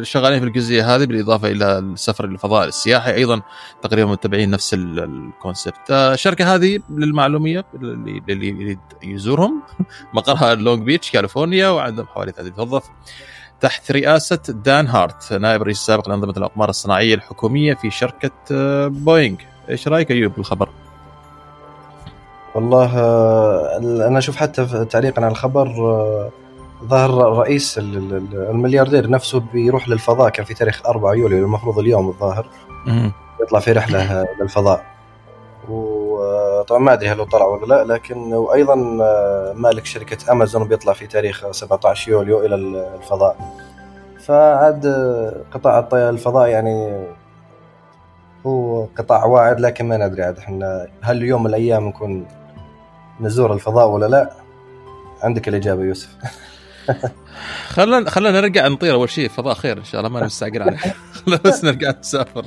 شغالين 0.02 0.40
في 0.40 0.46
الجزئية 0.46 0.96
هذه 0.96 1.06
بالإضافة 1.06 1.48
إلى 1.48 1.80
السفر 1.80 2.26
للفضاء 2.28 2.68
السياحي 2.68 3.14
أيضا 3.14 3.42
تقريبا 3.82 4.12
متبعين 4.12 4.50
نفس 4.50 4.74
ال- 4.74 5.00
concept 5.00 5.92
آه، 5.92 6.14
الشركة 6.14 6.56
هذه 6.56 6.80
للمعلومية 6.90 7.66
اللي 8.30 8.78
يزورهم 9.04 9.62
مقرها 10.14 10.56
لونج 10.56 10.84
بيتش 10.84 11.12
كاليفورنيا 11.12 11.70
وعندهم 11.70 12.06
حوالي 12.06 12.32
30 12.32 12.54
موظف 12.58 12.84
تحت 13.62 13.92
رئاسة 13.92 14.40
دان 14.50 14.88
هارت 14.88 15.34
نائب 15.34 15.62
الرئيس 15.62 15.80
السابق 15.80 16.10
لأنظمة 16.10 16.34
الأقمار 16.38 16.70
الصناعية 16.70 17.16
الحكومية 17.16 17.74
في 17.74 17.92
شركة 17.92 18.32
آه، 18.52 18.88
بوينغ 18.88 19.38
إيش 19.70 19.88
رأيك 19.88 20.12
أيوب 20.12 20.34
بالخبر؟ 20.36 20.70
والله 22.56 22.98
آه، 23.00 23.78
أنا 24.08 24.18
أشوف 24.18 24.36
حتى 24.36 24.86
تعليقا 24.86 25.22
على 25.22 25.32
الخبر 25.32 25.68
ظهر 26.84 27.38
رئيس 27.38 27.78
ال- 27.78 27.98
ال- 27.98 28.50
الملياردير 28.50 29.10
نفسه 29.10 29.40
بيروح 29.40 29.90
للفضاء 29.90 30.30
كان 30.30 30.46
في 30.46 30.54
تاريخ 30.54 30.82
4 30.88 31.14
يوليو 31.14 31.46
المفروض 31.46 31.80
اليوم 31.80 32.08
الظاهر. 32.10 32.46
يطلع 33.42 33.60
في 33.60 33.72
رحلة 33.72 34.22
آه، 34.22 34.26
للفضاء. 34.42 34.84
وطبعا 35.70 36.80
ما 36.80 36.94
أدري 36.94 37.10
هل 37.10 37.20
هو 37.20 37.26
طلع 37.26 37.46
ولا 37.46 37.66
لا 37.66 37.94
لكن 37.94 38.34
وأيضا 38.34 38.98
آه، 39.02 39.54
مالك 39.56 39.86
شركة 39.86 40.32
أمازون 40.32 40.68
بيطلع 40.68 40.94
في 40.94 41.08
تاريخ 41.08 41.52
17 41.52 42.12
يوليو 42.12 42.46
إلى 42.46 42.56
الفضاء. 42.56 43.38
فعاد 44.20 44.86
آه، 44.86 45.36
قطاع 45.52 45.88
الفضاء 45.94 46.48
يعني 46.48 47.06
هو 48.46 48.86
قطاع 48.98 49.26
واعد 49.26 49.60
لكن 49.60 49.88
ما 49.88 49.98
ندري 49.98 50.24
عاد 50.24 50.38
إحنا 50.38 50.88
هل 51.02 51.24
يوم 51.24 51.44
من 51.44 51.50
الأيام 51.50 51.88
نكون 51.88 52.26
نزور 53.20 53.54
الفضاء 53.54 53.88
ولا 53.88 54.06
لا؟ 54.06 54.32
عندك 55.24 55.48
الإجابة 55.48 55.82
يوسف. 55.84 56.10
خلينا 57.68 58.10
خلينا 58.10 58.42
نرجع 58.42 58.68
نطير 58.68 58.94
أول 58.94 59.10
شيء. 59.10 59.30
فضاء 59.30 59.54
خير 59.54 59.78
إن 59.78 59.84
شاء 59.84 60.02
الله 60.02 60.20
ما 60.20 60.26
نستعجل 60.26 60.62
عليه. 60.62 60.78
خلينا 61.26 61.42
بس 61.46 61.64
نرجع 61.64 61.94
نسافر. 62.00 62.46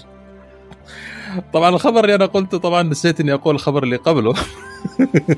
طبعا 1.52 1.68
الخبر 1.68 2.04
اللي 2.04 2.14
أنا 2.14 2.26
قلته 2.26 2.58
طبعا 2.58 2.82
نسيت 2.82 3.20
إني 3.20 3.34
أقول 3.34 3.54
الخبر 3.54 3.82
اللي 3.82 3.96
قبله. 3.96 4.34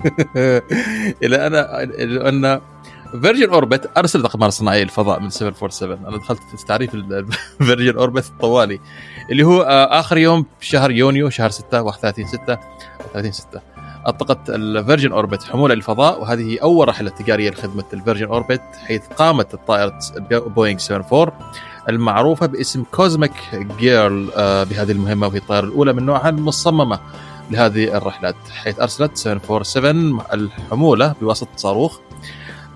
إلى 1.22 1.46
أنا 1.46 1.82
أن 2.28 2.61
فيرجن 3.22 3.51
اوربت 3.51 3.90
أرسلت 3.96 4.24
اقمار 4.24 4.51
صناعية 4.51 4.82
للفضاء 4.82 5.20
من 5.20 5.30
747 5.30 6.07
أنا 6.07 6.16
دخلت 6.16 6.40
في 6.57 6.66
تعريف 6.66 6.90
فيرجن 7.59 7.99
اوربت 7.99 8.24
الطوالي 8.30 8.80
اللي 9.30 9.42
هو 9.42 9.62
آه، 9.62 10.01
آخر 10.01 10.18
يوم 10.18 10.46
في 10.61 10.66
شهر 10.66 10.90
يونيو 10.90 11.30
شهر 11.30 11.51
6 11.51 11.82
31 11.82 12.26
6 12.26 12.59
30 13.12 13.32
6 13.32 13.61
اطلقت 14.07 14.51
الفيرجن 14.51 15.12
اوربت 15.12 15.42
حمولة 15.42 15.74
للفضاء 15.74 16.20
وهذه 16.20 16.53
هي 16.53 16.57
أول 16.57 16.88
رحلة 16.88 17.11
تجارية 17.11 17.51
لخدمة 17.51 17.84
الفيرجن 17.92 18.26
اوربت 18.26 18.62
حيث 18.86 19.03
قامت 19.07 19.55
الطائرة 19.55 19.99
بوينغ 20.30 20.80
74 20.90 21.32
المعروفة 21.88 22.46
باسم 22.46 22.84
كوزميك 22.92 23.32
جيرل 23.78 24.30
آه، 24.36 24.64
بهذه 24.64 24.92
المهمة 24.92 25.26
وهي 25.26 25.38
الطائرة 25.38 25.64
الأولى 25.64 25.92
من 25.92 26.07
نوعها 26.07 26.28
المصممة 26.28 27.01
لهذه 27.51 27.96
الرحلات 27.96 28.36
حيث 28.51 28.80
أرسلت 28.80 29.16
747 29.16 30.20
الحمولة 30.32 31.14
بواسطة 31.20 31.49
صاروخ 31.57 31.99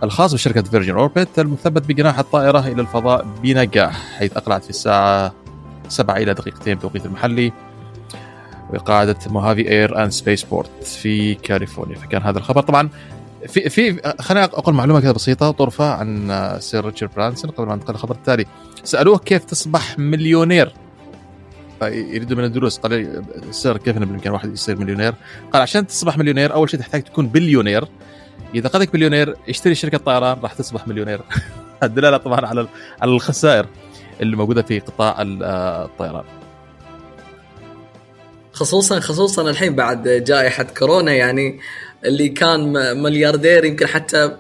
الخاص 0.02 0.34
بشركة 0.34 0.62
فيرجن 0.62 0.94
اوربت 0.94 1.38
المثبت 1.38 1.86
بجناح 1.88 2.18
الطائرة 2.18 2.58
إلى 2.60 2.82
الفضاء 2.82 3.26
بنجاح 3.42 4.16
حيث 4.18 4.36
أقلعت 4.36 4.64
في 4.64 4.70
الساعة 4.70 5.32
7 5.88 6.16
إلى 6.16 6.34
دقيقتين 6.34 6.74
بتوقيت 6.74 7.06
المحلي. 7.06 7.52
بقاعدة 8.72 9.16
موهافي 9.26 9.70
air 9.70 10.02
and 10.02 10.10
space 10.10 10.42
port 10.42 10.84
في 10.84 11.34
كاليفورنيا. 11.34 11.96
فكان 11.96 12.22
هذا 12.22 12.38
الخبر. 12.38 12.60
طبعا 12.60 12.88
في 13.48 13.68
في 13.68 14.14
خليني 14.20 14.44
أقول 14.44 14.74
معلومة 14.74 15.00
كذا 15.00 15.12
بسيطة 15.12 15.50
طرفة 15.50 15.92
عن 15.92 16.56
سير 16.60 16.84
ريتشارد 16.84 17.10
برانسون 17.16 17.50
قبل 17.50 17.66
ما 17.66 17.74
ننتقل 17.74 17.92
للخبر 17.92 18.14
التالي. 18.14 18.46
سألوه 18.84 19.18
كيف 19.18 19.44
تصبح 19.44 19.98
مليونير. 19.98 20.72
يريدوا 21.82 22.36
من 22.36 22.44
الدروس. 22.44 22.78
قال 22.78 23.22
سير 23.50 23.76
كيف 23.76 23.98
بالإمكان 23.98 24.32
واحد 24.32 24.52
يصير 24.52 24.78
مليونير؟ 24.78 25.14
قال 25.52 25.62
عشان 25.62 25.86
تصبح 25.86 26.18
مليونير 26.18 26.54
أول 26.54 26.70
شيء 26.70 26.80
تحتاج 26.80 27.02
تكون 27.02 27.26
بليونير. 27.26 27.84
إذا 28.54 28.68
قدك 28.68 28.94
مليونير 28.94 29.36
اشتري 29.48 29.74
شركة 29.74 29.98
طيران 29.98 30.38
راح 30.42 30.52
تصبح 30.52 30.88
مليونير. 30.88 31.20
الدلالة 31.82 32.16
طبعا 32.16 32.46
على 32.46 32.68
على 33.00 33.10
الخسائر 33.10 33.66
اللي 34.20 34.36
موجودة 34.36 34.62
في 34.62 34.80
قطاع 34.80 35.16
آه، 35.20 35.84
الطيران. 35.84 36.24
خصوصا 38.62 39.00
خصوصا 39.00 39.50
الحين 39.50 39.74
بعد 39.74 40.08
جائحة 40.08 40.62
كورونا 40.62 41.12
يعني 41.12 41.60
اللي 42.04 42.28
كان 42.28 42.72
ملياردير 43.02 43.64
يمكن 43.64 43.86
حتى 43.86 44.36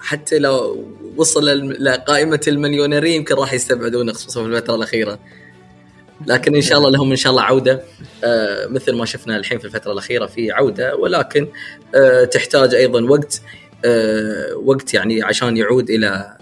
حتى 0.00 0.38
لو 0.38 0.84
وصل 1.16 1.44
لقائمة 1.84 2.40
المليونيرين 2.48 3.12
يمكن 3.12 3.34
راح 3.34 3.52
يستبعدونه 3.52 4.12
خصوصا 4.12 4.42
في 4.42 4.48
الفترة 4.48 4.74
الأخيرة. 4.74 5.18
لكن 6.26 6.54
إن 6.54 6.62
شاء 6.62 6.78
الله 6.78 6.90
لهم 6.90 7.10
إن 7.10 7.16
شاء 7.16 7.30
الله 7.30 7.42
عودة. 7.42 7.82
آه 8.24 8.66
مثل 8.66 8.94
ما 8.94 9.04
شفنا 9.04 9.36
الحين 9.36 9.58
في 9.58 9.64
الفترة 9.64 9.92
الأخيرة 9.92 10.26
في 10.26 10.52
عودة 10.52 10.96
ولكن 10.96 11.48
آه 11.94 12.24
تحتاج 12.24 12.74
أيضا 12.74 13.02
وقت 13.04 13.42
آه 13.84 14.56
وقت 14.64 14.94
يعني 14.94 15.22
عشان 15.22 15.56
يعود 15.56 15.90
إلى 15.90 16.36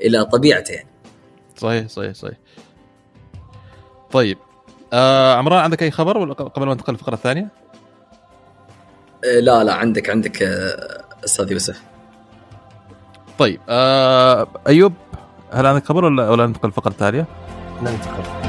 إلى 0.00 0.24
طبيعته. 0.24 0.72
يعني. 0.72 0.88
صحيح 1.56 1.88
صحيح 1.88 2.14
صحيح. 2.14 2.36
طيب 4.12 4.38
آه 4.92 5.34
عمران 5.34 5.58
عندك 5.64 5.82
أي 5.82 5.90
خبر 5.90 6.18
ولا 6.18 6.34
قبل 6.34 6.66
ما 6.66 6.72
ننتقل 6.72 6.92
للفقرة 6.92 7.14
الثانية؟ 7.14 7.48
آه 9.24 9.40
لا 9.40 9.64
لا 9.64 9.74
عندك 9.74 10.10
عندك 10.10 10.42
آه 10.42 11.04
أستاذ 11.24 11.52
يوسف 11.52 11.82
طيب 13.38 13.60
آه 13.68 14.48
أيوب 14.66 14.92
هل 15.52 15.66
عندك 15.66 15.84
خبر 15.86 16.04
ولا 16.04 16.30
ولا 16.30 16.46
ننتقل 16.46 16.68
للفقرة 16.68 16.90
التاليه؟ 16.90 17.26
ننتقل 17.82 18.47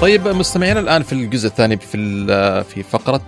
طيب 0.00 0.28
مستمعينا 0.28 0.80
الآن 0.80 1.02
في 1.02 1.12
الجزء 1.12 1.48
الثاني 1.48 1.76
في 1.76 2.64
في 2.64 2.82
فقرة 2.82 3.22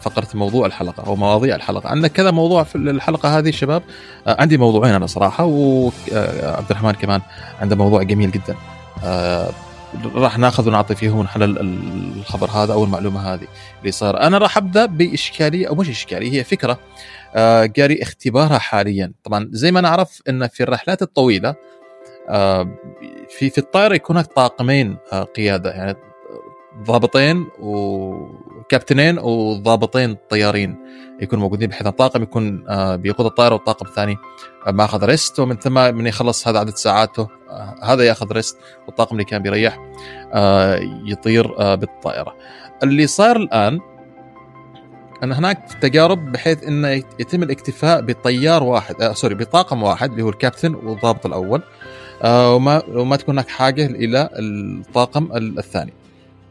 فقرة 0.00 0.28
موضوع 0.34 0.66
الحلقة 0.66 1.06
أو 1.06 1.16
مواضيع 1.16 1.56
الحلقة. 1.56 1.88
عندنا 1.88 2.08
كذا 2.08 2.30
موضوع 2.30 2.62
في 2.62 2.76
الحلقة 2.76 3.38
هذه 3.38 3.50
شباب. 3.50 3.82
آه، 4.26 4.36
عندي 4.40 4.56
موضوعين 4.56 4.94
أنا 4.94 5.06
صراحة 5.06 5.44
وعبد 5.44 6.70
الرحمن 6.70 6.92
كمان 6.92 7.20
عنده 7.60 7.76
موضوع 7.76 8.02
جميل 8.02 8.30
جدا. 8.30 8.56
آه، 9.04 9.50
راح 10.14 10.38
ناخذ 10.38 10.68
ونعطي 10.68 10.94
فيه 10.94 11.10
ونحلل 11.10 11.58
الخبر 12.18 12.50
هذا 12.50 12.72
أو 12.72 12.84
المعلومة 12.84 13.34
هذه 13.34 13.46
اللي 13.80 13.92
صار. 13.92 14.20
أنا 14.20 14.38
راح 14.38 14.56
أبدأ 14.56 14.86
بإشكالية 14.86 15.68
أو 15.68 15.74
مش 15.74 15.88
إشكالية 15.88 16.32
هي 16.32 16.44
فكرة. 16.44 16.78
آه، 17.34 17.64
جاري 17.64 18.02
اختبارها 18.02 18.58
حاليا. 18.58 19.12
طبعا 19.24 19.48
زي 19.52 19.72
ما 19.72 19.80
نعرف 19.80 20.22
إن 20.28 20.48
في 20.48 20.62
الرحلات 20.62 21.02
الطويلة 21.02 21.48
آه، 21.48 21.56
في 23.28 23.50
في 23.50 23.58
الطائرة 23.58 23.94
يكون 23.94 24.16
هناك 24.16 24.32
طاقمين 24.32 24.96
آه، 25.12 25.22
قيادة 25.22 25.70
يعني 25.70 25.96
ضابطين 26.82 27.46
وكابتنين 27.58 29.18
وضابطين 29.18 30.16
طيارين 30.30 30.76
يكونوا 31.20 31.42
موجودين 31.44 31.68
بحيث 31.68 31.86
الطاقم 31.86 32.22
يكون 32.22 32.64
آه، 32.68 32.96
بيقود 32.96 33.26
الطائرة 33.26 33.54
والطاقم 33.54 33.86
الثاني 33.86 34.16
آه، 34.66 34.70
ماخذ 34.70 35.04
ريست 35.04 35.40
ومن 35.40 35.56
ثم 35.56 35.94
من 35.94 36.06
يخلص 36.06 36.48
هذا 36.48 36.58
عدد 36.58 36.74
ساعاته 36.74 37.28
آه، 37.50 37.74
هذا 37.82 38.04
ياخذ 38.04 38.32
ريست 38.32 38.58
والطاقم 38.86 39.12
اللي 39.12 39.24
كان 39.24 39.42
بيريح 39.42 39.78
آه، 40.32 40.80
يطير 41.04 41.58
آه، 41.58 41.74
بالطائرة. 41.74 42.36
اللي 42.82 43.06
صار 43.06 43.36
الآن 43.36 43.80
أن 45.22 45.32
هناك 45.32 45.72
تجارب 45.80 46.32
بحيث 46.32 46.64
إنه 46.64 46.88
يتم 46.88 47.42
الاكتفاء 47.42 48.00
بطيار 48.00 48.62
واحد 48.62 49.02
آه 49.02 49.12
سوري 49.12 49.34
بطاقم 49.34 49.82
واحد 49.82 50.10
اللي 50.10 50.22
هو 50.22 50.28
الكابتن 50.28 50.74
والضابط 50.74 51.26
الأول 51.26 51.62
آه 51.62 51.81
وما 52.24 52.82
وما 52.88 53.16
تكون 53.16 53.34
هناك 53.34 53.48
حاجة 53.48 53.86
إلى 53.86 54.28
الطاقم 54.32 55.28
الثاني. 55.36 55.92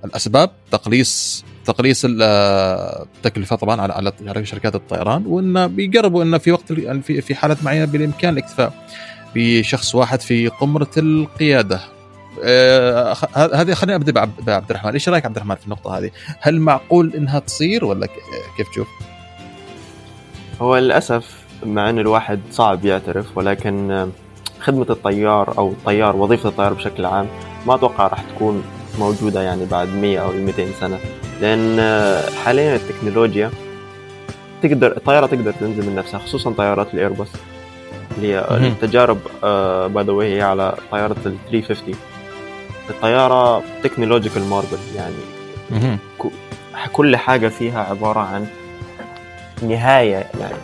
الأسباب 0.06 0.50
تقليص 0.72 1.44
تقليص 1.66 2.06
ال- 2.06 2.20
آه، 2.24 3.06
التكلفة 3.18 3.56
طبعا 3.56 3.82
على 3.82 4.12
على 4.28 4.46
شركات 4.46 4.76
الطيران 4.76 5.26
وإن 5.26 5.68
بيقربوا 5.68 6.24
انه 6.24 6.38
في 6.38 6.52
وقت 6.52 6.74
في 6.74 7.22
في 7.22 7.36
حالات 7.36 7.64
معينة 7.64 7.86
بالإمكان 7.86 8.34
الاكتفاء 8.34 8.74
بشخص 9.36 9.96
واحد 9.96 10.22
في 10.22 10.48
قمرة 10.48 10.90
القيادة. 10.98 11.82
آه، 12.44 13.16
هذه 13.36 13.74
خليني 13.74 13.96
أبدأ 13.96 14.12
بعب- 14.12 14.46
بعبد 14.46 14.70
الرحمن، 14.70 14.92
إيش 14.94 15.10
رأيك 15.10 15.26
عبد 15.26 15.36
الرحمن 15.36 15.56
في 15.56 15.66
النقطة 15.66 15.98
هذه؟ 15.98 16.12
هل 16.40 16.60
معقول 16.60 17.14
إنها 17.16 17.40
تصير 17.40 17.86
ولا 17.86 18.08
كيف 18.58 18.70
تشوف؟ 18.70 18.88
هو 20.62 20.78
للأسف 20.78 21.42
مع 21.66 21.90
أن 21.90 22.00
الواحد 22.00 22.40
صعب 22.52 22.86
يعترف 22.86 23.38
ولكن 23.38 24.10
خدمة 24.62 24.86
الطيار 24.90 25.58
أو 25.58 25.70
الطيار 25.70 26.16
وظيفة 26.16 26.50
الطيار 26.50 26.74
بشكل 26.74 27.06
عام 27.06 27.28
ما 27.68 27.76
أتوقع 27.76 28.08
راح 28.08 28.22
تكون 28.22 28.64
موجودة 29.00 29.42
يعني 29.42 29.66
بعد 29.66 29.88
100 29.88 30.20
أو 30.20 30.32
200 30.32 30.66
سنة. 30.80 31.00
لأن 31.42 31.80
حاليا 32.46 32.76
التكنولوجيا 32.76 33.52
تقدر 34.64 34.98
الطيارة 34.98 35.26
تقدر 35.26 35.52
تنزل 35.52 35.90
من 35.90 35.96
نفسها 35.96 36.20
خصوصا 36.20 36.52
طيارات 36.52 36.94
الإيرباص 36.94 37.28
اللي 38.18 38.34
هي. 38.34 38.40
التجارب 38.68 39.18
by 39.94 40.04
the 40.04 40.20
way 40.20 40.36
هي 40.36 40.42
على 40.42 40.76
طيارة 40.92 41.16
ال 41.26 41.36
350 41.52 41.96
الطيارة 42.90 43.64
technological 43.84 44.44
marvel 44.44 44.78
يعني. 44.96 45.98
كل 46.94 47.16
حاجة 47.16 47.48
فيها 47.48 47.84
عبارة 47.84 48.20
عن 48.20 48.48
نهاية 49.62 50.28
يعني. 50.40 50.56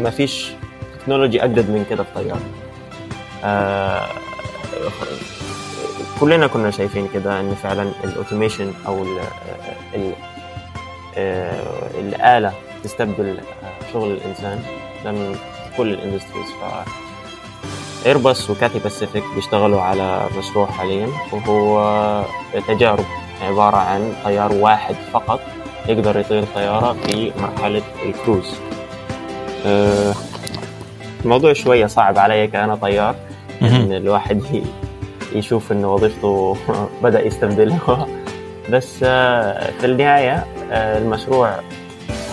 ما 0.00 0.10
فيش 0.10 0.52
technology 1.00 1.44
أجدد 1.44 1.70
من 1.70 1.84
كده 1.90 2.02
في 2.02 2.10
طيارة. 2.14 2.40
آه 3.46 4.06
كلنا 6.20 6.46
كنا 6.46 6.70
شايفين 6.70 7.08
كده 7.14 7.40
إن 7.40 7.54
فعلا 7.62 7.90
ال 8.04 8.10
automation 8.10 8.72
أو 8.86 9.02
ال 9.02 9.18
ال 9.94 10.12
آه، 11.18 11.90
الآلة 12.00 12.52
تستبدل 12.84 13.38
آه، 13.38 13.92
شغل 13.92 14.10
الإنسان 14.10 14.62
ده 15.04 15.12
من 15.12 15.36
كل 15.76 15.92
ال 15.92 15.97
industries 15.97 16.46
ف 16.46 16.88
ايرباص 18.06 18.50
وكاتي 18.50 18.78
باسيفيك 18.78 19.22
بيشتغلوا 19.34 19.80
على 19.80 20.20
مشروع 20.38 20.66
حاليا 20.66 21.08
وهو 21.32 22.24
تجارب 22.68 23.04
عبارة 23.42 23.76
عن 23.76 24.12
طيار 24.24 24.52
واحد 24.52 24.94
فقط 25.12 25.40
يقدر 25.88 26.18
يطير 26.20 26.44
طيارة 26.54 26.92
في 26.92 27.32
مرحلة 27.40 27.82
الكروز 28.04 28.54
آه، 29.66 30.14
الموضوع 31.24 31.52
شوية 31.52 31.86
صعب 31.86 32.18
علي 32.18 32.46
كأنا 32.46 32.74
طيار. 32.74 33.14
إن 33.62 33.92
الواحد 33.92 34.42
يشوف 35.34 35.72
إن 35.72 35.84
وظيفته 35.84 36.56
بدأ 37.02 37.26
يستبدلها 37.26 38.06
بس 38.70 39.00
آه، 39.02 39.70
في 39.80 39.86
النهاية 39.86 40.44
آه، 40.72 40.98
المشروع 40.98 41.50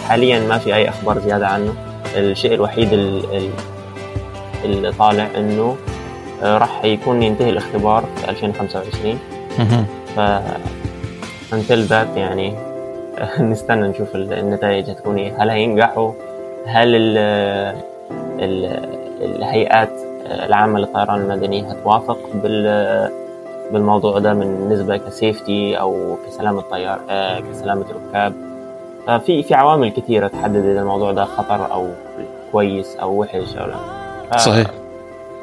حاليا 0.08 0.40
ما 0.40 0.58
في 0.58 0.76
أي 0.76 0.90
أخبار 0.90 1.20
زيادة 1.20 1.48
عنه. 1.48 1.74
الشيء 2.16 2.54
الوحيد 2.54 2.94
ال- 2.94 3.36
ال- 3.38 3.50
اللي 4.66 4.92
طالع 4.92 5.28
إنه 5.38 5.76
آه، 6.44 6.58
راح 6.58 6.86
يكون 6.86 7.24
ينتهي 7.24 7.50
الاختبار 7.50 8.06
في 8.16 8.30
2025 8.30 9.20
مهم. 9.60 9.86
ف 10.16 10.20
until 11.56 11.90
that 11.90 12.18
يعني 12.18 12.54
نستنى 13.40 13.88
نشوف 13.88 14.16
ال- 14.16 14.34
النتائج 14.34 14.90
هتكون 14.90 15.18
إيه. 15.18 15.44
هل 15.44 15.50
هينجحوا؟ 15.50 16.12
هل 16.68 16.96
ال 16.96 17.18
ال 18.40 18.66
الهيئات 19.22 19.92
العامة 20.46 20.80
للطيران 20.80 21.22
المدني 21.22 21.72
هتوافق 21.72 22.20
بال 22.34 22.64
بالموضوع 23.72 24.20
ده 24.20 24.34
من 24.34 24.70
نسبة 24.70 24.98
كسيفتي 24.98 25.80
أو 25.80 26.18
كسلامة 26.28 26.62
طيار 26.62 27.00
آه، 27.10 27.40
كسلامة 27.40 27.86
ركاب 28.10 28.34
ففي 29.08 29.44
في 29.44 29.54
عوامل 29.54 29.90
كثيرة 29.90 30.28
تحدد 30.28 30.66
إذا 30.66 30.82
الموضوع 30.82 31.12
ده 31.12 31.26
خطر 31.26 31.72
أو 31.72 31.90
كويس 32.52 32.96
أو 32.96 33.20
وحش 33.22 33.56
أو 33.56 33.68
لا. 33.68 34.38
صحيح. 34.38 34.68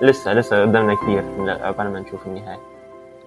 لسه 0.03 0.33
لسه 0.33 0.63
قدامنا 0.63 0.95
كثير 0.95 1.25
قبل 1.65 1.85
ما 1.89 2.01
نشوف 2.01 2.27
النهاية. 2.27 2.59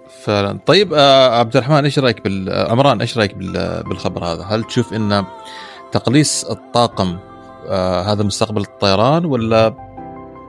فعلا. 0.09 0.59
طيب 0.65 0.93
آه 0.93 1.39
عبد 1.39 1.55
الرحمن 1.55 1.83
إيش 1.83 1.99
رأيك 1.99 2.23
بال 2.23 2.49
آه، 2.49 2.71
عمران 2.71 3.01
إيش 3.01 3.17
رأيك 3.17 3.35
بال... 3.35 3.83
بالخبر 3.83 4.25
هذا؟ 4.25 4.43
هل 4.43 4.63
تشوف 4.63 4.93
ان 4.93 5.23
تقليص 5.91 6.45
الطاقم 6.45 7.17
هذا 8.05 8.23
مستقبل 8.23 8.61
الطيران 8.61 9.25
ولا 9.25 9.73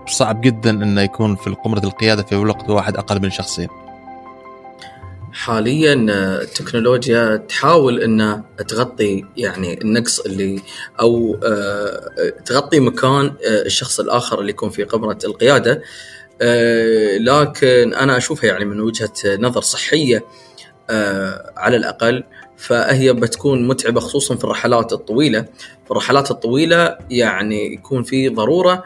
صعب 0.09 0.41
جدا 0.41 0.71
إنه 0.71 1.03
يكون 1.03 1.37
في 1.37 1.51
قمرة 1.51 1.85
القيادة 1.85 2.23
في 2.23 2.37
وقت 2.37 2.71
واحد 2.71 2.97
أقل 2.97 3.23
من 3.23 3.31
شخصين؟ 3.31 3.69
حاليا 5.35 5.95
التكنولوجيا 6.43 7.37
تحاول 7.37 8.03
انها 8.03 8.45
تغطي 8.69 9.25
يعني 9.37 9.81
النقص 9.81 10.21
اللي 10.21 10.61
أو 11.01 11.39
آه، 11.45 12.33
تغطي 12.45 12.81
مكان 12.81 13.27
آه، 13.27 13.63
الشخص 13.67 14.01
الآخر 14.01 14.41
اللي 14.41 14.51
يكون 14.51 14.71
في 14.71 14.85
قمرة 14.85 15.19
القيادة. 15.25 15.83
آه، 16.43 17.19
لكن 17.19 17.95
أنا 17.95 18.17
أشوفها 18.17 18.47
يعني 18.47 18.65
من 18.65 18.81
وجهة 18.81 19.13
نظر 19.27 19.61
صحية 19.61 20.25
على 21.57 21.77
الأقل. 21.77 22.25
فهي 22.57 23.13
بتكون 23.13 23.69
متعبة 23.69 24.01
خصوصا 24.01 24.37
في 24.37 24.45
الرحلات 24.45 24.93
الطويلة. 24.93 25.41
في 25.85 25.91
الرحلات 25.91 26.31
الطويلة 26.31 26.99
يعني 27.11 27.73
يكون 27.73 28.03
في 28.03 28.29
ضرورة 28.29 28.85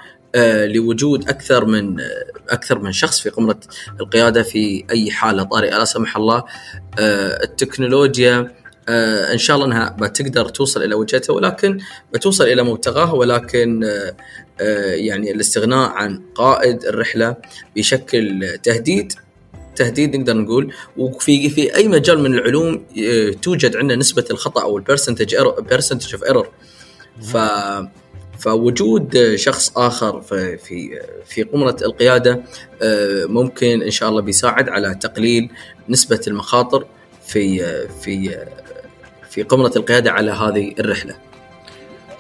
لوجود 0.67 1.29
أكثر 1.29 1.65
من 1.65 2.01
آه، 2.01 2.05
أكثر 2.49 2.79
من 2.79 2.93
شخص 2.93 3.21
في 3.21 3.31
قمرة 3.31 3.61
القيادة 4.01 4.43
في 4.43 4.85
أي 4.91 5.11
حالة. 5.11 5.43
طارئه 5.43 5.79
لا 5.79 5.85
سمح 5.85 6.17
الله. 6.17 6.45
آه، 6.99 7.45
التكنولوجيا 7.45 8.53
آه، 8.89 9.33
إن 9.33 9.39
شاء 9.39 9.57
الله 9.57 9.67
إنها 9.67 9.97
بتقدر 10.01 10.49
توصل 10.49 10.83
إلى 10.83 10.95
وجهتها 10.95 11.33
ولكن 11.35 11.79
بتوصل 12.15 12.45
إلى 12.45 12.63
مبتغاها 12.63 13.13
ولكن 13.13 13.85
آه، 13.85 14.17
آه، 14.61 14.95
يعني 14.95 15.31
الاستغناء 15.31 15.89
عن 15.89 16.23
قائد 16.35 16.85
الرحلة 16.85 17.37
بيشكل 17.75 18.49
تهديد 18.63 19.13
تهديد 19.77 20.17
نقدر 20.17 20.37
نقول. 20.37 20.73
وفي 20.97 21.51
في 21.51 21.77
أي 21.77 21.89
مجال 21.89 22.19
من 22.21 22.35
العلوم 22.35 22.85
آه، 22.99 23.31
توجد 23.31 23.77
عندنا 23.77 23.99
نسبة 23.99 24.25
الخطأ 24.31 24.63
أو 24.63 24.79
ال 24.79 24.84
percentage 24.84 25.37
percentage 25.71 26.15
of 26.15 26.25
error 26.25 26.49
ف 27.23 27.37
فوجود 28.39 29.35
شخص 29.35 29.73
آخر 29.77 30.21
في 30.21 31.01
في 31.27 31.43
قمرة 31.43 31.77
القيادة 31.83 32.43
آه، 32.83 33.25
ممكن 33.25 33.83
إن 33.83 33.91
شاء 33.91 34.09
الله 34.09 34.23
بيساعد 34.23 34.69
على 34.69 34.95
تقليل 34.95 35.51
نسبة 35.89 36.21
المخاطر 36.27 36.87
في 37.27 37.59
في 38.03 38.39
في 39.31 39.43
قمرة 39.43 39.73
القيادة 39.77 40.13
على 40.13 40.31
هذه 40.31 40.75
الرحلة. 40.81 41.28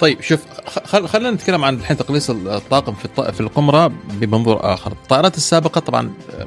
طيب 0.00 0.20
شوف 0.22 0.40
خل 0.84 1.08
خلينا 1.08 1.30
نتكلم 1.30 1.64
عن 1.64 1.74
الحين 1.74 1.96
تقليص 1.96 2.30
الطاقم 2.30 2.94
في 2.94 3.04
الط- 3.04 3.30
في 3.30 3.40
القمرة 3.40 3.86
بمنظور 4.10 4.74
آخر، 4.74 4.92
الطائرات 4.92 5.36
السابقة 5.36 5.78
طبعا 5.80 6.10
آه، 6.38 6.46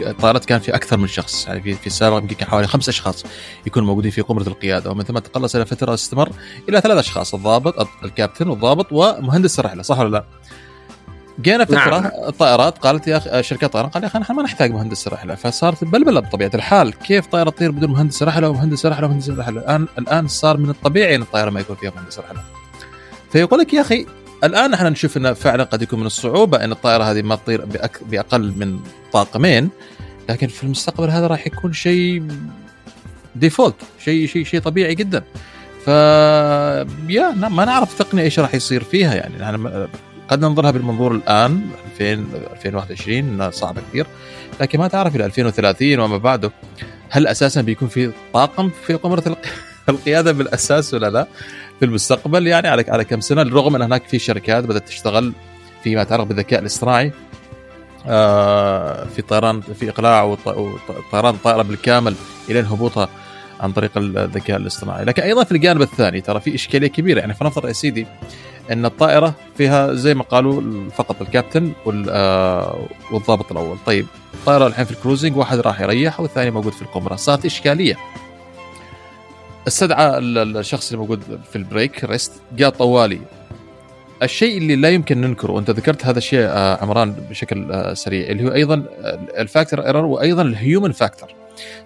الطائرات 0.00 0.44
كان 0.44 0.58
في 0.60 0.74
أكثر 0.74 0.96
من 0.96 1.06
شخص 1.06 1.46
يعني 1.46 1.60
في 1.62 1.74
في 1.74 1.86
السابق 1.86 2.16
يمكن 2.18 2.34
كان 2.36 2.48
حوالي 2.48 2.66
خمس 2.66 2.88
أشخاص 2.88 3.24
يكونوا 3.66 3.88
موجودين 3.88 4.10
في 4.10 4.20
قمرة 4.20 4.42
القيادة 4.48 4.90
ومن 4.90 5.04
ثم 5.04 5.18
تقلص 5.18 5.54
إلى 5.56 5.64
فترة 5.66 5.94
استمر 5.94 6.30
إلى 6.68 6.80
ثلاث 6.80 6.98
أشخاص 6.98 7.34
الضابط 7.34 7.88
الكابتن 8.04 8.48
والضابط 8.48 8.86
ومهندس 8.92 9.58
الرحلة 9.60 9.82
صح 9.82 9.98
ولا 9.98 10.08
لا؟ 10.08 10.24
جينا 11.42 11.64
فتره 11.64 11.74
نعم. 11.76 12.02
نعم. 12.02 12.10
الطائرات 12.28 12.78
قالت 12.78 13.06
يا 13.08 13.16
أخي 13.16 13.42
شركات 13.42 13.64
الطيران 13.64 13.90
قال 13.90 14.02
يا 14.02 14.08
أخي 14.08 14.18
نحن 14.18 14.32
ما 14.34 14.42
نحتاج 14.42 14.70
مهندس 14.72 15.08
رحله 15.08 15.34
فصارت 15.34 15.84
بلبله 15.84 16.20
بطبيعة 16.20 16.50
الحال 16.54 16.94
كيف 16.98 17.26
طائرة 17.26 17.50
تطير 17.50 17.70
بدون 17.70 17.90
مهندس 17.90 18.22
رحلة 18.22 18.48
ومهندس 18.48 18.86
رحلة 18.86 19.06
ومهندس 19.06 19.30
رحلة 19.30 19.60
الآن 19.60 19.86
الآن 19.98 20.28
صار 20.28 20.56
من 20.56 20.70
الطبيعي 20.70 21.14
إن 21.14 21.22
الطائرة 21.22 21.50
ما 21.50 21.60
يكون 21.60 21.76
فيها 21.76 21.92
مهندس 21.96 22.18
رحلة 22.18 22.40
فيقول 23.32 23.58
لك 23.60 23.74
يا 23.74 23.80
أخي 23.80 24.06
الآن 24.44 24.70
نحن 24.70 24.86
نشوف 24.86 25.16
انه 25.16 25.32
فعلا 25.32 25.64
قد 25.64 25.82
يكون 25.82 26.00
من 26.00 26.06
الصعوبة 26.06 26.64
إن 26.64 26.72
الطائرة 26.72 27.04
هذه 27.04 27.22
ما 27.22 27.36
تطير 27.36 27.64
بأك... 27.64 27.98
بأقل 28.10 28.52
من 28.56 28.80
طاقمين 29.12 29.68
لكن 30.28 30.46
في 30.46 30.64
المستقبل 30.64 31.10
هذا 31.10 31.26
راح 31.26 31.46
يكون 31.46 31.72
شيء 31.72 32.22
ديفولت 33.36 33.74
شيء 34.04 34.26
شيء 34.26 34.44
شيء 34.44 34.60
طبيعي 34.60 34.94
جدا. 34.94 35.22
ف 35.84 35.88
يا 37.08 37.30
ما 37.34 37.64
نعرف 37.64 37.92
التقنيه 38.00 38.22
إيش 38.22 38.38
راح 38.38 38.54
يصير 38.54 38.84
فيها 38.84 39.14
يعني. 39.14 39.38
نحن 39.38 39.54
م- 39.54 39.88
قد 40.28 40.40
ننظرها 40.44 40.70
بالمنظور 40.70 41.12
الآن 41.14 41.66
2000 42.00 42.24
2021 42.52 43.16
إنها 43.18 43.50
صعبة 43.50 43.80
كثير. 43.90 44.06
لكن 44.60 44.78
ما 44.78 44.88
تعرف 44.88 45.16
إلى 45.16 45.24
2030 45.24 45.98
وما 46.00 46.16
بعده 46.16 46.50
هل 47.10 47.26
أساسا 47.26 47.60
بيكون 47.60 47.88
في 47.88 48.12
طاقم 48.32 48.70
في 48.86 48.94
قمرة 48.94 49.36
القيادة 49.88 50.32
بالأساس 50.32 50.94
ولا 50.94 51.10
لا؟ 51.10 51.26
في 51.78 51.84
المستقبل 51.84 52.46
يعني 52.46 52.68
على 52.68 52.84
على 52.88 53.04
كم 53.04 53.20
سنة؟ 53.20 53.42
رغم 53.42 53.76
ان 53.76 53.82
هناك 53.82 54.04
في 54.08 54.18
شركات 54.18 54.64
بدأت 54.64 54.88
تشتغل 54.88 55.32
فيما 55.84 56.02
يتعلق 56.02 56.22
بالذكاء 56.24 56.60
الاصطناعي 56.60 57.12
آه، 58.06 59.04
في 59.16 59.22
طيران 59.22 59.60
في 59.60 59.88
إقلاع 59.90 60.22
وط- 60.22 60.48
وطيران 60.48 61.34
الطائرة 61.34 61.62
بالكامل 61.62 62.14
إلى 62.50 62.60
هبوطها 62.60 63.08
عن 63.60 63.72
طريق 63.72 63.90
الذكاء 63.96 64.56
الاصطناعي. 64.56 65.04
لكن 65.04 65.22
أيضا 65.22 65.44
في 65.44 65.52
الجانب 65.52 65.82
الثاني 65.82 66.20
ترى 66.20 66.40
في 66.40 66.54
إشكالية 66.54 66.88
كبيرة. 66.88 67.20
يعني 67.20 67.34
فنفرض 67.34 67.66
يا 67.68 67.72
سيدي 67.72 68.06
إن 68.72 68.84
الطائرة 68.84 69.34
فيها 69.58 69.92
زي 69.94 70.14
ما 70.14 70.22
قالوا 70.22 70.62
فقط 70.90 71.22
الكابتن 71.22 71.72
آه، 72.08 72.86
والضابط 73.12 73.52
الأول. 73.52 73.76
طيب 73.86 74.06
الطائره 74.34 74.66
الحين 74.66 74.84
في 74.84 74.90
الكروزنج 74.90 75.36
واحد 75.36 75.58
راح 75.60 75.80
يريح 75.80 76.20
والثاني 76.20 76.50
موجود 76.50 76.72
في 76.72 76.82
القمرة. 76.82 77.16
صارت 77.16 77.44
إشكالية. 77.44 77.96
استدعى 79.68 80.18
ال- 80.18 80.38
ال- 80.38 80.56
الشخص 80.56 80.86
اللي 80.92 80.98
موجود 80.98 81.40
في 81.50 81.56
ال 81.56 81.64
break 81.64 82.04
rest 82.04 82.32
جاء 82.56 82.70
طوالي 82.70 83.20
الشيء 84.22 84.58
اللي 84.58 84.76
لا 84.76 84.88
يمكن 84.90 85.20
ننكره 85.20 85.52
وانت 85.52 85.70
ذكرت 85.70 86.06
هذا 86.06 86.18
الشيء 86.18 86.40
آه، 86.46 86.82
عمران 86.82 87.12
بشكل 87.30 87.72
آه، 87.72 87.94
سريع 87.94 88.28
اللي 88.30 88.44
هو 88.44 88.52
أيضا 88.52 88.74
ال 89.38 89.45
factor 89.45 89.86
error 89.86 90.04
وأيضا 90.04 90.42
ال 90.42 90.50
human 90.50 90.92
factor 90.92 91.28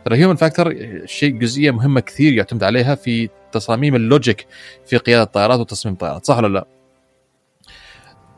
ترى 0.05 0.14
ال 0.14 0.18
human 0.18 0.37
factor 0.37 0.74
شيء 1.05 1.39
جزئية 1.39 1.70
مهمة 1.70 2.01
كثير 2.01 2.33
يعتمد 2.33 2.64
عليها 2.64 2.95
في 2.95 3.29
تصاميم 3.53 3.95
ال 3.97 4.05
logic 4.05 4.47
في 4.87 4.97
قيادة 4.97 5.22
الطائرات 5.22 5.61
وتصميم 5.61 5.93
الطائرات 5.95 6.27
صح 6.27 6.37
ولا 6.39 6.49
لا؟ 6.49 6.66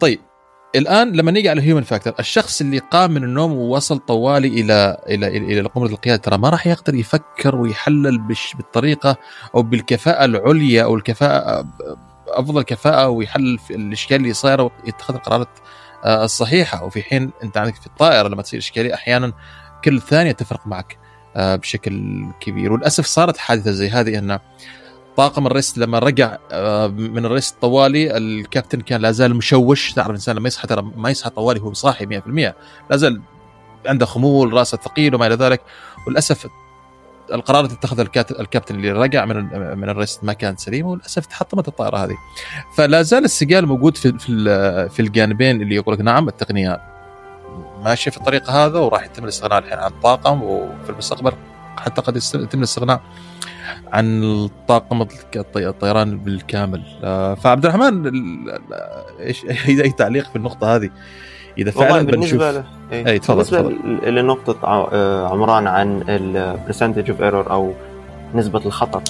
طيب 0.01 0.21
الآن 0.77 1.13
لما 1.13 1.31
نيجي 1.31 1.49
على 1.49 1.61
ال 1.61 1.65
human 1.65 1.83
factor 1.83 2.13
الشخص 2.21 2.61
اللي 2.61 2.79
قام 2.79 3.11
من 3.11 3.25
النوم 3.25 3.53
ووصل 3.53 3.99
طوالي 3.99 4.49
إلى 4.49 4.97
إلى 5.09 5.27
إلى, 5.27 5.61
إلى 5.61 5.69
قمرة 5.69 5.87
القيادة 5.87 6.23
ترى 6.23 6.39
ما 6.39 6.49
راح 6.49 6.67
يقدر 6.67 6.95
يفكر 6.95 7.57
ويحلل 7.57 8.19
بالطريقة 8.55 9.17
أو 9.55 9.63
بالكفاءة 9.63 10.25
العليا 10.25 10.85
أو 10.85 10.95
الكفاءه 10.95 11.67
أفضل 12.29 12.63
كفاءة 12.63 13.09
ويحلل 13.09 13.59
الاشكال 13.71 14.17
اللي 14.17 14.33
صايرة 14.33 14.63
ويتخذ 14.85 15.15
القرارات 15.15 15.49
آه، 16.05 16.25
الصحيحة. 16.25 16.85
وفي 16.85 17.03
حين 17.03 17.31
أنت 17.43 17.57
عندك 17.57 17.75
في 17.75 17.87
الطائرة 17.87 18.29
لما 18.29 18.43
تصير 18.43 18.61
إشكالية 18.61 18.95
أحيانا 18.95 19.33
كل 19.85 20.01
ثانية 20.01 20.33
تفرق 20.33 20.67
معك 20.67 20.99
آه، 21.37 21.57
بشكل 21.57 22.25
كبير. 22.41 22.73
وللأسف 22.73 23.07
صارت 23.07 23.37
حادثة 23.37 23.71
زي 23.71 23.89
هذه 23.89 24.19
إن 24.19 24.39
طاقم 25.19 25.47
الريست 25.47 25.79
لما 25.79 25.99
رجع 25.99 26.37
آه، 26.53 26.87
من 26.87 27.25
الريست 27.25 27.57
طوالي 27.61 28.17
الكابتن 28.17 28.81
كان 28.81 29.01
لا 29.01 29.11
زال 29.13 29.35
مشوش. 29.37 29.93
تعرف 29.93 30.09
الانسان 30.09 30.37
لما 30.37 30.49
يصحى 30.49 30.69
ترى 30.69 30.93
ما 30.97 31.11
يصحى 31.11 31.31
طوالي 31.31 31.61
هو 31.61 31.73
صاحي 31.73 32.07
100% 32.07 32.55
لا 32.91 32.97
زال 32.97 33.21
عنده 33.87 34.07
خمول 34.07 34.53
راسه 34.53 34.79
ثقيل 34.79 35.15
وما 35.15 35.27
إلى 35.27 35.35
ذلك. 35.35 35.61
وللأسف 36.07 36.47
القرار 37.33 37.65
اللي 37.65 37.75
اتخذه 37.77 38.03
الكابتن 38.41 38.75
اللي 38.75 38.93
رجع 38.93 39.25
من 39.25 39.37
من 39.79 39.89
الريست 39.89 40.25
ما 40.25 40.33
كانت 40.33 40.61
سليمه 40.61 40.89
وللأسف 40.89 41.27
تحطمت 41.27 41.69
الطائرة 41.69 41.97
هذه. 41.97 42.17
فلا 42.77 43.03
زال 43.03 43.25
السجال 43.25 43.67
موجود 43.67 43.97
في 43.97 44.19
في 44.19 44.29
ال- 44.33 44.91
في 44.91 45.03
الجانبين 45.03 45.63
اللي 45.63 45.75
يقول 45.75 45.95
لك 45.95 46.01
نعم 46.01 46.29
التقنيه 46.29 46.81
ماشيه 47.85 48.11
في 48.11 48.17
الطريق 48.17 48.51
هذا 48.51 48.79
وراح 48.79 49.05
يتم 49.05 49.25
الاستغناء 49.25 49.59
الحين 49.59 49.79
عن 49.79 49.91
الطاقم 49.91 50.43
وفي 50.43 50.91
المستقبل 50.91 51.33
حتى 51.77 52.03
قد 52.03 52.17
يتم 52.17 52.59
الاستغناء 52.59 53.01
عن 53.93 54.23
الطاقم 54.23 55.03
الط- 55.03 55.37
الطي- 55.37 55.67
الطيران 55.69 56.19
بالكامل 56.19 56.83
آه، 57.05 57.35
فعبد 57.35 57.67
الرحمن 57.67 58.07
ال- 58.07 58.09
ال- 58.51 58.63
إيش 59.21 59.45
أي 59.69 59.91
تعليق 59.91 60.25
في 60.31 60.37
النقطة 60.37 60.77
هذه 60.77 60.91
إذا 61.59 61.71
فعلا 61.71 62.03
بنشوف 62.03 62.39
بالنسبة 62.41 62.51
ل... 62.61 62.65
إيه. 62.93 63.07
أي، 63.07 63.19
تفضل، 63.19 63.35
بالنسبة 63.37 63.59
تفضل. 63.61 64.15
لنقطة 64.15 64.57
آه، 64.93 65.29
عمران 65.29 65.67
عن 65.67 66.05
ال 66.09 66.18
percentage 66.18 67.11
of 67.11 67.23
error 67.23 67.51
أو 67.51 67.73
نسبة 68.35 68.61
الخطأ 68.67 69.03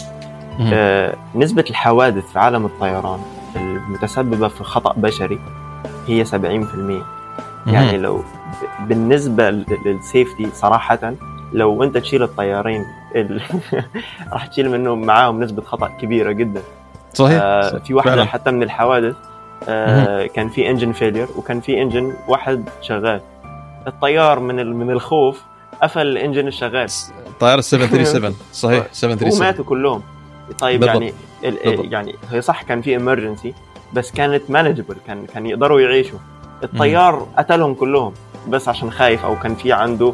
مهم. 0.58 0.70
آه، 0.74 1.14
نسبة 1.34 1.64
الحوادث 1.70 2.24
في 2.32 2.38
عالم 2.38 2.64
الطيران 2.66 3.20
المتسببة 3.56 4.48
في 4.48 4.64
خطأ 4.64 4.92
بشري 4.96 5.38
هي 6.06 6.24
70% 6.24 6.34
يعني. 7.66 7.98
لو 7.98 8.24
بالنسبة 8.80 9.50
لل- 9.50 9.66
لل 9.86 10.02
safety 10.02 10.48
صراحة 10.54 11.14
لو 11.52 11.82
انت 11.82 11.98
تشيل 11.98 12.22
الطيارين 12.22 12.84
ال... 13.16 13.42
راح 14.32 14.46
تشيل 14.46 14.70
منهم 14.70 15.00
معاهم 15.00 15.40
نسبة 15.42 15.62
خطأ 15.62 15.88
كبيرة 15.88 16.32
جدا. 16.32 16.62
صحيح 17.14 17.40
آه 17.42 17.78
في 17.78 17.94
واحدة 17.94 18.10
فعلا. 18.10 18.24
حتى 18.24 18.50
من 18.50 18.62
الحوادث 18.62 19.16
آه 19.68 20.26
كان 20.26 20.48
في 20.48 20.70
engine 20.70 20.92
failure 20.92 21.28
وكان 21.36 21.60
في 21.60 21.82
engine 21.82 22.12
واحد 22.28 22.68
شغال. 22.82 23.20
الطيار 23.86 24.40
من 24.40 24.60
ال- 24.60 24.76
من 24.76 24.90
الخوف 24.90 25.42
قفل 25.82 26.00
ال 26.06 26.12
engine 26.12 26.46
الشغال. 26.46 26.88
طائره 27.40 27.60
737 27.60 28.36
صحيح 28.52 28.86
737 28.92 29.32
وماتوا 29.42 29.64
كلهم. 29.64 30.02
طيب 30.58 30.80
بالضبط. 30.80 30.96
يعني 31.02 31.12
ال-. 31.44 31.92
يعني 31.92 32.14
هي 32.30 32.40
صح 32.40 32.62
كان 32.62 32.82
في 32.82 32.96
emergency 32.96 33.54
بس 33.92 34.10
كانت 34.12 34.42
manageable 34.50 34.96
كان 35.06 35.26
كان 35.26 35.46
يقدروا 35.46 35.80
يعيشوا. 35.80 36.18
الطيار 36.64 37.26
قتلهم 37.38 37.74
كلهم 37.74 38.12
بس 38.48 38.68
عشان 38.68 38.90
خايف 38.90 39.24
أو 39.24 39.38
كان 39.38 39.54
في 39.54 39.72
عنده 39.72 40.12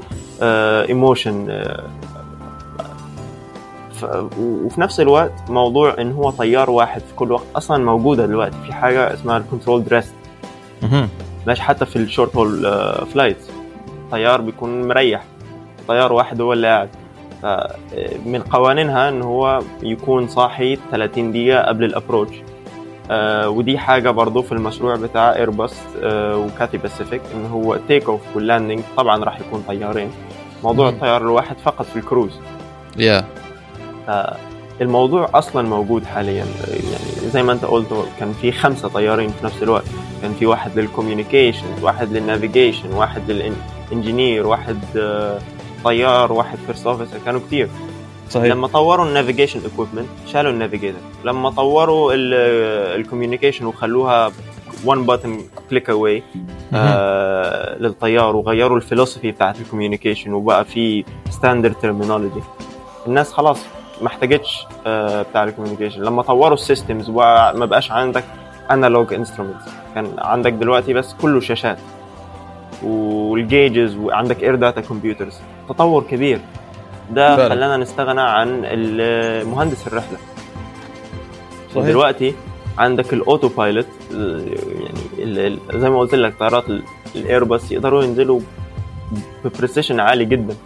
emotion 0.89 1.65
وفي 4.39 4.81
نفس 4.81 5.01
الوقت 5.01 5.33
موضوع 5.49 5.95
إن 6.01 6.13
هو 6.13 6.31
طيار 6.31 6.71
واحد 6.71 7.01
في 7.01 7.15
كل 7.17 7.33
وقت 7.33 7.45
أصلا 7.57 7.85
موجودة 7.85 8.27
دلوقتي. 8.27 8.57
في 8.67 8.73
حاجة 8.73 9.15
اسمها 9.15 9.37
ال 9.39 9.43
controlled 9.43 9.85
rest. 9.85 10.13
ماشي 11.47 11.63
حتى 11.63 11.87
في 11.87 11.97
ال 11.97 12.04
short 12.04 12.37
haul 12.37 12.63
flight 13.15 13.37
طيار 14.11 14.41
بيكون 14.41 14.89
مريح. 14.89 15.25
طيار 15.89 16.13
واحد 16.13 16.41
هو 16.41 16.53
اللي 16.53 16.67
قاعد. 16.67 16.89
من 18.27 18.43
قوانينها 18.51 19.09
إن 19.09 19.23
هو 19.23 19.61
يكون 19.83 20.29
صاحي 20.29 20.79
30 20.91 21.33
دقيقة 21.33 21.63
قبل 21.63 21.85
ال 21.85 21.91
approach 21.91 22.35
آه 23.11 23.49
ودي 23.49 23.79
حاجة 23.79 24.11
برضو 24.11 24.43
في 24.43 24.53
المشروع 24.53 24.97
بتاع 24.97 25.37
ايرباص 25.37 25.75
آه 26.03 26.37
وكاتي 26.37 26.79
باسيفيك 26.79 27.21
إن 27.35 27.47
هو 27.47 27.77
take 27.89 28.09
off 28.09 28.21
وال 28.35 28.45
landing 28.45 28.81
طبعا 28.97 29.25
راح 29.25 29.41
يكون 29.41 29.65
طيارين. 29.69 30.11
موضوع. 30.65 30.89
الطيار 30.89 31.23
الواحد 31.23 31.57
فقط 31.65 31.87
في 31.87 31.97
ال 31.97 32.01
cruise. 32.01 32.31
Yeah. 32.97 33.25
الموضوع 34.81 35.31
أصلا 35.35 35.69
موجود 35.69 36.05
حاليا. 36.05 36.47
يعني 36.69 37.31
زي 37.33 37.43
ما 37.43 37.53
أنت 37.53 37.65
قلت 37.65 37.89
كان 38.21 38.33
في 38.33 38.53
خمسة 38.53 38.89
طيارين 38.89 39.29
في 39.29 39.45
نفس 39.45 39.63
الوقت. 39.63 39.85
كان 40.23 40.33
في 40.39 40.47
واحد 40.47 40.79
لل 40.79 40.91
communication 40.91 41.67
واحد 41.83 42.13
لل 42.13 42.26
navigation 42.26 42.93
واحد 42.93 43.31
لل 43.31 43.54
engineer 43.54 44.47
واحد 44.47 44.79
آه، 44.97 45.39
طيار 45.85 46.33
واحد 46.33 46.59
first 46.67 46.87
officer 46.87 47.19
كانوا 47.25 47.41
كتير. 47.47 47.69
صحيح. 48.31 48.53
لما 48.53 48.67
طوروا 48.67 49.07
ال 49.07 49.12
navigation 49.12 49.61
equipment 49.73 50.09
شالوا 50.33 50.53
ال 50.53 50.57
navigator 50.57 50.99
لما 51.25 51.51
طوروا 51.51 52.13
ال 52.15 52.26
communication 52.26 53.67
وخلوها 53.67 54.33
one 54.85 55.07
button 55.07 55.61
click 55.71 55.91
away 55.91 56.23
للطيار 57.81 58.37
وغيروا 58.37 58.77
الفلسفة 58.77 59.31
بتاعت 59.31 59.61
ال 59.61 59.66
communication 59.66 60.33
وبقى 60.33 60.65
في 60.65 61.05
standard 61.31 61.75
terminology 61.75 62.43
الناس 63.07 63.33
خلاص 63.33 63.61
ما 64.03 64.07
احتاجتش 64.07 64.67
آه 64.87 65.23
بتاع 65.23 65.45
ال 65.45 65.49
communication. 65.49 66.03
لما 66.03 66.23
طوروا 66.23 66.55
ال 66.55 66.62
systems 66.62 67.09
وما 67.09 67.65
بقاش 67.65 67.93
عندك 67.93 68.25
analog 68.71 69.15
instruments 69.15 69.65
كان 69.95 70.07
عندك 70.19 70.53
دلوقتي 70.53 70.93
بس 70.93 71.15
كله 71.23 71.41
شاشات 71.41 71.79
وال 72.83 73.11
gauges 73.11 73.97
وعندك 73.97 74.43
air 74.43 74.55
data 74.55 74.81
computers 74.81 75.35
تطور 75.69 76.03
كبير. 76.03 76.41
ده. 77.11 77.49
خلانا 77.49 77.77
نستغنى 77.77 78.21
عن 78.21 78.61
مهندس 79.51 79.87
الرحلة. 79.87 80.19
صحيح. 81.75 81.87
دلوقتي 81.87 82.35
عندك 82.79 83.13
ال 83.13 83.49
autopilot 83.49 83.87
يعني 84.11 84.55
ال- 85.19 85.59
ال- 85.75 85.81
زي 85.81 85.91
ما 85.91 85.99
قلت 85.99 86.15
لك 86.15 86.39
طيارات 86.39 86.69
ال- 86.71 86.83
الأيرباص 87.17 87.73
يقدروا 87.73 88.03
ينزلوا 88.05 88.41
ب 89.45 89.51
precision 89.51 90.01
عالي 90.01 90.25
جدا 90.25 90.57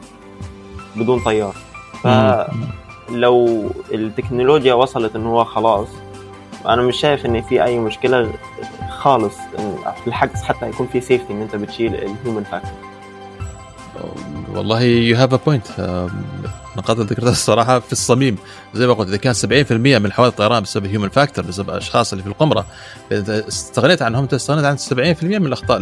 بدون 0.96 1.20
طيار. 1.20 1.54
فلو 2.02 3.70
التكنولوجيا 3.92 4.74
وصلت 4.74 5.16
إن 5.16 5.26
هو 5.26 5.44
خلاص 5.44 5.88
أنا 6.66 6.82
مش 6.82 6.96
شايف 6.96 7.26
إن 7.26 7.42
في 7.42 7.64
أي 7.64 7.78
مشكلة 7.78 8.32
خالص 8.90 9.34
بالعكس 10.06 10.42
حتى 10.42 10.68
يكون 10.68 10.86
في 10.86 11.00
safety 11.00 11.32
إن 11.32 11.42
أنت 11.42 11.56
بتشيل 11.56 11.94
ال 11.94 12.03
human 12.03 12.44
factor 12.44 12.70
والله 14.54 14.80
you 14.82 15.16
have 15.16 15.34
a 15.34 15.38
point 15.46 15.66
اللي 16.90 17.04
ذكرتها 17.04 17.30
الصراحة 17.30 17.78
في 17.80 17.92
الصميم. 17.92 18.36
زي 18.74 18.86
ما 18.86 18.92
قلت 18.92 19.08
إذا 19.08 19.16
كان 19.16 19.34
70% 19.34 19.72
من 19.72 20.12
حوادث 20.12 20.32
الطيران 20.32 20.62
بسبب 20.62 20.86
human 20.86 21.08
factor 21.08 21.44
بسبب 21.44 21.70
الأشخاص 21.70 22.12
اللي 22.12 22.22
في 22.22 22.28
القمرة 22.28 22.66
إذا 23.12 23.48
استغنيت 23.48 24.02
عنهم 24.02 24.22
انت 24.22 24.34
استغنيت 24.34 24.64
عن 24.64 24.76
70% 24.76 25.22
من 25.22 25.46
الأخطاء 25.46 25.78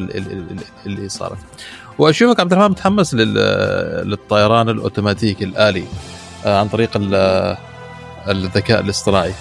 اللي, 0.87 1.09
صارت. 1.09 1.39
وأشوفك 1.99 2.41
عبد 2.41 2.53
الرحمن 2.53 2.71
متحمس 2.71 3.15
للطيران 3.15 4.69
الأوتوماتيكي 4.69 5.45
الآلي 5.45 5.85
آه، 6.47 6.61
عن 6.61 6.69
طريق 6.69 6.91
الذكاء 8.29 8.81
الاصطناعي. 8.81 9.33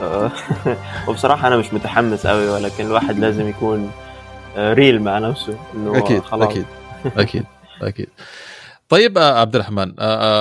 وبصراحة 1.08 1.48
أنا 1.48 1.56
مش 1.56 1.74
متحمس 1.74 2.26
قوي 2.26 2.48
ولكن 2.48 2.86
الواحد 2.86 3.18
لازم 3.18 3.48
يكون 3.48 3.90
ريل 4.56 4.96
آه، 4.96 5.00
مع 5.00 5.18
نفسه 5.18 5.54
إنه 5.74 5.98
أكيد 5.98 6.22
خلاص. 6.22 6.50
أكيد 6.50 6.66
أكيد. 7.16 7.44
أكيد. 7.82 8.08
طيب 8.88 9.18
آه، 9.18 9.40
عبد 9.40 9.54
الرحمن 9.54 9.94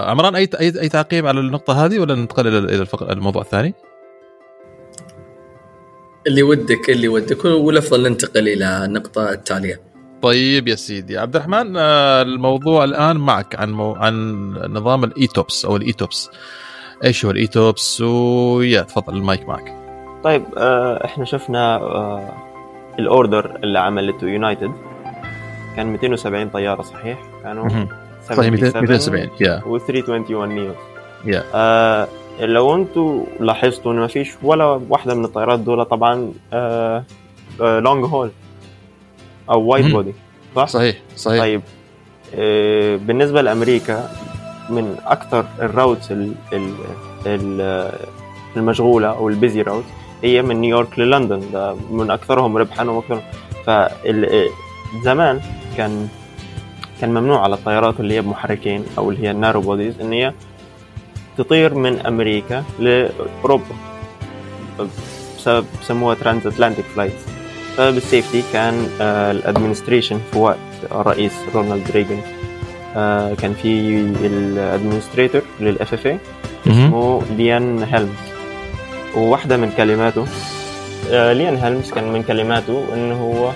عمران 0.09 0.35
أي 0.35 0.49
أي 0.59 0.81
أي 0.81 0.89
تعقيب 0.89 1.27
على 1.27 1.39
النقطة 1.39 1.85
هذه 1.85 1.99
ولا 1.99 2.15
ننتقل 2.15 2.47
إلى 2.47 2.87
الموضوع 3.01 3.41
الثاني؟ 3.41 3.73
اللي 6.27 6.43
ودك 6.43 6.89
اللي 6.89 7.07
ودك 7.07 7.45
والافضل 7.45 8.09
ننتقل 8.09 8.47
إلى 8.47 8.85
النقطة 8.85 9.31
التالية. 9.31 9.81
طيب 10.21 10.67
يا 10.67 10.75
سيدي. 10.75 11.17
عبد 11.17 11.35
الرحمن 11.35 11.77
آه، 11.77 12.21
الموضوع 12.21 12.83
الآن 12.83 13.17
معك 13.17 13.55
عن 13.55 13.71
مو... 13.71 13.95
عن 13.95 14.13
نظام 14.53 15.03
الإيتوبس 15.03 15.65
أو 15.65 15.75
الإيتوبس. 15.75 16.29
إيش 17.03 17.25
هو 17.25 17.31
الإيتوبس؟ 17.31 18.01
ويا 18.01 18.81
تفضل 18.81 19.15
المايك 19.17 19.47
معك. 19.47 19.75
طيب 20.23 20.43
آه، 20.57 21.05
إحنا 21.05 21.25
شفنا 21.25 21.75
آه، 21.75 22.33
الأوردر 22.99 23.55
اللي 23.55 23.79
عملته 23.79 24.27
يونايتد. 24.27 24.71
كان 25.79 25.87
270 25.87 26.49
طيارة 26.49 26.81
صحيح؟ 26.81 27.19
كانوا 27.43 27.69
صحيح 28.29 28.51
270 28.51 29.29
يا. 29.41 29.61
و 29.65 29.77
321 29.77 30.49
نيو 30.49 30.71
يا. 31.25 31.43
آه 31.53 32.07
لو 32.39 32.75
أنتم 32.75 33.23
لاحظتوا 33.39 33.91
انه 33.91 34.01
ما 34.01 34.07
فيش 34.07 34.31
ولا 34.43 34.81
واحدة 34.89 35.13
من 35.15 35.25
الطيارات 35.25 35.59
دول 35.59 35.85
طبعا 35.85 36.33
آه 36.53 37.03
آه 37.61 37.79
long 37.79 38.05
haul 38.05 38.31
أو 39.49 39.61
wide 39.61 39.85
body 39.85 40.13
صح؟ 40.55 40.67
صحيح 40.67 40.95
صحيح. 41.15 41.39
طيب 41.39 41.61
آه 42.35 42.95
بالنسبة 42.95 43.41
لأمريكا 43.41 44.09
من 44.69 44.95
أكثر 45.05 45.45
ال 45.61 45.69
routes 45.69 46.13
المشغولة 48.57 49.07
أو 49.07 49.29
ال 49.29 49.36
busy 49.36 49.61
route 49.61 49.83
هي 50.23 50.41
من 50.41 50.55
نيويورك 50.61 50.99
للندن. 50.99 51.41
ده 51.53 51.75
من 51.91 52.11
أكثرهم 52.11 52.57
ربحا 52.57 52.83
واكثرهم 52.83 53.21
فزمان 53.65 55.41
كان 55.79 56.07
كان 57.01 57.09
ممنوع 57.09 57.43
على 57.43 57.55
الطيارات 57.55 57.99
اللي 57.99 58.13
هي 58.13 58.21
بمحركين 58.21 58.85
أو 58.97 59.09
اللي 59.09 59.27
هي 59.27 59.31
ال 59.31 59.36
narrow 59.36 59.61
bodies 59.61 60.01
إن 60.01 60.13
هي 60.13 60.33
تطير 61.37 61.73
من 61.73 61.99
أمريكا 61.99 62.63
لأوروبا 62.79 63.75
بسبب 65.37 65.65
بسموها 65.81 66.15
transatlantic 66.15 66.85
flights 66.85 67.23
بسبب 67.73 67.97
ال 67.97 68.04
safety 68.04 68.43
كان 68.53 68.87
آه، 69.01 69.31
ال 69.31 69.37
administration 69.37 70.19
في 70.31 70.37
وقت 70.39 70.57
الرئيس 70.91 71.33
رونالد 71.55 71.91
ريغن 71.91 72.21
آه، 72.95 73.33
كان 73.33 73.53
في 73.53 73.97
ال 74.25 75.41
administrator 75.59 75.93
لل 75.93 76.07
FAA 76.07 76.17
اسمه 76.67 77.23
لين 77.37 77.83
هيلمز. 77.83 78.19
وواحدة 79.15 79.57
من 79.57 79.71
كلماته 79.77 80.25
آه، 81.11 81.33
لين 81.33 81.55
هيلمز 81.55 81.91
كان 81.91 82.13
من 82.13 82.23
كلماته 82.23 82.85
انه 82.93 83.15
هو 83.15 83.51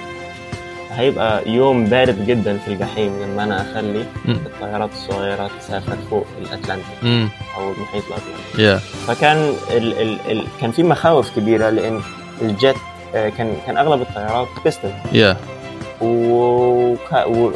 هيبقى 0.96 1.50
يوم 1.50 1.86
بارد 1.86 2.26
جدا 2.26 2.58
في 2.58 2.68
الجحيم 2.68 3.22
لما 3.24 3.44
أنا 3.44 3.62
أخلي 3.62 4.06
الطيارات 4.28 4.90
الصغيرة 4.94 5.50
تسافر 5.60 5.98
فوق 6.10 6.26
الأتلانتيك 6.42 7.30
أو 7.58 7.72
المحيط 7.72 8.04
الأطلنطي. 8.08 8.78
Yeah. 8.78 8.82
فكان 9.08 9.54
ال 9.72 10.02
ال 10.02 10.32
ال 10.32 10.44
كان 10.62 10.72
في 10.72 10.84
مخاوف 10.84 11.36
كبيرة 11.36 11.70
لأن 11.70 12.02
ال 12.42 12.50
jet 12.50 12.76
آه، 13.16 13.30
كان 13.30 13.58
كان 13.68 13.78
أغلب 13.78 14.02
الطيارات 14.02 14.48
piston 14.66 14.94
yeah. 15.14 15.36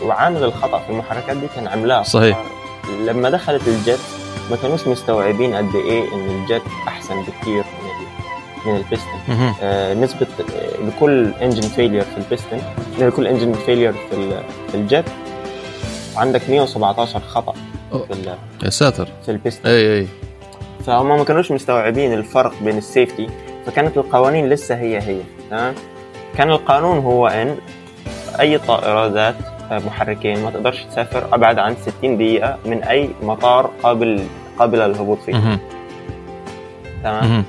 وعامل 0.05 0.43
الخطأ 0.43 0.79
في 0.79 0.89
المحركات 0.89 1.37
دي 1.37 1.47
كان 1.55 1.67
عملاق. 1.67 2.01
صحيح. 2.01 2.43
لما 3.05 3.29
دخلت 3.29 3.67
ال 3.67 3.75
jet 3.75 3.99
ما 4.51 4.57
كانوش 4.61 4.87
مستوعبين 4.87 5.55
قد 5.55 5.75
إيه 5.75 6.13
إن 6.13 6.29
ال 6.29 6.37
jet 6.37 6.61
أحسن 6.87 7.21
بكثير 7.23 7.63
من 8.67 8.75
البيستن 8.75 9.53
آه 9.63 9.93
نسبة 9.93 10.27
لكل 10.87 11.31
engine 11.41 11.61
failure 11.61 12.01
في 12.01 12.17
البيستن 12.17 12.61
لكل 12.99 13.27
engine 13.27 13.53
failure 13.53 13.93
في 13.93 14.41
في 14.71 14.75
ال 14.75 14.83
jet 14.83 15.05
عندك 16.15 16.49
117 16.49 17.19
خطأ 17.19 17.53
في 17.91 18.35
يا 18.63 18.69
ساتر. 18.69 19.07
في 19.25 19.31
البيستن 19.31 19.69
أي 19.69 19.99
أي. 19.99 20.07
فهم 20.85 21.07
ما 21.17 21.23
كانوش 21.23 21.51
مستوعبين 21.51 22.13
الفرق 22.13 22.53
بين 22.61 22.77
ال 22.77 22.84
safety 22.84 23.27
فكانت 23.65 23.97
القوانين 23.97 24.49
لسه 24.49 24.75
هي 24.75 24.97
هي. 25.01 25.19
تمام؟ 25.49 25.73
كان 26.37 26.49
القانون 26.51 26.97
هو 26.99 27.27
إن 27.27 27.57
أي 28.39 28.57
طائرة 28.57 29.07
ذات 29.07 29.35
محركين 29.71 30.43
ما 30.43 30.51
تقدرش 30.51 30.83
تسافر 30.83 31.35
أبعد 31.35 31.59
عن 31.59 31.75
60 31.99 32.17
دقيقة 32.17 32.57
من 32.65 32.83
أي 32.83 33.09
مطار 33.21 33.71
قابل 33.83 34.23
قابل 34.59 34.77
للهبوط 34.79 35.17
فيه. 35.25 35.59
تمام؟ 37.03 37.43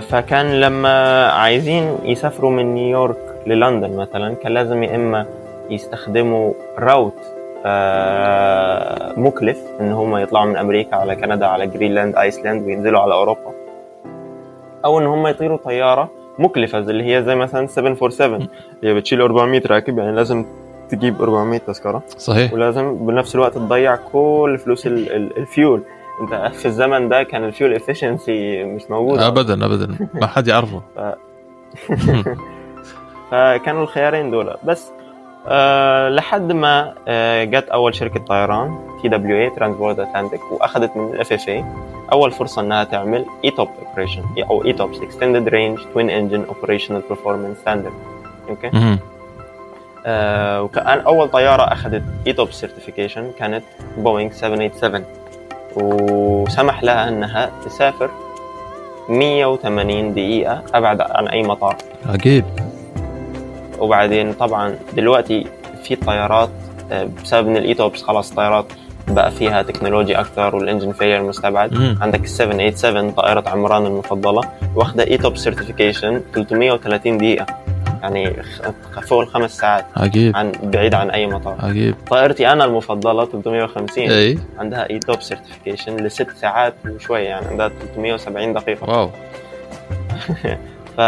فكان 0.00 0.60
لما 0.60 1.26
عايزين 1.26 1.98
يسافروا 2.04 2.50
من 2.50 2.74
نيويورك 2.74 3.16
للندن 3.46 3.96
مثلا 3.96 4.34
كان 4.34 4.52
لازم 4.52 4.82
يا 4.82 4.94
إما 4.94 5.26
يستخدموا 5.70 6.52
route 6.78 7.14
آه 7.66 9.12
مكلف 9.16 9.58
إن 9.80 9.92
هم 9.92 10.16
يطلعوا 10.16 10.46
من 10.46 10.56
أمريكا 10.56 10.96
على 10.96 11.16
كندا 11.16 11.46
على 11.46 11.66
جرينلاند 11.66 12.16
آيسلاند 12.16 12.66
وينزلوا 12.66 13.00
على 13.00 13.14
أوروبا. 13.14 13.52
أو 14.84 14.98
إن 14.98 15.06
هم 15.06 15.26
يطيروا 15.26 15.56
طيارة 15.56 16.10
مكلفة 16.38 16.78
اللي 16.78 17.16
هي 17.16 17.22
زي 17.22 17.34
مثلا 17.34 17.66
747 17.66 18.48
اللي 18.82 18.94
بتشيل 18.94 19.20
400 19.20 19.62
راكب 19.66 19.98
يعني 19.98 20.12
لازم 20.12 20.44
تجيب 20.88 21.22
400 21.22 21.60
تذكرة. 21.60 22.02
صحيح. 22.18 22.52
ولازم 22.52 23.06
بنفس 23.06 23.34
الوقت 23.34 23.54
تضيع 23.54 23.96
كل 23.96 24.58
فلوس 24.64 24.86
الفيول. 24.86 25.82
انت 26.20 26.54
في 26.54 26.66
الزمن 26.66 27.08
ده 27.08 27.22
كان 27.22 27.44
ال 27.44 27.50
fuel 27.50 27.74
efficiency 27.74 28.64
مش 28.64 28.82
موجود. 28.90 29.18
ابدا 29.18 29.66
ابدا. 29.66 30.08
ما 30.14 30.26
حد 30.26 30.48
يعرفه. 30.48 30.82
ف... 30.96 31.00
فكانوا 33.30 33.82
الخيارين 33.82 34.30
دول. 34.30 34.56
بس 34.64 34.90
أه 35.48 36.08
لحد 36.08 36.52
ما 36.52 36.94
أه 37.08 37.44
جت 37.44 37.68
أول 37.68 37.94
شركة 37.94 38.20
طيران 38.20 38.78
TWA 39.02 39.50
ترانسبورت 39.50 39.98
اتلانتيك 39.98 40.52
وأخذت 40.52 40.96
من 40.96 41.14
ال 41.14 41.32
FAA 41.32 41.64
أول 42.12 42.32
فرصة 42.32 42.62
إنها 42.62 42.84
تعمل 42.84 43.24
ETOP 43.44 43.68
operation 43.88 44.24
أو 44.50 44.64
ETOPS 44.64 45.00
extended 45.00 45.48
range 45.48 45.78
twin 45.94 46.10
engine 46.10 46.44
operational 46.44 47.02
performance 47.10 47.58
standard 47.58 47.92
okay 48.48 48.98
آه 50.06 50.62
وكان 50.62 51.00
أول 51.00 51.28
طيارة 51.28 51.62
أخذت 51.62 52.02
ETOP 52.26 52.52
certification 52.52 53.30
كانت 53.38 53.64
بوينغ 53.98 54.30
787 54.32 55.04
وسمح 55.76 56.82
لها 56.84 57.08
إنها 57.08 57.50
تسافر 57.64 58.10
180 59.08 60.12
دقيقة 60.14 60.62
أبعد 60.74 61.00
عن 61.00 61.28
أي 61.28 61.42
مطار. 61.42 61.76
عجيب 62.06 62.44
وبعدين 63.78 64.32
طبعا 64.32 64.74
دلوقتي 64.96 65.46
في 65.82 65.96
طيارات 65.96 66.48
آه، 66.92 67.08
بسبب 67.24 67.48
إن 67.48 67.56
ال 67.56 67.64
ETOPS 67.64 68.02
خلاص 68.02 68.30
طيارات 68.30 68.64
بقى 69.08 69.30
فيها 69.30 69.62
تكنولوجيا 69.62 70.20
أكثر 70.20 70.56
وال 70.56 70.65
engine 70.65 70.92
failure 70.92 71.22
مستبعد. 71.22 71.74
مم. 71.74 71.98
عندك 72.00 72.20
ال 72.20 72.28
787 72.28 73.10
طائرة 73.12 73.44
عمران 73.48 73.86
المفضلة 73.86 74.40
واخدة 74.74 75.04
ETOP 75.06 75.36
certification 75.36 76.20
330 76.34 77.18
دقيقة. 77.18 77.46
يعني 78.02 78.42
فوق 79.02 79.20
الخمس 79.20 79.56
ساعات 79.56 79.86
عجيب. 79.96 80.36
عن 80.36 80.52
بعيد 80.62 80.94
عن 80.94 81.10
أي 81.10 81.26
مطار. 81.26 81.56
عجيب. 81.60 81.94
طائرتي 82.10 82.48
أنا 82.52 82.64
المفضلة 82.64 83.24
350 83.24 84.10
أي. 84.10 84.38
عندها 84.58 84.90
ETOP 84.90 85.22
certification 85.22 85.96
لست 85.96 86.30
ساعات 86.30 86.74
وشوية 86.88 87.28
يعني 87.28 87.46
عندها 87.46 87.68
370 87.68 88.52
دقيقة. 88.52 88.90
wow. 88.90 89.10
ف 90.96 91.00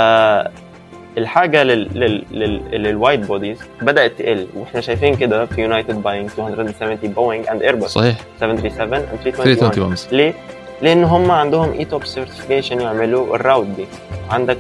الحاجة 1.19 1.65
لل 1.65 2.17
wide 2.17 3.21
bodies 3.21 3.59
بدأت 3.83 4.13
تقل 4.19 4.47
وإحنا 4.57 4.81
شايفين 4.81 5.15
كده 5.15 5.47
في 5.47 5.61
يونايتد 5.63 6.03
buying 6.03 6.31
270 6.39 6.99
بوينج 7.13 7.47
and 7.49 7.63
ايرباص 7.63 7.95
صحيح. 7.95 8.17
737 8.41 8.95
and 8.95 9.21
321 9.25 10.19
ليه؟ 10.19 10.35
لأن 10.83 11.05
هم 11.05 11.31
عندهم 11.31 11.73
ETOP 11.73 12.05
certification 12.05 12.81
يعملوا 12.81 13.37
ال 13.37 13.42
route 13.42 13.67
دي. 13.67 13.87
عندك 14.31 14.59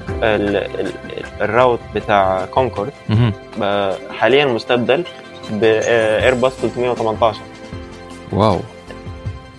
ال 1.40 1.47
route 1.47 1.80
بتاع 1.94 2.44
كونكورد 2.44 2.92
حاليا 4.18 4.44
مستبدل 4.44 5.04
بايرباص 5.50 6.52
318 6.56 7.40
wow. 8.32 8.60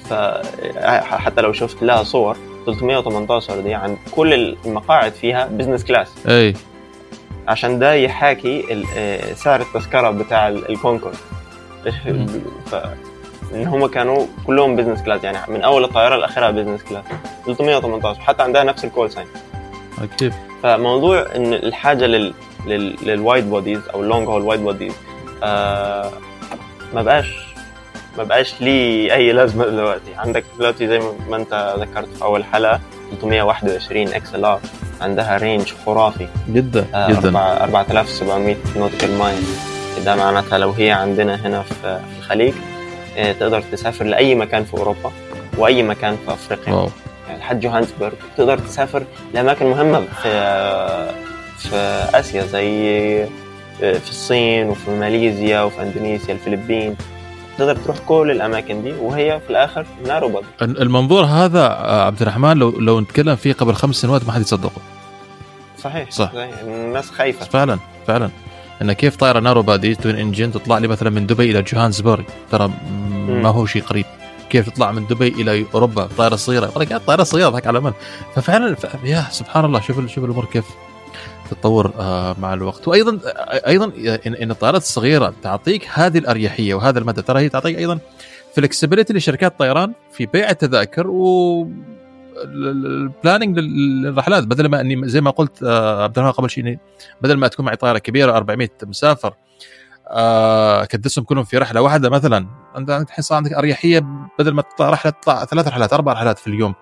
فحتى 0.10 1.42
لو 1.42 1.54
شفت 1.54 1.84
لها 1.84 2.04
صور 2.04 2.38
318 2.66 3.60
دي 3.62 3.74
كان 3.74 3.98
كل 4.12 4.56
المقاعد 4.66 5.12
فيها 5.12 5.46
business 5.52 5.84
class 5.84 6.12
آه. 6.28 6.54
عشان 7.48 7.80
ده 7.80 7.94
يحاكي 7.94 8.84
آه، 8.98 9.34
سعر 9.34 9.62
التذكرة 9.62 10.10
بتاع 10.12 10.48
ال- 10.48 10.70
الكونكورد 10.72 11.16
مم. 13.54 13.64
ف 13.64 13.68
ان 13.68 13.68
هم 13.68 13.86
كانوا 13.88 14.26
كلهم 14.48 14.76
business 14.76 15.02
class 15.02 15.24
يعني 15.24 15.38
من 15.48 15.62
أول 15.62 15.84
الطيارة 15.84 16.16
لأخرها 16.16 16.52
business 16.52 16.84
class 16.84 17.04
318 17.46 18.20
حتى 18.22 18.44
عندها 18.44 18.64
نفس 18.64 18.86
ال 18.86 18.91
call 18.91 19.12
sign 19.12 19.28
أكيد. 20.04 20.34
فموضوع 20.64 21.26
إن 21.36 21.54
الحاجة 21.54 22.06
لل 22.06 22.34
لل 22.68 22.96
لل 23.06 23.20
wide 23.20 23.50
bodies 23.50 23.80
أو 23.94 24.02
ال 24.02 24.07
long 24.07 24.28
haul 24.28 24.42
wide 24.42 24.62
bodies 24.64 24.94
آه 25.44 26.12
ما 26.94 27.02
بقاش 27.02 27.54
ما 28.18 28.24
بقاش 28.24 28.62
ليه 28.62 29.14
أي 29.14 29.32
لازمة 29.32 29.66
دلوقتي. 29.66 30.16
عندك 30.18 30.44
دلوقتي 30.60 30.88
زي 30.88 31.00
ما- 31.30 31.36
أنت 31.38 31.76
ذكرت 31.80 32.08
في 32.18 32.24
أول 32.24 32.44
حلقة 32.46 32.80
321 33.22 34.08
XLR 34.14 34.60
عندها 35.02 35.38
range 35.38 35.74
خرافي. 35.86 36.28
جدا 36.50 36.86
آه 36.96 37.08
جدا. 37.12 37.32
أربعة- 37.32 37.62
4700 37.62 38.56
nautical 38.76 39.18
mile 39.18 39.44
ده 40.06 40.16
معناتها 40.16 40.58
لو 40.58 40.72
هي 40.72 40.92
عندنا 40.92 41.36
هنا 41.48 41.62
في 41.62 42.00
الخليج 42.20 42.54
تقدر 43.16 43.62
تسافر 43.62 44.06
لأي 44.06 44.36
مكان 44.36 44.64
في 44.64 44.74
أوروبا 44.74 45.12
وأي 45.58 45.84
مكان 45.84 46.18
في 46.26 46.34
أفريقيا. 46.34 46.74
wow. 46.74 46.90
يعني 47.28 47.40
لحد 47.40 47.60
جوهانسبرغ 47.60 48.14
تقدر 48.38 48.58
تسافر 48.58 49.04
لأماكن 49.34 49.66
مهمة 49.66 50.00
في 50.22 50.30
في 51.58 51.76
آسيا 52.14 52.44
زي 52.46 52.70
في 53.80 54.10
الصين 54.10 54.70
وفي 54.70 54.92
ماليزيا 54.92 55.62
وفي 55.62 55.82
إندونيسيا 55.82 56.34
الفلبين. 56.34 56.96
تقدر 57.58 57.76
تروح 57.76 57.98
كل 58.08 58.32
الأماكن 58.32 58.84
دي 58.84 58.92
وهي 58.92 59.40
في 59.40 59.50
الآخر 59.50 59.86
نارو 60.08 60.28
بادي 60.30 60.46
المنظور 60.62 61.24
هذا 61.26 61.66
آه، 61.68 62.06
عبد 62.06 62.22
الرحمن 62.22 62.58
لو 62.58 62.70
لو 62.70 63.00
نتكلم 63.00 63.36
فيه 63.36 63.54
قبل 63.54 63.74
خمس 63.74 63.96
سنوات 63.96 64.26
ما 64.28 64.32
حد 64.32 64.42
يصدقه 64.42 64.82
صحيح. 65.84 66.12
صح. 66.12 66.32
الناس 66.68 67.10
خايفة. 67.10 67.46
فعلا 67.46 67.80
فعلا. 68.08 68.30
أن 68.82 68.94
كيف 68.94 69.16
طائره 69.16 69.40
narrow 69.40 69.62
body 69.62 69.96
twin 69.96 70.16
engine 70.16 70.52
تطلع 70.52 70.78
لي 70.78 70.88
مثلا 70.88 71.10
من 71.10 71.26
دبي 71.26 71.52
إلى 71.52 71.62
جوهانسبرغ؟ 71.62 72.24
ترى 72.52 72.72
ما 73.28 73.50
هو 73.50 73.66
شيء 73.66 73.84
قريب. 73.84 74.06
كيف 74.50 74.70
تطلع 74.70 74.92
من 74.92 75.08
دبي 75.08 75.28
إلى 75.28 75.66
أوروبا؟ 75.74 76.10
طائره 76.18 76.36
صغيرة. 76.36 76.66
قاعد 76.66 77.06
طائره 77.06 77.24
صغيره 77.24 77.50
ضحك 77.50 77.68
على 77.68 77.80
من 77.80 77.94
ففعلا 78.36 78.76
ف... 78.76 78.88
يا 79.04 79.26
سبحان 79.32 79.66
الله 79.66 79.82
شوف 79.82 80.08
شوف 80.08 80.26
الأمور 80.26 80.46
كيف 80.46 80.66
تتطور 81.52 81.92
آه، 82.00 82.36
مع 82.40 82.54
الوقت. 82.54 82.88
وأيضا 82.88 83.20
آه، 83.26 83.68
أيضا 83.68 83.92
ان 84.26 84.52
الطائرات 84.52 84.82
الصغيرة 84.82 85.34
تعطيك 85.44 85.88
هذه 85.94 86.18
الأريحية 86.18 86.74
وهذا 86.74 87.00
المدى. 87.00 87.22
ترى 87.22 87.40
هي 87.40 87.50
تعطيك 87.50 87.78
أيضا 87.78 88.00
فلكسبيتي 88.56 89.14
لشركات 89.14 89.52
الطيران 89.52 89.94
في 90.12 90.26
بيع 90.26 90.50
التذاكر 90.50 91.08
و 91.08 91.68
البلاننج 92.44 93.60
للرحلات. 93.60 94.44
بدل 94.44 94.70
ما 94.70 94.82
أني 94.82 95.08
زي 95.10 95.22
ما 95.22 95.32
قلت 95.32 95.64
آه، 95.64 96.04
عبد 96.04 96.18
الرحمن 96.20 96.34
قبل 96.34 96.50
شيء 96.50 96.78
بدل 97.22 97.38
ما 97.38 97.48
تكون 97.48 97.66
معي 97.66 97.76
طائره 97.76 97.98
كبيرة 97.98 98.38
400 98.38 98.70
مسافر 98.84 99.34
آه، 100.08 100.84
أكدسهم 100.84 101.26
كلهم 101.26 101.44
في 101.44 101.58
رحلة 101.58 101.82
واحدة 101.82 102.10
مثلا. 102.10 102.48
أنت 102.78 102.90
الحين 102.90 103.22
صار 103.24 103.38
عندك 103.38 103.54
أريحية 103.54 104.06
بدل 104.40 104.54
ما 104.54 104.62
تطلع 104.62 104.90
رحلة 104.90 105.12
تطلع 105.12 105.46
ثلاث 105.46 105.68
رحلات 105.68 105.94
أربع 105.94 106.14
رحلات 106.14 106.40
في 106.40 106.48
اليوم 106.48 106.76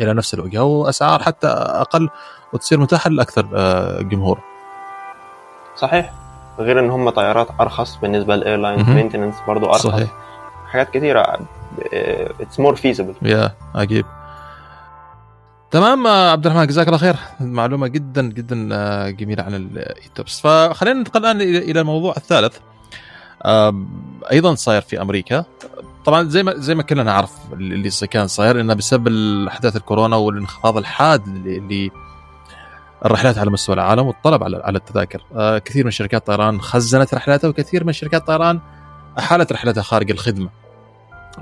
إلى 0.00 0.12
نفس 0.14 0.34
الوجهه 0.34 0.62
واسعار 0.62 1.22
حتى 1.22 1.46
أقل 1.46 2.08
وتصير 2.52 2.80
متاحة 2.80 3.10
لأكثر 3.10 3.48
آه، 3.54 4.02
جمهور. 4.02 4.40
صحيح. 5.76 6.12
غير 6.58 6.80
إن 6.80 6.90
هم 6.90 7.10
طيارات 7.10 7.48
أرخص 7.60 7.96
بالنسبة 7.96 8.36
لل 8.36 8.45
airlines 8.45 8.82
مهم. 8.82 8.94
maintenance 8.96 9.34
برضه 9.48 9.66
أرخص. 9.68 9.86
صحيح. 9.86 10.08
حاجات 10.66 10.90
كثيرة 10.90 11.38
it's 12.40 12.60
more 12.60 12.76
feasible 12.76 13.14
يا 13.22 13.52
عجيب 13.74 14.06
تمام 15.70 16.06
آه، 16.06 16.30
عبد 16.30 16.46
الرحمن 16.46 16.66
جزاك 16.66 16.86
الله 16.86 16.98
خير. 16.98 17.16
معلومة 17.40 17.86
جدا 17.86 18.22
جدا 18.22 18.68
آه، 18.72 19.10
جميلة 19.10 19.42
عن 19.42 19.54
ال 19.54 19.66
ETOPS. 19.66 20.40
فخلينا 20.40 20.98
ننتقل 20.98 21.20
الآن 21.20 21.40
إلى 21.40 21.80
الموضوع 21.80 22.14
الثالث. 22.16 22.56
أيضا 24.32 24.54
صاير 24.54 24.82
في 24.82 25.00
أمريكا. 25.02 25.44
طبعا 26.04 26.28
زي 26.28 26.42
ما 26.42 26.54
زي 26.56 26.74
ما 26.74 26.82
كلنا 26.82 27.02
نعرف 27.02 27.32
اللي 27.52 27.90
كان 28.10 28.26
صاير 28.26 28.60
إنه 28.60 28.74
بسبب 28.74 29.08
احداث 29.48 29.76
الكورونا 29.76 30.16
والانخفاض 30.16 30.76
الحاد 30.76 31.26
اللي, 31.26 31.58
اللي 31.58 31.90
الرحلات 33.04 33.38
على 33.38 33.50
مستوى 33.50 33.74
العالم 33.74 34.06
والطلب 34.06 34.44
على 34.44 34.56
على 34.64 34.78
التذاكر. 34.78 35.22
آه، 35.36 35.58
كثير 35.58 35.84
من 35.84 35.90
شركات 35.90 36.20
الطيران 36.20 36.60
خزنت 36.60 37.14
رحلاتها 37.14 37.48
وكثير 37.48 37.84
من 37.84 37.92
شركات 37.92 38.20
الطيران 38.20 38.60
أحالت 39.18 39.52
رحلتها 39.52 39.82
خارج 39.82 40.10
الخدمة. 40.10 40.48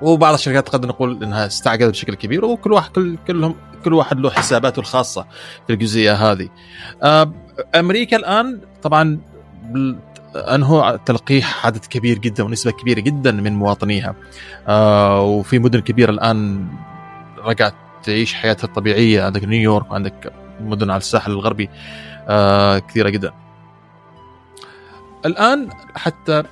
وبعض 0.02 0.34
الشركات 0.34 0.68
قد 0.68 0.86
نقول 0.86 1.24
إنها 1.24 1.46
استعجلت 1.46 1.90
بشكل 1.90 2.14
كبير 2.14 2.44
وكل 2.44 2.72
واحد 2.72 2.90
كل 2.90 3.18
كلهم 3.26 3.54
كل 3.84 3.94
واحد 3.94 4.20
له 4.20 4.30
حساباته 4.30 4.80
الخاصة 4.80 5.26
في 5.66 5.72
الجزئية 5.72 6.12
هذه. 6.12 6.48
آه، 7.02 7.32
أمريكا 7.74 8.16
الآن 8.16 8.60
طبعا 8.82 9.18
انهوا 10.34 10.96
تلقيح 10.96 11.66
عدد 11.66 11.84
كبير 11.84 12.18
جدا 12.18 12.44
ونسبة 12.44 12.70
كبيرة 12.70 13.00
جدا 13.00 13.32
من 13.32 13.52
مواطنيها. 13.52 14.14
آه، 14.68 15.20
وفي 15.22 15.58
مدن 15.58 15.80
كبيرة 15.80 16.10
الآن 16.10 16.68
رجعت 17.38 17.74
تعيش 18.02 18.34
حياتها 18.34 18.66
الطبيعية 18.66 19.22
عندك 19.22 19.44
نيويورك 19.44 19.90
وعندك 19.90 20.32
مدن 20.60 20.90
على 20.90 20.98
الساحل 20.98 21.32
الغربي 21.32 21.68
آه، 22.28 22.78
كثيرة 22.78 23.08
جدا. 23.08 23.32
الآن 25.26 25.68
حتى 25.94 26.42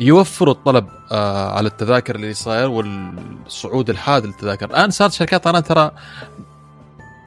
يوفروا 0.00 0.54
الطلب 0.54 0.86
آه 1.12 1.50
على 1.50 1.68
التذاكر 1.68 2.14
اللي 2.14 2.34
صاير 2.34 2.68
والصعود 2.68 3.90
الحاد 3.90 4.26
للتذاكر. 4.26 4.70
الآن 4.70 4.90
صارت 4.90 5.12
شركات 5.12 5.44
طيران 5.44 5.62
ترى 5.62 5.90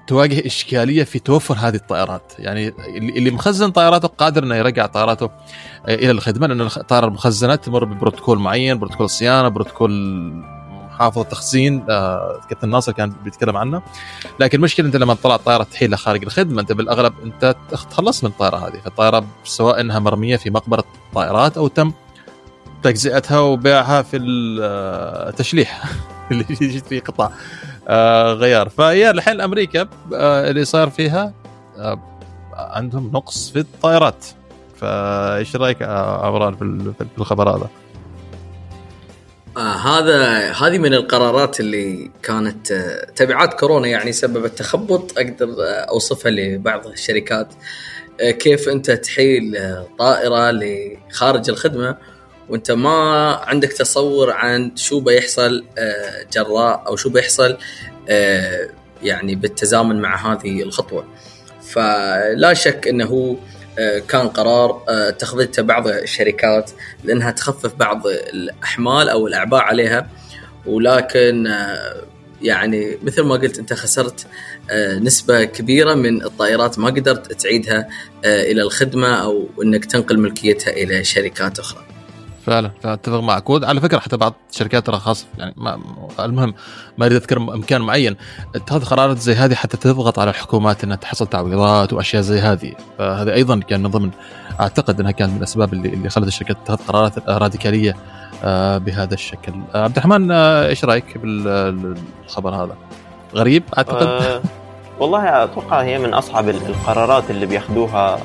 تواجه 0.07 0.45
إشكالية 0.45 1.03
في 1.03 1.19
توفر 1.19 1.55
هذه 1.55 1.75
الطائرات. 1.75 2.33
يعني 2.39 2.73
اللي 2.89 3.31
مخزن 3.31 3.71
طائراته 3.71 4.07
قادر 4.07 4.43
إنه 4.43 4.55
يرجع 4.55 4.85
طائراته 4.85 5.25
آه، 5.25 5.95
إلى 5.95 6.11
الخدمة 6.11 6.47
لأن 6.47 6.61
الطائره 6.61 7.05
المخزنة 7.05 7.55
تمر 7.55 7.85
ببروتوكول 7.85 8.39
معين 8.39 8.79
بروتوكول 8.79 9.09
صيانة 9.09 9.47
بروتوكول 9.47 9.91
محافظة 10.91 11.23
تخزين 11.23 11.85
آه 11.89 12.41
كابتن 12.49 12.69
ناصر 12.69 12.91
كان 12.91 13.13
بيتكلم 13.23 13.57
عنه. 13.57 13.81
لكن 14.39 14.57
المشكلة 14.57 14.85
أنت 14.85 14.95
لما 14.95 15.13
تطلع 15.13 15.35
الطائره 15.35 15.63
تحيلها 15.63 15.97
خارج 15.97 16.23
الخدمة 16.23 16.61
أنت 16.61 16.71
بالأغلب 16.71 17.13
أنت 17.23 17.55
تخلص 17.69 18.23
من 18.23 18.29
الطائرة 18.29 18.57
هذه. 18.57 18.79
فالطائرة 18.83 19.25
سواء 19.43 19.81
إنها 19.81 19.99
مرمية 19.99 20.35
في 20.35 20.49
مقبرة 20.49 20.83
الطائرات 21.09 21.57
أو 21.57 21.67
تم 21.67 21.91
تجزئتها 22.83 23.39
وبيعها 23.39 24.01
في 24.01 24.17
التشليح 24.17 25.83
اللي 26.31 26.45
يجي 26.49 26.79
في 26.79 26.99
قطع. 26.99 27.29
آه، 27.87 28.33
غيار. 28.33 28.69
فهي 28.69 29.09
الحين 29.11 29.41
أمريكا 29.41 29.87
آه، 30.13 30.49
اللي 30.49 30.65
صار 30.65 30.89
فيها 30.89 31.33
آه، 31.77 31.99
عندهم 32.53 33.11
نقص 33.13 33.49
في 33.49 33.59
الطائرات. 33.59 34.25
فايش 34.75 35.55
رأيك 35.55 35.81
آه، 35.81 36.25
عمران 36.25 36.55
في 36.55 36.93
الخبر 37.17 37.49
هذا؟ 37.49 37.69
آه 39.57 39.75
هذا 39.75 40.51
هذه 40.51 40.77
من 40.77 40.93
القرارات 40.93 41.59
اللي 41.59 42.11
كانت 42.23 42.71
آه 42.71 43.05
تبعات 43.15 43.59
كورونا 43.59 43.87
يعني 43.87 44.11
سببت 44.11 44.59
تخبط 44.59 45.17
أقدر 45.17 45.47
آه 45.49 45.85
أوصفها 45.89 46.31
لبعض 46.31 46.87
الشركات. 46.87 47.47
آه 48.21 48.31
كيف 48.31 48.69
أنت 48.69 48.91
تحيل 48.91 49.55
آه 49.55 49.87
طائرة 49.99 50.51
لخارج 50.51 51.49
الخدمة 51.49 51.97
وانت 52.49 52.71
ما 52.71 53.33
عندك 53.43 53.73
تصور 53.73 54.31
عن 54.31 54.75
شو 54.75 54.99
بيحصل 54.99 55.65
آه 55.77 56.25
جراء 56.33 56.83
أو 56.87 56.95
شو 56.95 57.09
بيحصل 57.09 57.57
آه 58.09 58.69
يعني 59.03 59.35
بالتزامن 59.35 60.01
مع 60.01 60.33
هذه 60.33 60.61
الخطوة 60.61 61.05
فلا 61.61 62.53
شك 62.53 62.87
إنه 62.87 63.37
آه، 63.79 63.99
كان 63.99 64.27
قرار 64.27 64.83
اتخذته 64.87 65.61
بعض 65.61 65.87
الشركات 65.87 66.71
لأنها 67.03 67.31
تخفف 67.31 67.75
بعض 67.75 68.07
الأحمال 68.07 69.09
أو 69.09 69.27
الأعباء 69.27 69.61
عليها 69.61 70.09
ولكن 70.65 71.55
يعني 72.41 72.97
مثل 73.03 73.21
ما 73.21 73.35
قلت 73.35 73.59
أنت 73.59 73.73
خسرت 73.73 74.25
نسبة 74.99 75.43
كبيرة 75.43 75.93
من 75.93 76.23
الطائرات 76.23 76.79
ما 76.79 76.89
قدرت 76.89 77.33
تعيدها 77.33 77.87
إلى 78.25 78.61
الخدمة 78.61 79.07
أو 79.07 79.49
إنك 79.63 79.85
تنقل 79.85 80.19
ملكيتها 80.19 80.71
إلى 80.71 81.03
شركات 81.03 81.59
أخرى. 81.59 81.90
فعلا 82.45 82.71
اتفق 82.85 83.19
معك. 83.19 83.49
وعلى 83.49 83.81
فكرة 83.81 83.99
حتى 83.99 84.17
بعض 84.17 84.33
الشركات 84.51 84.85
ترى 84.85 84.97
خاصة 84.97 85.25
يعني 85.37 85.53
ما 85.57 85.79
المهم 86.19 86.53
ما 86.97 87.05
أريد 87.05 87.15
أذكر 87.17 87.39
مكان 87.39 87.81
معين. 87.81 88.15
اتخاذ 88.55 88.85
قرارات 88.85 89.17
زي 89.17 89.33
هذه 89.33 89.55
حتى 89.55 89.77
تضغط 89.77 90.19
على 90.19 90.29
الحكومات 90.29 90.83
إنها 90.83 90.95
تحصل 90.95 91.27
تعويضات 91.27 91.93
وأشياء 91.93 92.21
زي 92.21 92.39
هذه. 92.39 92.73
فهذا 92.97 93.33
أيضا 93.33 93.59
كان 93.59 93.83
من 93.83 93.89
ضمن 93.89 94.11
أعتقد 94.59 94.99
إنها 94.99 95.11
كانت 95.11 95.31
من 95.31 95.37
الاسباب 95.37 95.73
اللي 95.73 95.89
اللي 95.89 96.09
خلت 96.09 96.27
الشركات 96.27 96.57
تتخذ 96.65 96.87
قرارات 96.87 97.29
راديكالية 97.29 97.95
آه، 98.43 98.77
بهذا 98.77 99.13
الشكل. 99.13 99.53
آه، 99.75 99.83
عبد 99.83 99.97
الرحمن 99.97 100.31
آه، 100.31 100.67
إيش 100.67 100.85
رأيك 100.85 101.17
بالخبر 101.17 102.55
هذا؟ 102.55 102.75
غريب 103.35 103.63
أعتقد؟ 103.77 104.07
آه 104.07 104.41
والله 104.99 105.43
أتوقع 105.43 105.81
هي 105.83 105.97
من 105.99 106.13
أصعب 106.13 106.49
ال- 106.49 106.65
القرارات 106.65 107.29
اللي 107.31 107.45
بياخدوها 107.45 108.13
آه 108.15 108.19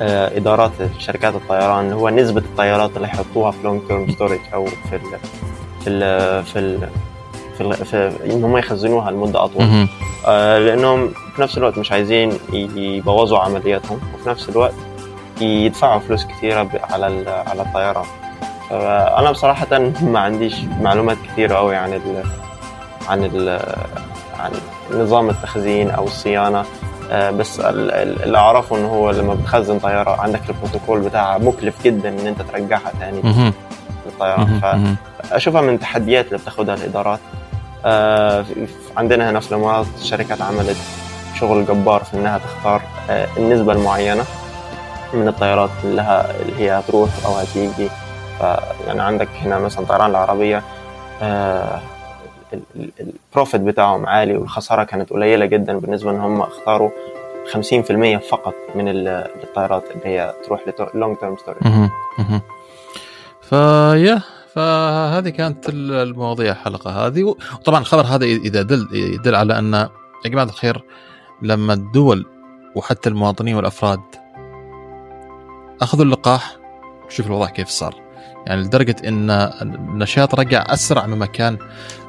إدارات 0.00 0.72
شركات 0.98 1.34
الطيران 1.34 1.92
هو 1.92 2.08
نسبة 2.08 2.40
الطيارات 2.40 2.96
اللي 2.96 3.08
يحطوها 3.08 3.50
في 3.50 3.58
long 3.64 3.80
term 3.88 4.10
storage 4.12 4.40
أو 4.54 4.66
في 4.66 4.96
ال 4.96 5.18
في 5.84 5.88
ال 5.88 6.44
في 6.44 6.58
ال 6.58 6.88
في, 7.56 7.60
الغ... 7.60 7.74
في 7.74 8.12
إن 8.24 8.44
هم 8.44 8.56
يخزنوها 8.56 9.10
لمدة 9.10 9.44
أطول. 9.44 9.62
آه، 10.26 10.58
لأنهم 10.58 11.08
في 11.08 11.42
نفس 11.42 11.58
الوقت 11.58 11.78
مش 11.78 11.92
عايزين 11.92 12.38
يبوظوا 12.76 13.38
عملياتهم 13.38 14.00
وفي 14.14 14.28
نفس 14.28 14.48
الوقت 14.48 14.74
يدفعوا 15.40 16.00
فلوس 16.00 16.24
كثيرة 16.24 16.68
على 16.90 17.30
على 17.46 17.62
الطيران. 17.62 18.04
فأنا 18.70 19.30
بصراحة 19.30 19.78
ما 20.02 20.20
عنديش 20.20 20.54
معلومات 20.80 21.16
كثيرة 21.32 21.54
قوي 21.54 21.76
عن 21.76 21.92
ال 21.92 22.22
عن 23.08 23.24
ال 23.24 23.60
عن 24.40 24.52
نظام 24.90 25.30
التخزين 25.30 25.90
أو 25.90 26.04
الصيانة. 26.04 26.58
آه، 26.58 26.64
بس 27.12 27.60
ال- 27.60 27.90
ال- 27.90 28.22
اللي 28.22 28.38
أعرفه 28.38 28.76
انه 28.76 28.88
هو 28.88 29.10
لما 29.10 29.34
بتخزن 29.34 29.78
طيارة 29.78 30.20
عندك 30.20 30.40
البروتوكول 30.48 31.00
بتاعها 31.00 31.38
مكلف 31.38 31.82
جدا 31.84 32.08
إن 32.08 32.26
أنت 32.26 32.42
ترجعها 32.42 32.92
ثاني 33.00 33.20
مهم. 33.22 33.52
للطيران 34.06 34.40
مهم. 34.40 34.60
ف 34.60 34.64
مهم. 34.64 34.96
أشوفها 35.32 35.60
من 35.60 35.74
التحديات 35.74 36.26
اللي 36.26 36.38
بتاخدها 36.38 36.74
الإدارات 36.74 37.18
آه، 37.84 38.44
عندنا 38.96 39.30
هنا 39.30 39.40
في 39.40 39.52
الإمارات 39.52 39.86
الشركات 40.00 40.42
عملت 40.42 40.76
شغل 41.40 41.66
جبار 41.66 42.04
في 42.04 42.16
إنها 42.16 42.38
تختار 42.38 42.82
آه، 43.10 43.28
النسبة 43.36 43.72
المعينة 43.72 44.24
من 45.14 45.28
الطيارات 45.28 45.70
اللي, 45.84 46.24
هي 46.58 46.78
هتروح 46.78 47.10
أو 47.26 47.34
هتيجي 47.34 47.88
يعني 48.86 49.02
عندك 49.02 49.28
هنا 49.42 49.58
مثلا 49.58 49.86
طيران 49.86 50.10
العربية 50.10 50.62
آه، 51.22 51.64
ال- 51.64 51.80
ال- 51.80 51.95
ال 53.00 53.09
profit 53.09 53.60
بتاعهم 53.60 54.06
عالي 54.06 54.36
والخسارة 54.36 54.84
كانت 54.84 55.10
قليلة 55.10 55.46
جدا 55.46 55.78
بالنسبة 55.78 56.10
إن 56.10 56.20
هم 56.20 56.40
اختاروا 56.40 56.90
50% 57.52 58.16
فقط 58.30 58.54
من 58.74 58.88
ال- 58.88 59.08
الطيارات 59.42 59.84
اللي 59.90 60.06
هي 60.06 60.34
تروح 60.46 60.60
long 60.94 61.16
term 61.16 61.36
storage. 61.36 61.58
فيا 63.42 64.22
فهذه 64.54 65.28
كانت 65.28 65.68
ال- 65.68 65.92
المواضيع 65.92 66.52
الحلقة 66.52 67.06
هذه. 67.06 67.22
وطبعا 67.24 67.80
الخبر 67.80 68.02
هذا 68.02 68.24
إذا 68.24 68.62
دل 68.62 68.88
يدل 68.92 69.34
على 69.34 69.58
أن 69.58 69.74
يا 70.24 70.30
جماعة 70.30 70.44
الخير 70.44 70.84
لما 71.42 71.72
الدول 71.72 72.26
وحتى 72.74 73.08
المواطنين 73.08 73.56
والأفراد 73.56 74.00
أخذوا 75.82 76.04
اللقاح 76.04 76.56
شوف 77.08 77.26
الوضع 77.26 77.46
كيف 77.46 77.68
صار. 77.68 77.94
يعني 78.46 78.62
لدرجة 78.62 78.96
إن 79.08 79.30
النشاط 79.62 80.34
رجع 80.34 80.64
أسرع 80.68 81.06
مما 81.06 81.26
كان 81.26 81.58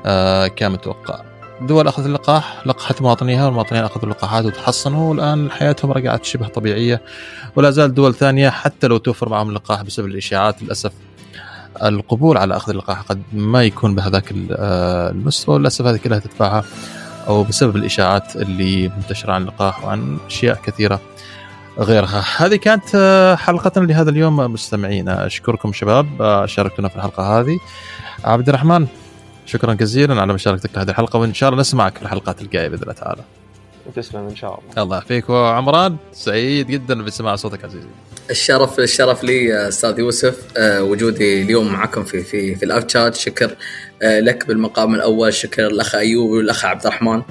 آه، 0.05 0.47
كان 0.47 0.71
متوقع. 0.71 1.21
دول 1.61 1.87
اخذت 1.87 2.05
اللقاح 2.05 2.61
لقحت 2.65 3.01
مواطنيها 3.01 3.45
والمواطنين 3.45 3.83
أخذوا 3.83 4.03
اللقاحات 4.03 4.45
وتحصنوا 4.45 5.09
والآن 5.09 5.51
حياتهم 5.51 5.91
رجعت 5.91 6.25
شبه 6.25 6.47
طبيعية. 6.47 7.01
ولا 7.55 7.71
زال 7.71 7.93
دول 7.93 8.15
ثانية 8.15 8.49
حتى 8.49 8.87
لو 8.87 8.97
توفر 8.97 9.29
معهم 9.29 9.49
اللقاح 9.49 9.81
بسبب 9.81 10.05
الإشاعات 10.07 10.63
للأسف 10.63 10.91
القبول 11.83 12.37
على 12.37 12.57
أخذ 12.57 12.71
اللقاح 12.71 13.01
قد 13.01 13.21
ما 13.33 13.63
يكون 13.63 13.95
بهذاك 13.95 14.33
آه، 14.51 15.09
المستوى. 15.09 15.55
وللاسف 15.55 15.85
هذه 15.85 15.97
كلها 15.97 16.19
تدفعها 16.19 16.63
أو 17.27 17.43
بسبب 17.43 17.75
الإشاعات 17.75 18.35
اللي 18.35 18.87
منتشرة 18.87 19.33
عن 19.33 19.41
اللقاح 19.41 19.85
وعن 19.85 20.17
أشياء 20.27 20.59
كثيرة. 20.63 20.99
غيرها. 21.79 22.25
هذه 22.37 22.55
كانت 22.55 22.83
آه، 22.95 23.35
حلقتنا 23.35 23.85
لهذا 23.85 24.09
اليوم 24.09 24.35
مستمعينا. 24.35 25.25
أشكركم 25.25 25.73
شباب 25.73 26.21
آه، 26.21 26.45
شاركتونا 26.45 26.89
في 26.89 26.95
الحلقة 26.95 27.39
هذه. 27.39 27.59
عبد 28.23 28.49
الرحمن 28.49 28.87
شكرا 29.45 29.73
جزيلا 29.73 30.21
على 30.21 30.33
مشاركتك 30.33 30.69
في 30.69 30.79
هذه 30.79 30.89
الحلقة 30.89 31.19
وإن 31.19 31.33
شاء 31.33 31.49
الله 31.49 31.61
نسمعك 31.61 31.97
في 31.97 32.01
الحلقات 32.01 32.41
الجاية 32.41 32.67
بإذن 32.67 32.81
الله 32.81 32.93
تعالى. 32.93 33.21
تسلم 33.95 34.27
إن 34.27 34.35
شاء 34.35 34.59
الله. 34.59 34.83
الله 34.83 34.95
يعافيك. 34.95 35.29
وعمران 35.29 35.95
سعيد 36.13 36.67
جدا 36.67 37.03
بسماع 37.03 37.35
صوتك 37.35 37.65
عزيزي. 37.65 37.87
الشرف 38.29 38.79
الشرف 38.79 39.23
لي 39.23 39.67
أستاذ 39.67 39.99
يوسف. 39.99 40.57
آه، 40.57 40.83
وجودي 40.83 41.41
اليوم 41.41 41.73
معكم 41.73 42.03
في 42.03 42.23
في 42.23 42.55
في 42.55 42.65
الأف 42.65 42.83
شات 42.87 43.15
شكر 43.15 43.55
آه، 44.03 44.19
لك 44.19 44.47
بالمقام 44.47 44.95
الأول. 44.95 45.33
شكر 45.33 45.67
الأخ 45.67 45.95
أيوب 45.95 46.29
والأخ 46.29 46.65
عبد 46.65 46.85
الرحمن. 46.85 47.21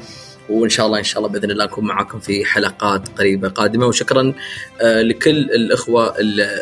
وإن 0.49 0.69
شاء 0.69 0.87
الله 0.87 0.99
إن 0.99 1.05
شاء 1.05 1.19
الله 1.19 1.29
بإذن 1.29 1.51
الله 1.51 1.65
نكون 1.65 1.85
معكم 1.85 2.19
في 2.19 2.45
حلقات 2.45 3.09
قريبة 3.19 3.49
قادمة 3.49 3.87
وشكرا 3.87 4.33
آه، 4.81 5.03
لكل 5.03 5.39
الإخوة 5.39 6.15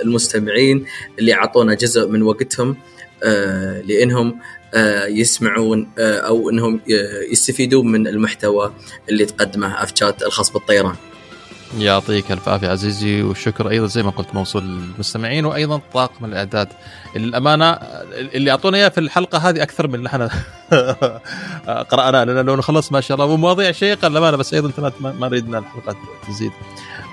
المستمعين 0.05 0.87
اللي 1.19 1.35
أعطونا 1.35 1.75
جزء 1.75 2.09
من 2.09 2.23
وقتهم 2.23 2.77
آه، 3.23 3.81
لإنهم 3.81 4.39
آه، 4.75 5.07
يسمعون 5.07 5.91
أو 5.99 6.51
إنهم 6.51 6.81
يستفيدون 7.31 7.93
من 7.93 8.07
المحتوى 8.07 8.75
اللي 9.09 9.25
تقدمه 9.25 9.83
افشات 9.83 10.23
الخاص 10.23 10.53
بالطيران. 10.53 10.95
يعطيك 11.79 12.33
ألف 12.33 12.49
عافية 12.49 12.69
عزيزي 12.69 13.23
والشكر 13.23 13.71
أيضا 13.71 13.87
زي 13.87 14.03
ما 14.03 14.11
قلت 14.11 14.35
موصول 14.35 14.65
للمستمعين 14.65 15.45
وأيضا 15.45 15.81
طاقم 15.93 16.25
الإعداد. 16.25 16.69
الامانه 17.17 17.71
اللي 18.13 18.51
اعطونا 18.51 18.79
إياه 18.79 18.89
في 18.89 19.01
الحلقة 19.01 19.39
هذه 19.39 19.63
أكثر 19.63 19.89
من 19.89 19.95
اللي 19.95 20.09
إحنا 20.09 20.31
قرأناه 21.91 22.25
لأن 22.25 22.47
لو 22.47 22.57
نخلص 22.57 22.93
ما 22.93 23.01
شاء 23.01 23.15
الله 23.15 23.35
ومواضيع 23.35 23.73
شيقة 23.73 24.09
للأمانة 24.09 24.37
بس 24.37 24.55
أيضا 24.55 24.93
ما 25.01 25.13
ما 25.13 25.29
نريدنا 25.29 25.59
الحلقات 25.59 25.97
تزيد 26.29 26.53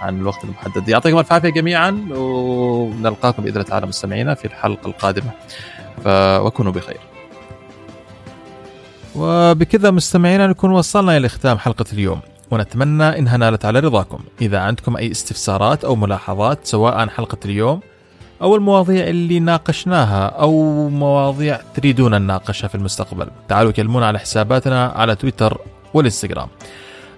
عن 0.02 0.20
الوقت 0.20 0.44
المحدد. 0.44 0.90
يعطيكم 0.90 1.18
ألف 1.18 1.34
عافية 1.34 1.50
جميعا 1.50 2.08
ونلقاكم 2.12 3.44
بإذن 3.44 3.56
الله 3.56 3.68
تعالى 3.68 3.86
مستمعينا 3.86 4.34
في 4.34 4.46
الحلقة 4.46 4.88
القادمة. 4.88 5.32
ف... 6.04 6.08
وكونوا 6.46 6.72
بخير. 6.72 7.00
وبكذا 9.16 9.92
مستمعينا 9.92 10.48
نكون 10.48 10.72
وصلنا 10.72 11.18
إلى 11.18 11.30
ختام 11.30 11.58
حلقة 11.58 11.86
اليوم. 11.94 12.22
ونتمنى 12.52 13.20
انها 13.20 13.38
نالت 13.38 13.66
على 13.66 13.80
رضاكم. 13.80 14.20
إذا 14.42 14.60
عندكم 14.60 14.98
أي 14.98 15.12
استفسارات 15.12 15.86
أو 15.86 15.96
ملاحظات 15.96 16.60
سواء 16.64 16.94
عن 16.94 17.10
حلقة 17.10 17.38
اليوم 17.46 17.80
أو 18.42 18.56
المواضيع 18.56 19.08
اللي 19.08 19.40
ناقشناها 19.40 20.26
أو 20.28 20.90
مواضيع 20.90 21.60
تريدون 21.76 22.22
نناقشها 22.22 22.68
في 22.68 22.76
المستقبل 22.76 23.28
تعالوا 23.48 23.72
كلمونا 23.72 24.08
على 24.08 24.20
حساباتنا 24.20 24.86
على 24.86 25.16
تويتر 25.16 25.58
والإنستغرام. 25.94 26.48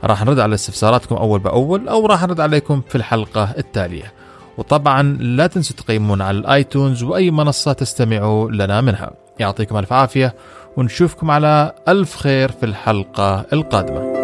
راح 0.04 0.26
نرد 0.26 0.40
على 0.40 0.56
استفساراتكم 0.56 1.16
أول 1.16 1.40
بأول 1.40 1.90
أو 1.90 2.06
راح 2.06 2.24
نرد 2.24 2.40
عليكم 2.40 2.82
في 2.90 2.96
الحلقة 2.96 3.54
التالية. 3.58 4.14
وطبعا 4.58 5.04
لا 5.20 5.48
تنسوا 5.48 5.76
تقيمونا 5.76 6.26
على 6.26 6.38
الآيتونز 6.38 7.04
وأي 7.04 7.32
منصة 7.32 7.74
تستمعوا 7.74 8.52
لنا 8.52 8.82
منها. 8.82 9.12
يعطيكم 9.40 9.78
ألف 9.78 9.94
عافية 9.94 10.36
ونشوفكم 10.78 11.32
على 11.32 11.72
ألف 11.88 12.16
خير 12.16 12.52
في 12.52 12.66
الحلقة 12.66 13.46
القادمة. 13.54 14.23